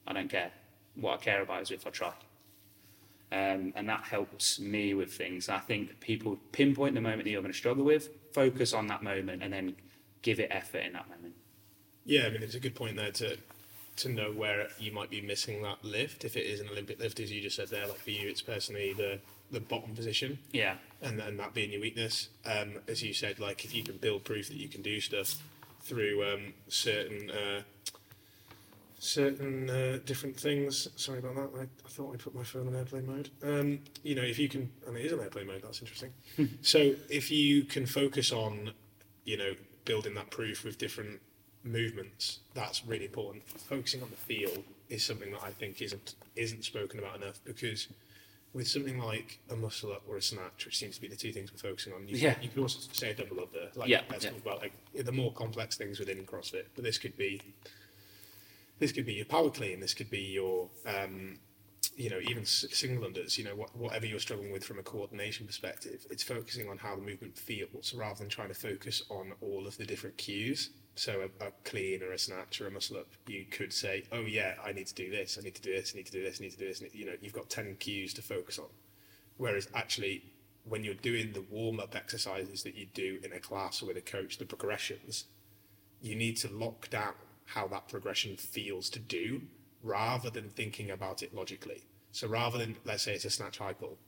I 0.07 0.13
don't 0.13 0.29
care. 0.29 0.51
What 0.95 1.15
I 1.15 1.17
care 1.17 1.43
about 1.43 1.63
is 1.63 1.71
if 1.71 1.87
I 1.87 1.91
try. 1.91 2.13
Um, 3.31 3.73
and 3.77 3.89
that 3.89 4.05
helps 4.05 4.59
me 4.59 4.95
with 4.95 5.13
things. 5.13 5.49
I 5.49 5.59
think 5.59 6.01
people 6.01 6.39
pinpoint 6.53 6.95
the 6.95 7.01
moment 7.01 7.25
that 7.25 7.31
you're 7.31 7.43
going 7.43 7.53
to 7.53 7.59
struggle 7.59 7.85
with, 7.85 8.09
focus 8.33 8.73
on 8.73 8.87
that 8.87 9.03
moment, 9.03 9.43
and 9.43 9.53
then 9.53 9.77
give 10.23 10.41
it 10.41 10.49
effort 10.51 10.79
in 10.79 10.95
that 10.95 11.09
moment. 11.09 11.35
Yeah, 12.05 12.27
I 12.27 12.31
mean 12.31 12.43
it's 12.43 12.55
a 12.55 12.61
good 12.61 12.75
point 12.75 12.97
there 12.97 13.13
to 13.13 13.37
to 13.99 14.09
know 14.09 14.31
where 14.33 14.69
you 14.79 14.93
might 14.93 15.11
be 15.11 15.21
missing 15.21 15.63
that 15.63 15.85
lift. 15.85 16.25
If 16.25 16.37
it 16.37 16.47
is 16.47 16.61
an 16.61 16.69
Olympic 16.71 16.99
lift, 16.99 17.21
as 17.21 17.31
you 17.31 17.41
just 17.41 17.57
said 17.57 17.69
there, 17.69 17.87
like 17.87 17.99
for 17.99 18.11
you, 18.11 18.29
it's 18.29 18.43
personally 18.43 18.93
the 18.93 19.19
the 19.51 19.61
bottom 19.61 19.95
position, 19.95 20.39
Yeah, 20.53 20.75
and 21.01 21.21
and 21.21 21.39
that 21.39 21.55
being 21.55 21.73
your 21.73 21.81
weakness. 21.81 22.29
Um, 22.45 22.75
as 22.87 23.03
you 23.03 23.15
said, 23.15 23.39
like 23.41 23.65
if 23.65 23.75
you 23.75 23.83
can 23.83 23.97
build 23.97 24.25
proof 24.25 24.49
that 24.49 24.57
you 24.57 24.69
can 24.69 24.83
do 24.83 25.01
stuff 25.01 25.37
through 25.81 26.23
um, 26.33 26.53
certain 26.69 27.31
uh, 27.31 27.63
certain 28.99 29.71
uh, 29.71 29.99
different 30.05 30.37
things. 30.37 30.89
Sorry 30.97 31.19
about 31.19 31.35
that. 31.37 31.51
I, 31.59 31.63
I 31.63 31.89
thought 31.89 32.15
I 32.15 32.17
put 32.17 32.35
my 32.35 32.43
phone 32.43 32.67
on 32.69 32.75
airplane 32.77 33.07
mode. 33.07 33.31
Um, 33.43 33.81
you 34.03 34.15
know, 34.15 34.23
if 34.23 34.39
you 34.39 34.49
can, 34.49 34.71
and 34.87 34.97
it 34.97 35.07
is 35.07 35.13
on 35.13 35.21
airplane 35.21 35.47
mode. 35.47 35.63
That's 35.63 35.81
interesting. 35.81 36.13
so 36.63 36.95
if 37.09 37.31
you 37.31 37.65
can 37.65 37.87
focus 37.87 38.33
on, 38.33 38.73
you 39.25 39.37
know, 39.37 39.55
building 39.85 40.15
that 40.15 40.31
proof 40.31 40.65
with 40.65 40.79
different 40.79 41.21
movements, 41.69 42.41
that's 42.55 42.85
really 42.87 43.05
important. 43.07 43.45
Focusing 43.61 44.03
on 44.03 44.11
the 44.11 44.17
feel 44.17 44.51
is 44.89 45.05
something 45.05 45.31
that 45.33 45.43
I 45.43 45.51
think 45.51 45.81
isn't 45.83 46.15
isn't 46.37 46.65
spoken 46.65 46.99
about 46.99 47.17
enough 47.17 47.41
because 47.45 47.89
with 48.55 48.67
something 48.67 48.99
like 48.99 49.39
a 49.51 49.57
muscle 49.57 49.93
up 49.93 50.03
or 50.09 50.17
a 50.17 50.23
snatch, 50.23 50.65
which 50.65 50.79
seems 50.79 50.95
to 50.97 51.01
be 51.03 51.09
the 51.09 51.17
two 51.17 51.33
things 51.33 51.53
we're 51.53 51.59
focusing 51.59 51.93
on, 51.93 52.09
you, 52.09 52.17
Yeah. 52.17 52.35
you 52.41 52.49
could 52.49 52.63
also 52.63 52.79
say 52.93 53.11
a 53.11 53.15
double 53.15 53.41
up 53.41 53.53
there. 53.53 53.69
Like, 53.75 53.89
Yeah, 53.91 54.03
let's 54.11 54.25
yeah. 54.25 54.31
talk 54.31 54.41
about 54.41 54.61
like 54.63 54.73
the 54.95 55.13
more 55.13 55.33
complex 55.33 55.77
things 55.77 55.99
within 55.99 56.25
CrossFit. 56.25 56.65
But 56.75 56.85
this 56.85 56.97
could 56.99 57.17
be 57.17 57.41
this 58.79 58.93
could 58.93 59.07
be 59.07 59.15
your 59.15 59.27
power 59.27 59.51
clean. 59.51 59.81
This 59.81 59.95
could 59.95 60.11
be 60.11 60.21
your 60.21 60.69
um, 60.87 61.39
you 61.97 62.09
know 62.11 62.21
even 62.21 62.45
single 62.47 63.09
unders. 63.09 63.37
You 63.37 63.45
know 63.45 63.57
what, 63.57 63.77
whatever 63.77 64.07
you're 64.07 64.21
struggling 64.21 64.53
with 64.53 64.65
from 64.65 64.79
a 64.79 64.83
coordination 64.83 65.47
perspective, 65.47 66.07
it's 66.11 66.23
focusing 66.23 66.69
on 66.69 66.79
how 66.79 66.97
the 66.97 67.03
movement 67.03 67.37
feels 67.37 67.93
rather 67.95 68.19
than 68.19 68.29
trying 68.29 68.49
to 68.49 68.55
focus 68.55 69.03
on 69.11 69.33
all 69.43 69.67
of 69.67 69.77
the 69.77 69.85
different 69.85 70.17
cues. 70.17 70.71
So 70.99 71.21
a, 71.21 71.47
a 71.47 71.53
clean 71.63 72.03
or 72.03 72.11
a 72.11 72.19
snatch 72.19 72.61
or 72.61 72.67
a 72.67 72.73
muscle 72.73 72.97
up, 72.97 73.07
you 73.29 73.45
could 73.49 73.73
say, 73.73 74.03
oh 74.11 74.23
yeah, 74.23 74.55
I 74.67 74.73
need 74.73 74.89
to 74.89 74.95
do 74.95 75.09
this. 75.09 75.39
I 75.39 75.45
need 75.45 75.55
to 75.55 75.63
do 75.63 75.73
this. 75.73 75.93
I 75.95 75.99
need 75.99 76.07
to 76.07 76.13
do 76.13 76.25
this. 76.25 76.41
I 76.41 76.43
need 76.43 76.51
to 76.51 76.59
do 76.59 76.67
this. 76.67 76.83
You 76.93 77.07
know, 77.07 77.13
you've 77.23 77.33
got 77.33 77.49
ten 77.49 77.77
cues 77.77 78.13
to 78.15 78.23
focus 78.23 78.59
on. 78.59 78.67
Whereas 79.37 79.69
actually, 79.75 80.25
when 80.65 80.83
you're 80.83 80.95
doing 80.95 81.33
the 81.33 81.45
warm 81.53 81.79
up 81.79 81.95
exercises 81.95 82.65
that 82.65 82.75
you 82.75 82.87
do 82.95 83.21
in 83.23 83.33
a 83.33 83.39
class 83.39 83.81
or 83.81 83.87
with 83.87 83.97
a 83.97 84.01
coach, 84.01 84.39
the 84.39 84.45
progressions, 84.45 85.27
you 86.03 86.17
need 86.17 86.37
to 86.39 86.53
lock 86.53 86.91
down 86.91 87.15
how 87.45 87.69
that 87.69 87.87
progression 87.87 88.37
feels 88.37 88.91
to 88.91 88.99
do 88.99 89.43
rather 89.85 90.31
than 90.31 90.49
thinking 90.51 90.91
about 90.91 91.23
it 91.23 91.33
logically. 91.33 91.85
So 92.11 92.27
rather 92.27 92.59
than, 92.59 92.75
let's 92.85 93.05
say 93.05 93.15
it's 93.15 93.25
a 93.25 93.31
snatch 93.31 93.59
high 93.59 93.73
pull, 93.73 93.99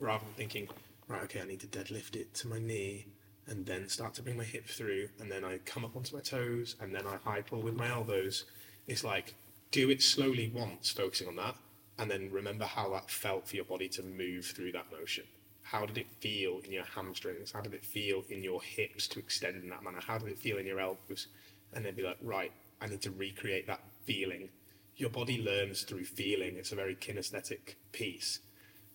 rather 0.00 0.24
than 0.24 0.34
thinking, 0.34 0.68
right, 1.06 1.22
okay, 1.22 1.40
I 1.40 1.44
need 1.44 1.60
to 1.60 1.68
deadlift 1.68 2.16
it 2.16 2.34
to 2.34 2.48
my 2.48 2.58
knee 2.58 3.06
and 3.50 3.66
then 3.66 3.88
start 3.88 4.14
to 4.14 4.22
bring 4.22 4.38
my 4.38 4.44
hip 4.44 4.66
through 4.66 5.08
and 5.20 5.30
then 5.30 5.44
I 5.44 5.58
come 5.66 5.84
up 5.84 5.96
onto 5.96 6.16
my 6.16 6.22
toes 6.22 6.76
and 6.80 6.94
then 6.94 7.06
I 7.06 7.16
high 7.16 7.42
pull 7.42 7.60
with 7.60 7.74
my 7.74 7.88
elbows. 7.88 8.44
It's 8.86 9.04
like, 9.04 9.34
do 9.72 9.90
it 9.90 10.02
slowly 10.02 10.50
once, 10.54 10.90
focusing 10.90 11.28
on 11.28 11.36
that, 11.36 11.56
and 11.98 12.10
then 12.10 12.30
remember 12.32 12.64
how 12.64 12.90
that 12.90 13.10
felt 13.10 13.46
for 13.46 13.56
your 13.56 13.66
body 13.66 13.88
to 13.90 14.02
move 14.02 14.46
through 14.46 14.72
that 14.72 14.86
motion. 14.90 15.24
How 15.62 15.84
did 15.84 15.98
it 15.98 16.06
feel 16.20 16.60
in 16.64 16.72
your 16.72 16.84
hamstrings? 16.84 17.52
How 17.52 17.60
did 17.60 17.74
it 17.74 17.84
feel 17.84 18.24
in 18.30 18.42
your 18.42 18.62
hips 18.62 19.06
to 19.08 19.18
extend 19.18 19.62
in 19.62 19.68
that 19.70 19.82
manner? 19.84 20.00
How 20.04 20.18
did 20.18 20.28
it 20.28 20.38
feel 20.38 20.58
in 20.58 20.66
your 20.66 20.80
elbows? 20.80 21.28
And 21.74 21.84
then 21.84 21.94
be 21.94 22.02
like, 22.02 22.18
right, 22.22 22.52
I 22.80 22.86
need 22.86 23.02
to 23.02 23.10
recreate 23.10 23.66
that 23.66 23.82
feeling. 24.04 24.48
Your 24.96 25.10
body 25.10 25.42
learns 25.42 25.82
through 25.82 26.04
feeling. 26.04 26.56
It's 26.56 26.72
a 26.72 26.76
very 26.76 26.96
kinesthetic 26.96 27.74
piece. 27.92 28.40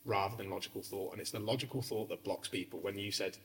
rather 0.05 0.37
than 0.37 0.49
logical 0.49 0.81
thought. 0.81 1.11
And 1.11 1.21
it's 1.21 1.31
the 1.31 1.39
logical 1.39 1.81
thought 1.81 2.09
that 2.09 2.23
blocks 2.23 2.47
people. 2.47 2.79
When 2.79 2.97
you 2.97 3.11
said, 3.11 3.37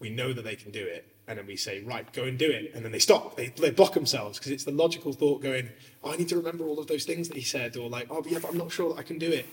we 0.00 0.10
know 0.10 0.32
that 0.32 0.42
they 0.42 0.56
can 0.56 0.72
do 0.72 0.84
it, 0.84 1.06
and 1.28 1.38
then 1.38 1.46
we 1.46 1.56
say, 1.56 1.82
right, 1.82 2.10
go 2.12 2.24
and 2.24 2.36
do 2.38 2.50
it, 2.50 2.72
and 2.74 2.84
then 2.84 2.90
they 2.90 2.98
stop, 2.98 3.36
they, 3.36 3.48
they 3.48 3.70
block 3.70 3.92
themselves 3.92 4.38
because 4.38 4.50
it's 4.50 4.64
the 4.64 4.72
logical 4.72 5.12
thought 5.12 5.42
going, 5.42 5.68
oh, 6.02 6.12
I 6.12 6.16
need 6.16 6.28
to 6.30 6.36
remember 6.36 6.64
all 6.64 6.80
of 6.80 6.88
those 6.88 7.04
things 7.04 7.28
that 7.28 7.36
he 7.36 7.42
said, 7.42 7.76
or 7.76 7.88
like, 7.88 8.08
oh, 8.10 8.22
but 8.22 8.32
yeah, 8.32 8.38
but 8.40 8.50
I'm 8.50 8.58
not 8.58 8.72
sure 8.72 8.92
that 8.92 8.98
I 8.98 9.02
can 9.02 9.18
do 9.18 9.30
it. 9.30 9.46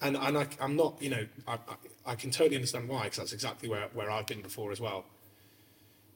And, 0.00 0.16
and 0.16 0.38
I, 0.38 0.46
I'm 0.60 0.76
not, 0.76 0.94
you 1.02 1.10
know, 1.10 1.26
I, 1.46 1.54
I, 1.54 2.12
I 2.12 2.14
can 2.14 2.30
totally 2.30 2.56
understand 2.56 2.88
why, 2.88 3.04
because 3.04 3.18
that's 3.18 3.32
exactly 3.34 3.68
where, 3.68 3.88
where 3.92 4.10
I've 4.10 4.26
been 4.26 4.40
before 4.40 4.72
as 4.72 4.80
well. 4.80 5.04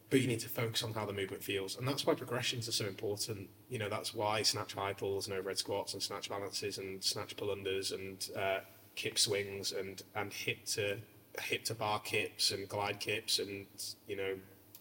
But 0.09 0.21
you 0.21 0.27
need 0.27 0.41
to 0.41 0.49
focus 0.49 0.83
on 0.83 0.95
how 0.95 1.05
the 1.05 1.13
movement 1.13 1.43
feels. 1.43 1.77
And 1.77 1.87
that's 1.87 2.07
why 2.07 2.15
progressions 2.15 2.69
are 2.69 2.73
so 2.73 2.87
important. 2.87 3.51
You 3.69 3.79
know, 3.79 3.89
that's 3.89 4.15
why 4.15 4.43
snatch 4.43 4.75
high 4.75 4.93
pulls 4.93 5.27
and 5.27 5.37
overhead 5.37 5.59
squats 5.59 5.93
and 5.93 6.03
snatch 6.03 6.31
balances 6.31 6.79
and 6.79 7.03
snatch 7.03 7.37
pull 7.37 7.55
unders 7.55 7.93
and 7.93 8.29
uh, 8.39 8.61
kip 8.95 9.19
swings 9.19 9.73
and, 9.73 10.03
and 10.15 10.33
hip 10.33 10.65
to 10.67 10.99
hip 11.41 11.65
to 11.65 11.75
bar 11.75 12.01
kips 12.01 12.51
and 12.51 12.69
glide 12.69 13.01
kips 13.01 13.39
and, 13.39 13.67
you 14.07 14.17
know, 14.17 14.35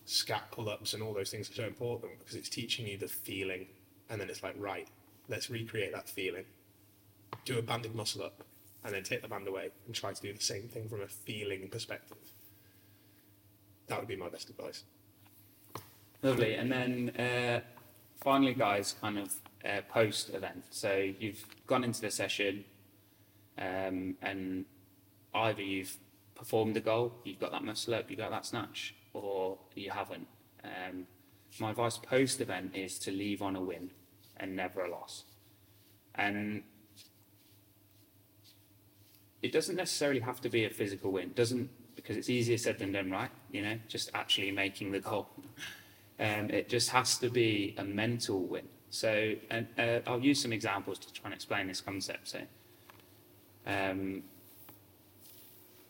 scap 0.05 0.51
pull 0.51 0.69
ups 0.69 0.93
and 0.93 1.01
all 1.01 1.13
those 1.13 1.31
things 1.31 1.49
are 1.49 1.53
so 1.53 1.65
important 1.65 2.19
because 2.19 2.35
it's 2.35 2.49
teaching 2.49 2.87
you 2.87 2.97
the 2.97 3.07
feeling. 3.07 3.67
And 4.09 4.19
then 4.19 4.29
it's 4.29 4.43
like, 4.43 4.55
right, 4.57 4.87
let's 5.29 5.49
recreate 5.49 5.93
that 5.93 6.09
feeling. 6.09 6.45
Do 7.45 7.57
a 7.57 7.61
banded 7.61 7.95
muscle 7.95 8.23
up 8.23 8.43
and 8.83 8.93
then 8.93 9.03
take 9.03 9.21
the 9.21 9.27
band 9.27 9.47
away 9.47 9.69
and 9.85 9.95
try 9.95 10.13
to 10.13 10.21
do 10.21 10.33
the 10.33 10.43
same 10.43 10.63
thing 10.63 10.87
from 10.89 11.01
a 11.01 11.07
feeling 11.07 11.69
perspective. 11.69 12.17
That 13.87 13.99
would 13.99 14.07
be 14.07 14.15
my 14.15 14.29
best 14.29 14.49
advice. 14.49 14.83
Lovely. 16.21 16.55
And 16.55 16.71
then 16.71 17.09
uh, 17.17 17.59
finally, 18.21 18.53
guys, 18.53 18.95
kind 19.01 19.19
of 19.19 19.35
uh, 19.65 19.81
post 19.89 20.33
event. 20.33 20.63
So 20.69 21.11
you've 21.19 21.45
gone 21.67 21.83
into 21.83 22.01
the 22.01 22.11
session, 22.11 22.63
um, 23.57 24.15
and 24.21 24.65
either 25.33 25.61
you've 25.61 25.97
performed 26.35 26.75
the 26.75 26.81
goal, 26.81 27.13
you've 27.23 27.39
got 27.39 27.51
that 27.51 27.63
muscle 27.63 27.93
up, 27.93 28.09
you've 28.09 28.19
got 28.19 28.31
that 28.31 28.45
snatch, 28.45 28.95
or 29.13 29.57
you 29.75 29.91
haven't. 29.91 30.27
Um, 30.63 31.07
my 31.59 31.71
advice 31.71 31.97
post 31.97 32.41
event 32.41 32.75
is 32.75 32.97
to 32.99 33.11
leave 33.11 33.41
on 33.41 33.55
a 33.55 33.61
win 33.61 33.91
and 34.37 34.55
never 34.55 34.83
a 34.83 34.89
loss. 34.89 35.23
And 36.15 36.63
it 39.41 39.51
doesn't 39.51 39.75
necessarily 39.75 40.21
have 40.21 40.41
to 40.41 40.49
be 40.49 40.65
a 40.65 40.69
physical 40.69 41.11
win. 41.11 41.31
Doesn't 41.35 41.69
because 41.95 42.17
it's 42.17 42.29
easier 42.29 42.57
said 42.57 42.79
than 42.79 42.91
done, 42.91 43.11
right? 43.11 43.29
You 43.51 43.61
know, 43.61 43.79
just 43.87 44.09
actually 44.13 44.51
making 44.51 44.91
the 44.91 44.99
goal. 44.99 45.29
Um, 46.19 46.49
it 46.49 46.69
just 46.69 46.89
has 46.89 47.17
to 47.19 47.29
be 47.29 47.75
a 47.77 47.83
mental 47.83 48.39
win. 48.39 48.67
So, 48.89 49.33
and 49.49 49.67
uh, 49.77 49.99
I'll 50.05 50.19
use 50.19 50.41
some 50.41 50.53
examples 50.53 50.99
to 50.99 51.13
try 51.13 51.25
and 51.25 51.33
explain 51.33 51.67
this 51.67 51.81
concept. 51.81 52.27
So, 52.29 52.39
um, 53.65 54.23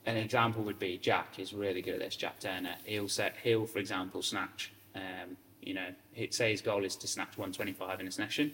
an 0.06 0.18
example 0.18 0.64
would 0.64 0.80
be 0.80 0.98
Jack 0.98 1.40
is 1.40 1.54
really 1.54 1.82
good 1.82 1.94
at 1.94 2.00
this. 2.00 2.16
Jack 2.16 2.40
Turner. 2.40 2.76
He'll 2.86 3.08
set. 3.08 3.36
He'll, 3.44 3.66
for 3.66 3.80
example, 3.80 4.22
snatch. 4.22 4.72
Um, 4.96 5.38
you 5.62 5.74
know, 5.74 5.88
say 6.30 6.52
his 6.52 6.62
goal 6.62 6.84
is 6.84 6.96
to 6.98 7.08
snatch 7.08 7.38
125 7.38 8.02
in 8.02 8.08
a 8.08 8.12
session. 8.12 8.54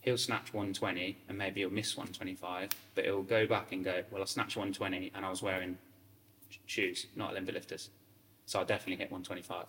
He'll 0.00 0.18
snatch 0.18 0.52
120 0.52 1.16
and 1.28 1.36
maybe 1.36 1.60
he'll 1.60 1.70
miss 1.70 1.96
125, 1.96 2.70
but 2.94 3.04
he'll 3.04 3.22
go 3.22 3.46
back 3.46 3.72
and 3.72 3.84
go, 3.84 4.02
well, 4.10 4.22
I 4.22 4.26
snatched 4.26 4.56
120 4.56 5.12
and 5.14 5.24
I 5.24 5.30
was 5.30 5.42
wearing 5.42 5.76
shoes, 6.66 7.06
not 7.16 7.32
Olympic 7.32 7.54
lifters, 7.54 7.90
so 8.46 8.60
I'll 8.60 8.64
definitely 8.64 8.96
hit 8.96 9.10
125. 9.10 9.66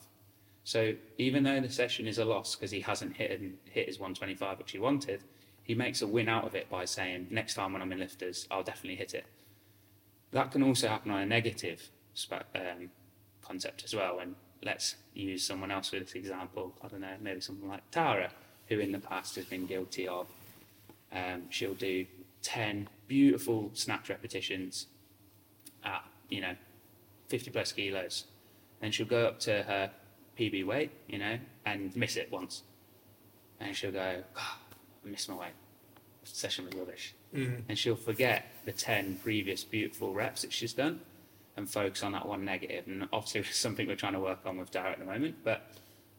So 0.64 0.94
even 1.18 1.44
though 1.44 1.60
the 1.60 1.70
session 1.70 2.08
is 2.08 2.20
a 2.20 2.26
loss 2.26 2.56
because 2.56 2.72
he 2.72 2.82
hasn't 2.82 3.16
hit 3.18 3.42
hit 3.72 3.88
his 3.88 4.00
125 4.00 4.60
which 4.60 4.72
he 4.72 4.80
wanted, 4.80 5.24
he 5.64 5.76
makes 5.76 6.02
a 6.02 6.08
win 6.08 6.30
out 6.30 6.46
of 6.46 6.56
it 6.56 6.70
by 6.70 6.86
saying, 6.86 7.28
next 7.30 7.56
time 7.56 7.74
when 7.74 7.82
I'm 7.82 7.92
in 7.92 8.00
lifters, 8.00 8.48
I'll 8.52 8.64
definitely 8.64 8.96
hit 8.96 9.14
it. 9.14 9.26
That 10.32 10.52
can 10.52 10.64
also 10.64 10.88
happen 10.88 11.12
on 11.12 11.22
a 11.22 11.26
negative 11.26 11.90
um, 12.32 12.90
concept 13.42 13.84
as 13.84 13.96
well. 13.96 14.20
And 14.20 14.36
let's 14.64 14.96
use 15.14 15.44
someone 15.44 15.72
else 15.72 15.90
for 15.90 16.00
this 16.00 16.14
example. 16.14 16.74
I 16.84 16.88
don't 16.88 17.02
know, 17.02 17.16
maybe 17.22 17.42
someone 17.42 17.70
like 17.70 17.90
Tara, 17.92 18.32
who 18.68 18.80
in 18.80 18.92
the 18.92 19.00
past 19.00 19.36
has 19.36 19.46
been 19.46 19.66
guilty 19.66 20.08
of. 20.08 20.28
Um, 21.12 21.44
she'll 21.50 21.74
do 21.74 22.06
10 22.44 22.88
beautiful 23.08 23.72
snatch 23.74 24.10
repetitions 24.10 24.88
at, 25.84 26.04
you 26.30 26.42
know, 26.42 26.56
50 27.28 27.52
plus 27.52 27.72
kilos. 27.72 28.26
Then 28.80 28.92
she'll 28.92 29.08
go 29.08 29.28
up 29.28 29.40
to 29.42 29.64
her 29.64 29.92
PB 30.38 30.66
weight, 30.66 30.92
you 31.08 31.18
know, 31.18 31.38
and 31.66 31.96
miss 31.96 32.16
it 32.16 32.32
once. 32.32 32.64
And 33.60 33.76
she'll 33.76 33.92
go, 33.92 34.24
"God, 34.34 34.44
I 35.06 35.10
missed 35.10 35.28
my 35.30 35.36
weight. 35.36 35.54
Session 36.24 36.66
was 36.66 36.76
rubbish. 36.76 37.14
And 37.34 37.78
she'll 37.78 37.96
forget 37.96 38.46
the 38.66 38.72
10 38.72 39.20
previous 39.24 39.64
beautiful 39.64 40.14
reps 40.14 40.42
that 40.42 40.52
she's 40.52 40.74
done 40.74 41.02
and 41.56 41.70
focus 41.70 42.04
on 42.04 42.12
that 42.14 42.28
one 42.28 42.44
negative. 42.44 42.88
And 42.88 43.08
obviously, 43.14 43.42
it's 43.50 43.58
something 43.58 43.88
we're 43.88 43.96
trying 43.96 44.14
to 44.14 44.20
work 44.20 44.40
on 44.46 44.58
with 44.58 44.72
Dara 44.72 44.92
at 44.92 45.00
the 45.00 45.06
moment, 45.06 45.36
but 45.44 45.72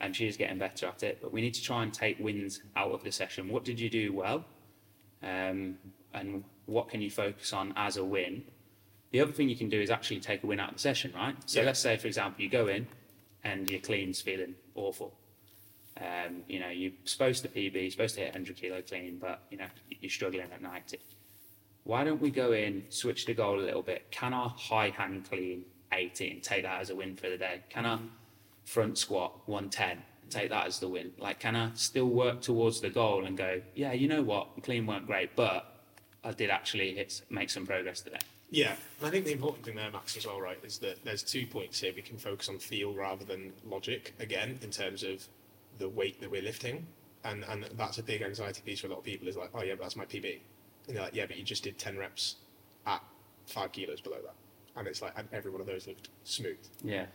and 0.03 0.17
she 0.17 0.27
is 0.27 0.37
getting 0.37 0.59
better 0.59 0.87
at 0.87 1.03
it. 1.03 1.19
But 1.21 1.33
we 1.33 1.41
need 1.43 1.53
to 1.55 1.63
try 1.63 1.83
and 1.83 1.93
take 1.93 2.19
wins 2.19 2.63
out 2.77 2.91
of 2.93 3.05
the 3.05 3.13
session. 3.13 3.49
What 3.49 3.65
did 3.65 3.79
you 3.79 3.91
do 3.91 4.13
well? 4.13 4.45
Um, 5.23 5.77
and 6.15 6.43
what 6.67 6.89
can 6.89 7.03
you 7.03 7.11
focus 7.11 7.53
on 7.53 7.75
as 7.77 7.97
a 7.99 8.05
win? 8.05 8.43
The 9.11 9.21
other 9.21 9.33
thing 9.33 9.49
you 9.49 9.57
can 9.57 9.69
do 9.69 9.81
is 9.81 9.91
actually 9.91 10.21
take 10.21 10.43
a 10.43 10.47
win 10.47 10.59
out 10.61 10.71
of 10.71 10.75
the 10.77 10.81
session, 10.81 11.13
right? 11.15 11.37
So 11.47 11.61
Yeah. 11.61 11.67
let's 11.67 11.81
say, 11.81 11.97
for 11.99 12.07
example, 12.07 12.43
you 12.43 12.49
go 12.49 12.69
in 12.69 12.87
and 13.45 13.69
your 13.71 13.81
clean's 13.81 14.21
feeling 14.23 14.55
awful. 14.75 15.13
Um, 16.01 16.43
you 16.49 16.61
know, 16.61 16.69
you're 16.69 16.93
supposed 17.05 17.43
to 17.43 17.49
PB, 17.49 17.75
you're 17.75 17.91
supposed 17.91 18.15
to 18.15 18.23
hit 18.23 18.33
100 18.35 18.57
kilo 18.57 18.83
clean, 18.83 19.19
but 19.21 19.43
you 19.51 19.59
know 19.59 19.67
you're 20.01 20.11
struggling 20.11 20.51
at 20.53 20.63
90. 20.63 20.99
Why 21.85 22.05
don't 22.05 22.21
we 22.21 22.31
go 22.31 22.53
in, 22.53 22.85
switch 22.89 23.27
the 23.27 23.35
goal 23.35 23.59
a 23.59 23.63
little 23.63 23.83
bit? 23.83 24.11
Can 24.11 24.33
our 24.33 24.51
high 24.51 24.91
hand 24.91 25.27
clean 25.29 25.65
80 25.93 26.31
and 26.31 26.43
take 26.43 26.63
that 26.63 26.81
as 26.81 26.91
a 26.91 26.95
win 26.95 27.17
for 27.17 27.29
the 27.29 27.37
day? 27.37 27.61
Can 27.69 27.87
our 27.87 28.01
front 28.65 28.99
squat 28.99 29.41
110 29.47 29.91
and 30.23 30.31
take 30.31 30.51
that 30.51 30.67
as 30.67 30.79
the 30.79 30.89
win? 30.89 31.13
Like, 31.19 31.41
can 31.41 31.57
I 31.57 31.71
still 31.75 32.09
work 32.09 32.41
towards 32.43 32.81
the 32.81 32.91
goal 32.91 33.25
and 33.25 33.37
go, 33.37 33.61
yeah, 33.75 33.93
you 33.93 34.09
know 34.09 34.23
what, 34.23 34.63
clean 34.63 34.87
weren't 34.87 35.07
great, 35.07 35.35
but 35.37 35.81
I 36.23 36.33
did 36.33 36.51
actually 36.51 36.95
hit, 36.95 37.23
make 37.31 37.51
some 37.51 37.67
progress 37.67 38.03
today. 38.03 38.19
Yeah, 38.51 38.75
and 38.99 39.07
I 39.07 39.11
think 39.11 39.27
the 39.27 39.33
important 39.33 39.65
thing 39.65 39.77
there, 39.77 39.91
Max, 39.91 40.17
as 40.17 40.27
well, 40.27 40.41
right, 40.41 40.59
is 40.65 40.79
that 40.79 41.05
there's 41.05 41.23
two 41.23 41.47
points 41.47 41.81
here. 41.81 41.93
We 41.95 42.03
can 42.03 42.19
focus 42.19 42.49
on 42.49 42.59
feel 42.59 42.93
rather 42.95 43.25
than 43.25 43.53
logic, 43.65 44.15
again, 44.19 44.59
in 44.61 44.71
terms 44.71 45.05
of 45.05 45.27
the 45.81 45.89
weight 45.89 46.21
that 46.21 46.31
we're 46.31 46.43
lifting. 46.43 46.87
And, 47.25 47.45
and 47.49 47.69
that's 47.77 47.99
a 47.99 48.03
big 48.03 48.23
anxiety 48.23 48.63
piece 48.65 48.81
for 48.81 48.87
a 48.87 48.91
lot 48.91 48.99
of 48.99 49.05
people 49.05 49.27
is 49.27 49.37
like, 49.37 49.51
oh, 49.55 49.63
yeah, 49.63 49.75
but 49.75 49.83
that's 49.83 49.97
my 49.97 50.05
PB. 50.05 50.41
And 50.87 50.97
they're 50.97 51.03
like, 51.03 51.15
yeah, 51.15 51.27
but 51.27 51.37
you 51.37 51.43
just 51.43 51.65
did 51.65 51.79
10 51.79 51.99
reps 51.99 52.37
at 52.87 53.03
five 53.47 53.73
kilos 53.73 54.01
below 54.01 54.19
that. 54.25 54.35
And 54.77 54.87
it's 54.87 55.03
like, 55.03 55.13
and 55.17 55.29
every 55.33 55.51
one 55.51 55.61
of 55.61 55.67
those 55.67 55.87
looked 55.87 56.09
smooth. 56.25 56.57
Yeah. 56.83 57.07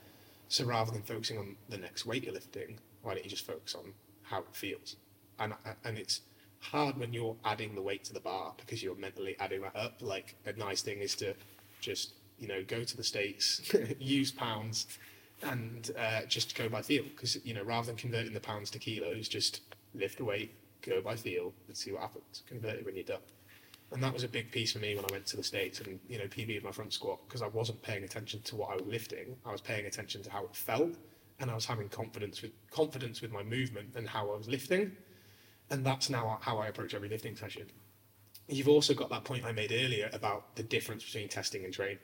So 0.47 0.65
rather 0.65 0.91
than 0.91 1.01
focusing 1.01 1.38
on 1.38 1.56
the 1.69 1.78
next 1.78 2.06
weight 2.06 2.25
you're 2.25 2.34
lifting, 2.34 2.78
why 3.01 3.13
don't 3.13 3.23
you 3.23 3.30
just 3.30 3.47
focus 3.47 3.75
on 3.75 3.93
how 4.23 4.39
it 4.39 4.54
feels? 4.56 4.97
And 5.39 5.54
and 5.84 5.97
it's 5.97 6.21
hard 6.60 6.97
when 6.97 7.13
you're 7.13 7.36
adding 7.43 7.75
the 7.75 7.82
weight 7.82 8.04
to 8.06 8.13
the 8.13 8.19
bar 8.19 8.54
because 8.58 8.82
you're 8.82 8.95
mentally 8.95 9.36
adding 9.39 9.62
that 9.62 9.75
up. 9.75 10.01
Like 10.01 10.36
a 10.45 10.54
nice 10.54 10.82
thing 10.82 10.99
is 10.99 11.15
to 11.15 11.34
just 11.82 12.13
you 12.39 12.47
know 12.47 12.63
go 12.63 12.84
to 12.84 12.97
the 12.97 13.04
states, 13.04 13.62
use 13.99 14.32
pounds, 14.32 14.88
and 15.43 15.91
uh, 15.98 16.26
just 16.28 16.56
go 16.56 16.69
by 16.69 16.82
feel. 16.82 17.04
Because 17.04 17.43
you 17.45 17.54
know 17.54 17.63
rather 17.63 17.88
than 17.88 17.95
converting 17.95 18.34
the 18.34 18.39
pounds 18.39 18.69
to 18.71 18.80
kilos, 18.80 19.28
just 19.28 19.62
lift 19.93 20.17
the 20.17 20.26
weight, 20.26 20.54
go 20.82 21.02
by 21.02 21.15
feel, 21.15 21.54
and 21.67 21.76
see 21.76 21.91
what 21.91 22.02
happens. 22.02 22.43
Convert 22.48 22.76
it 22.76 22.86
when 22.86 22.95
you're 22.95 23.04
done. 23.04 23.21
And 23.91 24.04
that 24.04 24.13
was 24.13 24.24
a 24.24 24.28
big 24.28 24.52
piece 24.52 24.74
for 24.74 24.80
me 24.80 24.95
when 24.95 25.06
I 25.06 25.12
went 25.12 25.26
to 25.28 25.38
the 25.38 25.43
States 25.43 25.80
and, 25.80 26.00
you 26.10 26.17
know, 26.17 26.26
PB'd 26.26 26.63
my 26.63 26.71
front 26.71 26.91
squat 26.91 27.19
because 27.28 27.41
I 27.41 27.48
wasn't 27.48 27.82
paying 27.82 28.04
attention 28.04 28.41
to 28.41 28.56
what 28.56 28.71
I 28.71 28.76
was 28.76 28.86
lifting. 28.86 29.36
I 29.45 29.52
was 29.52 29.62
paying 29.62 29.86
attention 29.86 30.24
to 30.24 30.32
how 30.32 30.43
it 30.43 30.56
felt 30.56 30.95
and 31.39 31.52
I 31.52 31.56
was 31.56 31.65
having 31.65 31.89
confidence 31.89 32.41
with 32.41 32.52
confidence 32.71 33.21
with 33.21 33.32
my 33.32 33.43
movement 33.43 33.95
and 33.95 34.08
how 34.08 34.32
I 34.32 34.38
was 34.38 34.48
lifting. 34.48 34.91
And 35.69 35.86
that's 35.86 36.10
now 36.10 36.39
how 36.41 36.58
I 36.58 36.67
approach 36.67 36.93
every 36.93 37.10
lifting 37.10 37.36
session. 37.36 37.67
You've 38.48 38.67
also 38.67 38.93
got 38.93 39.10
that 39.10 39.24
point 39.24 39.45
I 39.45 39.52
made 39.52 39.71
earlier 39.71 40.10
about 40.13 40.56
the 40.56 40.63
difference 40.63 41.04
between 41.04 41.28
testing 41.28 41.63
and 41.63 41.74
train. 41.74 41.98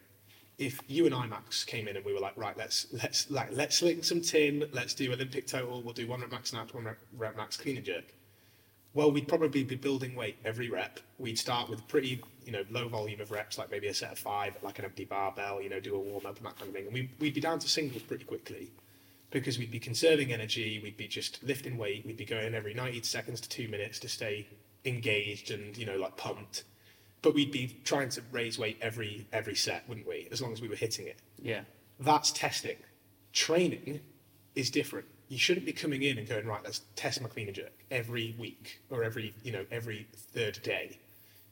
If 0.62 0.80
you 0.88 1.06
and 1.06 1.15
I, 1.15 1.26
Max, 1.26 1.63
came 1.63 1.88
in 1.88 1.96
and 1.96 2.06
we 2.06 2.13
were 2.13 2.19
like, 2.19 2.38
right, 2.38 2.56
let's 2.58 2.88
let's 2.94 3.29
like 3.31 3.50
let's 3.52 3.77
sling 3.77 4.04
some 4.04 4.21
tin, 4.21 4.65
let's 4.71 4.94
do 4.94 5.12
Olympic 5.12 5.48
total, 5.48 5.81
we'll 5.81 5.94
do 5.94 6.08
one 6.08 6.21
rep 6.21 6.31
max 6.31 6.52
snatch, 6.52 6.73
one 6.73 6.86
rep, 6.86 7.00
rep 7.17 7.36
max 7.36 7.58
clean 7.58 7.77
and 7.77 7.86
jerk 7.86 8.13
well, 8.94 9.12
we'd 9.12 9.27
probably 9.27 9.63
be 9.63 9.75
building 9.75 10.15
weight 10.15 10.36
every 10.44 10.69
rep. 10.69 11.00
We'd 11.17 11.40
start 11.40 11.69
with 11.69 11.88
pretty, 11.88 12.21
you 12.46 12.52
know, 12.52 12.63
low 12.69 12.90
volume 12.90 13.21
of 13.21 13.31
reps, 13.31 13.58
like 13.58 13.71
maybe 13.71 13.88
a 13.88 13.94
set 13.94 14.12
of 14.12 14.19
five, 14.19 14.58
like 14.62 14.79
an 14.79 14.86
empty 14.86 15.06
barbell, 15.06 15.62
you 15.62 15.69
know, 15.69 15.79
do 15.79 15.96
a 15.96 16.00
warm 16.00 16.25
up 16.25 16.38
and 16.38 16.46
that 16.46 16.58
kind 16.58 16.67
of 16.67 16.75
thing. 16.75 16.86
And 16.86 16.94
we, 16.94 17.10
we'd 17.19 17.33
be 17.33 17.42
down 17.42 17.60
to 17.60 17.69
singles 17.69 18.04
pretty 18.04 18.25
quickly 18.25 18.71
because 19.29 19.58
we'd 19.58 19.71
be 19.71 19.79
conserving 19.79 20.33
energy, 20.33 20.81
we'd 20.83 20.98
be 20.98 21.08
just 21.08 21.42
lifting 21.42 21.77
weight, 21.77 22.06
we'd 22.06 22.17
be 22.17 22.25
going 22.25 22.54
every 22.54 22.73
90 22.73 23.02
seconds 23.04 23.40
to 23.40 23.48
two 23.48 23.69
minutes 23.69 23.98
to 24.00 24.10
stay 24.10 24.46
engaged 24.83 25.52
and, 25.52 25.77
you 25.77 25.86
know, 25.86 25.96
like 25.96 26.17
pumped. 26.17 26.65
But 27.22 27.36
we'd 27.36 27.52
be 27.52 27.80
trying 27.84 28.10
to 28.10 28.22
raise 28.32 28.58
weight 28.58 28.78
every 28.82 29.28
every 29.32 29.56
set, 29.56 29.88
wouldn't 29.88 30.08
we? 30.08 30.28
As 30.32 30.42
long 30.42 30.54
as 30.54 30.62
we 30.62 30.67
were 30.67 30.76
hitting 30.76 31.08
it. 31.08 31.19
Yeah. 31.42 31.62
That's 32.00 32.32
testing. 32.32 32.78
Training 33.32 34.02
is 34.56 34.69
different. 34.69 35.06
You 35.30 35.38
shouldn't 35.38 35.65
be 35.65 35.72
coming 35.72 36.04
in 36.04 36.17
and 36.17 36.28
going, 36.28 36.46
right, 36.46 36.62
let's 36.63 36.82
test 36.96 37.22
my 37.22 37.30
clean 37.30 37.48
and 37.48 37.56
jerk 37.56 37.72
every 37.90 38.36
week 38.38 38.82
or 38.90 39.04
every, 39.04 39.34
you 39.44 39.52
know, 39.52 39.65
every 39.72 40.08
third 40.13 40.62
day. 40.62 41.00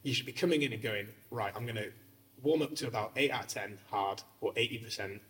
You 0.02 0.12
should 0.12 0.26
be 0.26 0.32
coming 0.32 0.62
in 0.62 0.72
and 0.72 0.82
going, 0.82 1.06
right, 1.30 1.52
I'm 1.56 1.64
going 1.64 1.76
to 1.76 1.90
warm 2.42 2.62
up 2.62 2.74
to 2.76 2.86
about 2.86 3.12
8 3.16 3.30
out 3.30 3.42
of 3.44 3.48
10 3.48 3.78
hard 3.90 4.22
or 4.40 4.52
80%, 4.54 5.20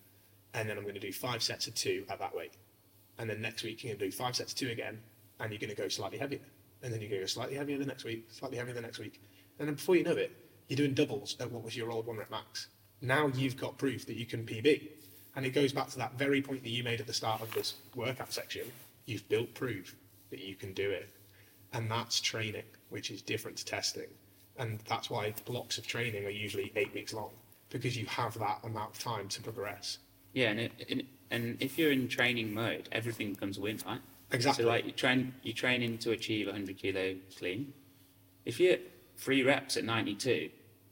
and 0.54 0.68
then 0.68 0.76
I'm 0.76 0.82
going 0.82 0.94
to 0.94 1.00
do 1.00 1.12
five 1.12 1.42
sets 1.42 1.66
of 1.66 1.74
two 1.74 2.04
at 2.08 2.18
that 2.18 2.34
weight. 2.34 2.54
And 3.18 3.28
then 3.28 3.40
next 3.40 3.62
week, 3.62 3.84
you're 3.84 3.92
going 3.92 3.98
to 4.00 4.04
do 4.06 4.12
five 4.12 4.36
sets 4.36 4.52
of 4.52 4.58
two 4.58 4.68
again, 4.68 5.00
and 5.38 5.52
you're 5.52 5.60
going 5.60 5.70
to 5.70 5.76
go 5.76 5.88
slightly 5.88 6.18
heavier. 6.18 6.40
And 6.82 6.92
then 6.92 7.00
you're 7.00 7.10
going 7.10 7.20
to 7.20 7.24
go 7.24 7.28
slightly 7.28 7.56
heavier 7.56 7.78
the 7.78 7.84
next 7.84 8.04
week, 8.04 8.26
slightly 8.30 8.56
heavier 8.56 8.74
the 8.74 8.80
next 8.80 8.98
week. 8.98 9.20
And 9.60 9.68
then 9.68 9.76
before 9.76 9.94
you 9.94 10.02
know 10.02 10.16
it, 10.16 10.32
you're 10.68 10.78
doing 10.78 10.94
doubles 10.94 11.36
at 11.38 11.52
what 11.52 11.62
was 11.62 11.76
your 11.76 11.92
old 11.92 12.06
one 12.06 12.16
rep 12.16 12.30
max. 12.30 12.68
Now 13.02 13.28
you've 13.28 13.58
got 13.58 13.76
proof 13.76 14.06
that 14.06 14.16
you 14.16 14.24
can 14.24 14.44
PB. 14.44 14.88
And 15.36 15.46
it 15.46 15.50
goes 15.50 15.72
back 15.72 15.88
to 15.90 15.98
that 15.98 16.18
very 16.18 16.42
point 16.42 16.62
that 16.62 16.70
you 16.70 16.82
made 16.82 17.00
at 17.00 17.06
the 17.06 17.12
start 17.12 17.42
of 17.42 17.52
this 17.52 17.74
workout 17.94 18.32
section. 18.32 18.62
You've 19.04 19.28
built 19.28 19.54
proof 19.54 19.94
that 20.30 20.40
you 20.40 20.56
can 20.56 20.72
do 20.72 20.90
it. 20.90 21.10
And 21.72 21.90
that's 21.90 22.20
training, 22.20 22.64
which 22.88 23.10
is 23.10 23.22
different 23.22 23.58
to 23.58 23.64
testing. 23.64 24.08
And 24.58 24.80
that's 24.88 25.10
why 25.10 25.34
blocks 25.44 25.78
of 25.78 25.86
training 25.86 26.24
are 26.24 26.30
usually 26.30 26.72
eight 26.74 26.92
weeks 26.94 27.12
long, 27.12 27.30
because 27.68 27.96
you 27.96 28.06
have 28.06 28.38
that 28.38 28.60
amount 28.64 28.96
of 28.96 28.98
time 28.98 29.28
to 29.28 29.42
progress. 29.42 29.98
Yeah, 30.32 30.50
and, 30.50 30.60
it, 30.60 30.72
and, 30.90 31.02
and 31.30 31.56
if 31.60 31.78
you're 31.78 31.92
in 31.92 32.08
training 32.08 32.52
mode, 32.52 32.88
everything 32.92 33.34
becomes 33.34 33.58
a 33.58 33.60
win, 33.60 33.78
right? 33.86 34.00
Exactly. 34.32 34.64
So 34.64 34.68
like 34.68 34.86
you 34.86 34.92
train, 34.92 35.34
you 35.42 35.52
training 35.52 35.98
to 35.98 36.12
achieve 36.12 36.46
100 36.46 36.78
kilo 36.78 37.14
clean. 37.38 37.72
If 38.44 38.58
you're 38.58 38.78
three 39.20 39.42
reps 39.42 39.76
at 39.76 39.84
92, 39.84 40.50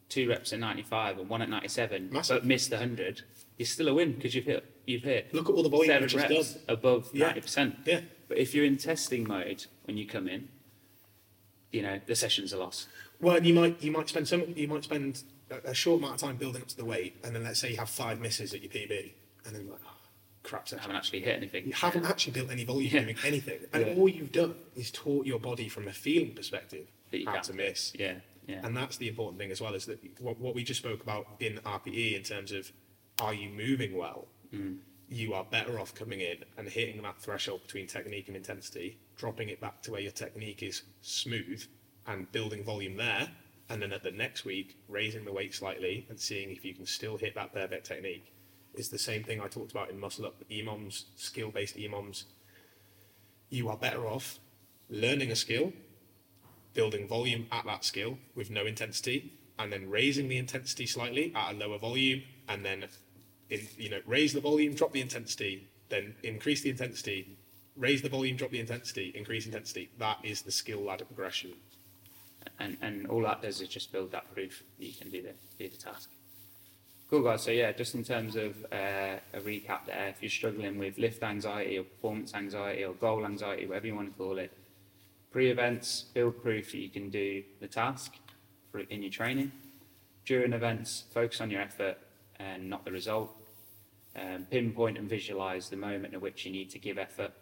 two 0.08 0.28
reps 0.28 0.52
at 0.52 0.60
95, 0.60 1.18
and 1.18 1.28
one 1.28 1.42
at 1.42 1.48
97, 1.48 2.10
Massive. 2.12 2.36
but 2.36 2.46
missed 2.46 2.70
the 2.70 2.76
100, 2.76 3.22
you're 3.56 3.66
still 3.66 3.88
a 3.88 3.94
win 3.94 4.12
because 4.12 4.34
you've 4.34 4.44
hit 4.44 4.64
you've 4.86 5.02
hit 5.02 5.34
Look 5.34 5.48
at 5.48 5.54
all 5.54 5.62
the 5.62 5.68
volume 5.68 5.88
seven 5.88 6.04
is 6.04 6.14
reps 6.14 6.52
done. 6.54 6.62
above 6.68 7.10
Yeah. 7.12 7.32
90%. 7.34 7.76
Yeah. 7.86 8.00
But 8.28 8.38
if 8.38 8.54
you're 8.54 8.64
in 8.64 8.76
testing 8.76 9.26
mode 9.26 9.66
when 9.84 9.96
you 9.96 10.06
come 10.06 10.28
in, 10.28 10.48
you 11.72 11.82
know 11.82 12.00
the 12.06 12.14
session's 12.14 12.52
a 12.52 12.58
loss. 12.58 12.86
Well, 13.20 13.42
you 13.44 13.52
might 13.54 13.82
you 13.82 13.90
might 13.90 14.08
spend 14.08 14.28
some 14.28 14.44
you 14.56 14.68
might 14.68 14.84
spend 14.84 15.22
a, 15.50 15.70
a 15.70 15.74
short 15.74 15.98
amount 16.00 16.14
of 16.14 16.20
time 16.20 16.36
building 16.36 16.62
up 16.62 16.68
to 16.68 16.76
the 16.76 16.84
weight, 16.84 17.16
and 17.24 17.34
then 17.34 17.44
let's 17.44 17.60
say 17.60 17.70
you 17.70 17.76
have 17.78 17.90
five 17.90 18.20
misses 18.20 18.54
at 18.54 18.62
your 18.62 18.70
PB, 18.70 19.12
and 19.44 19.54
then 19.54 19.62
you're 19.64 19.72
like, 19.72 19.82
oh, 19.86 19.96
crap 20.42 20.66
I 20.72 20.80
haven't 20.80 20.96
actually 20.96 21.20
hit 21.20 21.36
anything. 21.36 21.66
You 21.66 21.72
haven't 21.72 22.04
actually 22.06 22.32
built 22.32 22.50
any 22.50 22.64
volume 22.64 22.90
Yeah. 22.94 23.02
doing 23.04 23.16
anything, 23.24 23.60
and 23.72 23.86
Yeah. 23.86 23.94
all 23.94 24.08
you've 24.08 24.32
done 24.32 24.54
is 24.76 24.90
taught 24.90 25.26
your 25.26 25.38
body 25.40 25.68
from 25.68 25.88
a 25.88 25.92
feeling 25.92 26.32
perspective 26.34 26.86
That 27.10 27.20
you 27.20 27.26
how 27.26 27.34
can't 27.34 27.44
to 27.44 27.52
miss. 27.54 27.92
Yeah, 27.98 28.14
yeah. 28.46 28.60
And 28.64 28.76
that's 28.76 28.96
the 28.96 29.08
important 29.08 29.38
thing 29.38 29.50
as 29.50 29.60
well, 29.60 29.74
is 29.74 29.86
that 29.86 29.98
what, 30.20 30.38
what 30.38 30.54
we 30.54 30.64
just 30.64 30.80
spoke 30.80 31.02
about 31.02 31.26
in 31.40 31.58
RPE 31.64 32.16
in 32.16 32.22
terms 32.22 32.52
of 32.52 32.72
are 33.20 33.34
you 33.34 33.50
moving 33.50 33.96
well? 33.96 34.26
Mm. 34.52 34.78
You 35.08 35.34
are 35.34 35.44
better 35.44 35.78
off 35.80 35.94
coming 35.94 36.20
in 36.20 36.44
and 36.56 36.68
hitting 36.68 37.02
that 37.02 37.20
threshold 37.20 37.62
between 37.62 37.86
technique 37.86 38.28
and 38.28 38.36
intensity, 38.36 38.98
dropping 39.16 39.48
it 39.48 39.60
back 39.60 39.82
to 39.82 39.92
where 39.92 40.00
your 40.00 40.12
technique 40.12 40.62
is 40.62 40.82
smooth 41.00 41.64
and 42.06 42.30
building 42.32 42.64
volume 42.64 42.96
there. 42.96 43.28
And 43.70 43.82
then 43.82 43.92
at 43.92 44.02
the 44.02 44.10
next 44.10 44.44
week, 44.44 44.78
raising 44.88 45.24
the 45.24 45.32
weight 45.32 45.54
slightly 45.54 46.06
and 46.08 46.18
seeing 46.18 46.50
if 46.50 46.64
you 46.64 46.74
can 46.74 46.86
still 46.86 47.18
hit 47.18 47.34
that 47.34 47.52
perfect 47.52 47.86
technique 47.86 48.32
is 48.74 48.88
the 48.88 48.98
same 48.98 49.24
thing 49.24 49.40
I 49.40 49.48
talked 49.48 49.72
about 49.72 49.90
in 49.90 49.98
Muscle 49.98 50.24
Up 50.24 50.42
EMOMs, 50.50 51.04
skill 51.16 51.50
based 51.50 51.76
EMOMs. 51.76 52.24
You 53.50 53.68
are 53.68 53.76
better 53.76 54.06
off 54.06 54.38
learning 54.88 55.30
a 55.30 55.36
skill 55.36 55.72
building 56.74 57.08
volume 57.08 57.46
at 57.52 57.64
that 57.66 57.84
skill 57.84 58.18
with 58.34 58.50
no 58.50 58.66
intensity, 58.66 59.32
and 59.58 59.72
then 59.72 59.88
raising 59.90 60.28
the 60.28 60.38
intensity 60.38 60.86
slightly 60.86 61.32
at 61.34 61.54
a 61.54 61.56
lower 61.56 61.78
volume, 61.78 62.22
and 62.48 62.64
then 62.64 62.86
in, 63.50 63.60
you 63.76 63.90
know 63.90 64.00
raise 64.06 64.32
the 64.32 64.40
volume, 64.40 64.74
drop 64.74 64.92
the 64.92 65.00
intensity, 65.00 65.68
then 65.88 66.14
increase 66.22 66.62
the 66.62 66.70
intensity, 66.70 67.36
raise 67.76 68.02
the 68.02 68.08
volume, 68.08 68.36
drop 68.36 68.50
the 68.50 68.60
intensity, 68.60 69.12
increase 69.14 69.46
intensity. 69.46 69.90
That 69.98 70.18
is 70.22 70.42
the 70.42 70.52
skill 70.52 70.80
ladder 70.80 71.04
progression. 71.04 71.52
and 72.58 72.76
and 72.82 73.06
all 73.06 73.22
that 73.22 73.42
does 73.42 73.60
is 73.60 73.68
just 73.68 73.92
build 73.92 74.12
that 74.12 74.32
proof 74.34 74.62
that 74.78 74.86
you 74.86 74.94
can 74.94 75.10
do 75.10 75.22
the 75.22 75.34
do 75.58 75.68
the 75.68 75.76
task. 75.76 76.10
Cool 77.10 77.22
guys. 77.22 77.42
So 77.42 77.50
yeah, 77.50 77.72
just 77.72 77.94
in 77.94 78.04
terms 78.04 78.36
of 78.36 78.54
uh, 78.70 79.16
a 79.32 79.40
recap 79.40 79.86
there, 79.86 80.08
if 80.08 80.22
you're 80.22 80.30
struggling 80.30 80.78
with 80.78 80.98
lift 80.98 81.22
anxiety 81.22 81.78
or 81.78 81.84
performance 81.84 82.34
anxiety 82.34 82.84
or 82.84 82.92
goal 82.94 83.24
anxiety, 83.24 83.66
whatever 83.66 83.86
you 83.86 83.94
want 83.94 84.12
to 84.12 84.18
call 84.18 84.38
it, 84.38 84.52
pre-events 85.30 86.06
build 86.14 86.42
proof 86.42 86.72
that 86.72 86.78
you 86.78 86.88
can 86.88 87.10
do 87.10 87.42
the 87.60 87.68
task 87.68 88.14
for 88.70 88.80
in 88.80 89.02
your 89.02 89.10
training. 89.10 89.52
During 90.24 90.52
events, 90.52 91.04
focus 91.12 91.40
on 91.40 91.50
your 91.50 91.60
effort 91.60 91.98
and 92.36 92.68
not 92.68 92.84
the 92.84 92.92
result. 92.92 93.30
Um, 94.16 94.46
pinpoint 94.50 94.98
and 94.98 95.08
visualize 95.08 95.68
the 95.68 95.76
moment 95.76 96.14
at 96.14 96.20
which 96.20 96.44
you 96.44 96.52
need 96.52 96.70
to 96.70 96.78
give 96.78 96.98
effort. 96.98 97.32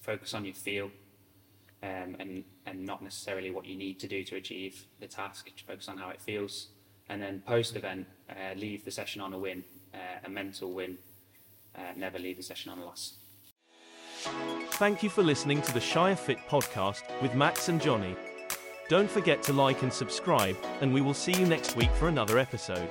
Focus 0.00 0.34
on 0.34 0.44
your 0.44 0.54
feel 0.54 0.90
um, 1.82 2.16
and 2.18 2.44
and 2.66 2.84
not 2.84 3.02
necessarily 3.02 3.50
what 3.50 3.64
you 3.64 3.76
need 3.76 3.98
to 4.00 4.08
do 4.08 4.22
to 4.24 4.36
achieve 4.36 4.86
the 5.00 5.06
task. 5.06 5.50
Focus 5.66 5.88
on 5.88 5.98
how 5.98 6.10
it 6.10 6.20
feels, 6.20 6.68
and 7.08 7.22
then 7.22 7.42
post 7.46 7.76
event, 7.76 8.06
uh, 8.30 8.54
leave 8.56 8.84
the 8.84 8.90
session 8.90 9.20
on 9.20 9.32
a 9.32 9.38
win, 9.38 9.64
uh, 9.94 10.24
a 10.24 10.28
mental 10.28 10.72
win. 10.72 10.98
Uh, 11.74 11.92
never 11.96 12.18
leave 12.18 12.36
the 12.36 12.42
session 12.42 12.72
on 12.72 12.78
a 12.78 12.84
loss. 12.84 13.14
Thank 14.72 15.02
you 15.02 15.08
for 15.08 15.22
listening 15.22 15.62
to 15.62 15.72
the 15.72 15.80
ShireFit 15.80 16.38
podcast 16.48 17.02
with 17.22 17.34
Max 17.34 17.68
and 17.68 17.80
Jonny. 17.80 18.14
Don't 18.88 19.10
forget 19.10 19.42
to 19.44 19.52
like 19.52 19.82
and 19.82 19.92
subscribe, 19.92 20.56
and 20.80 20.92
we 20.92 21.00
will 21.00 21.14
see 21.14 21.32
you 21.32 21.46
next 21.46 21.76
week 21.76 21.90
for 21.92 22.08
another 22.08 22.38
episode. 22.38 22.88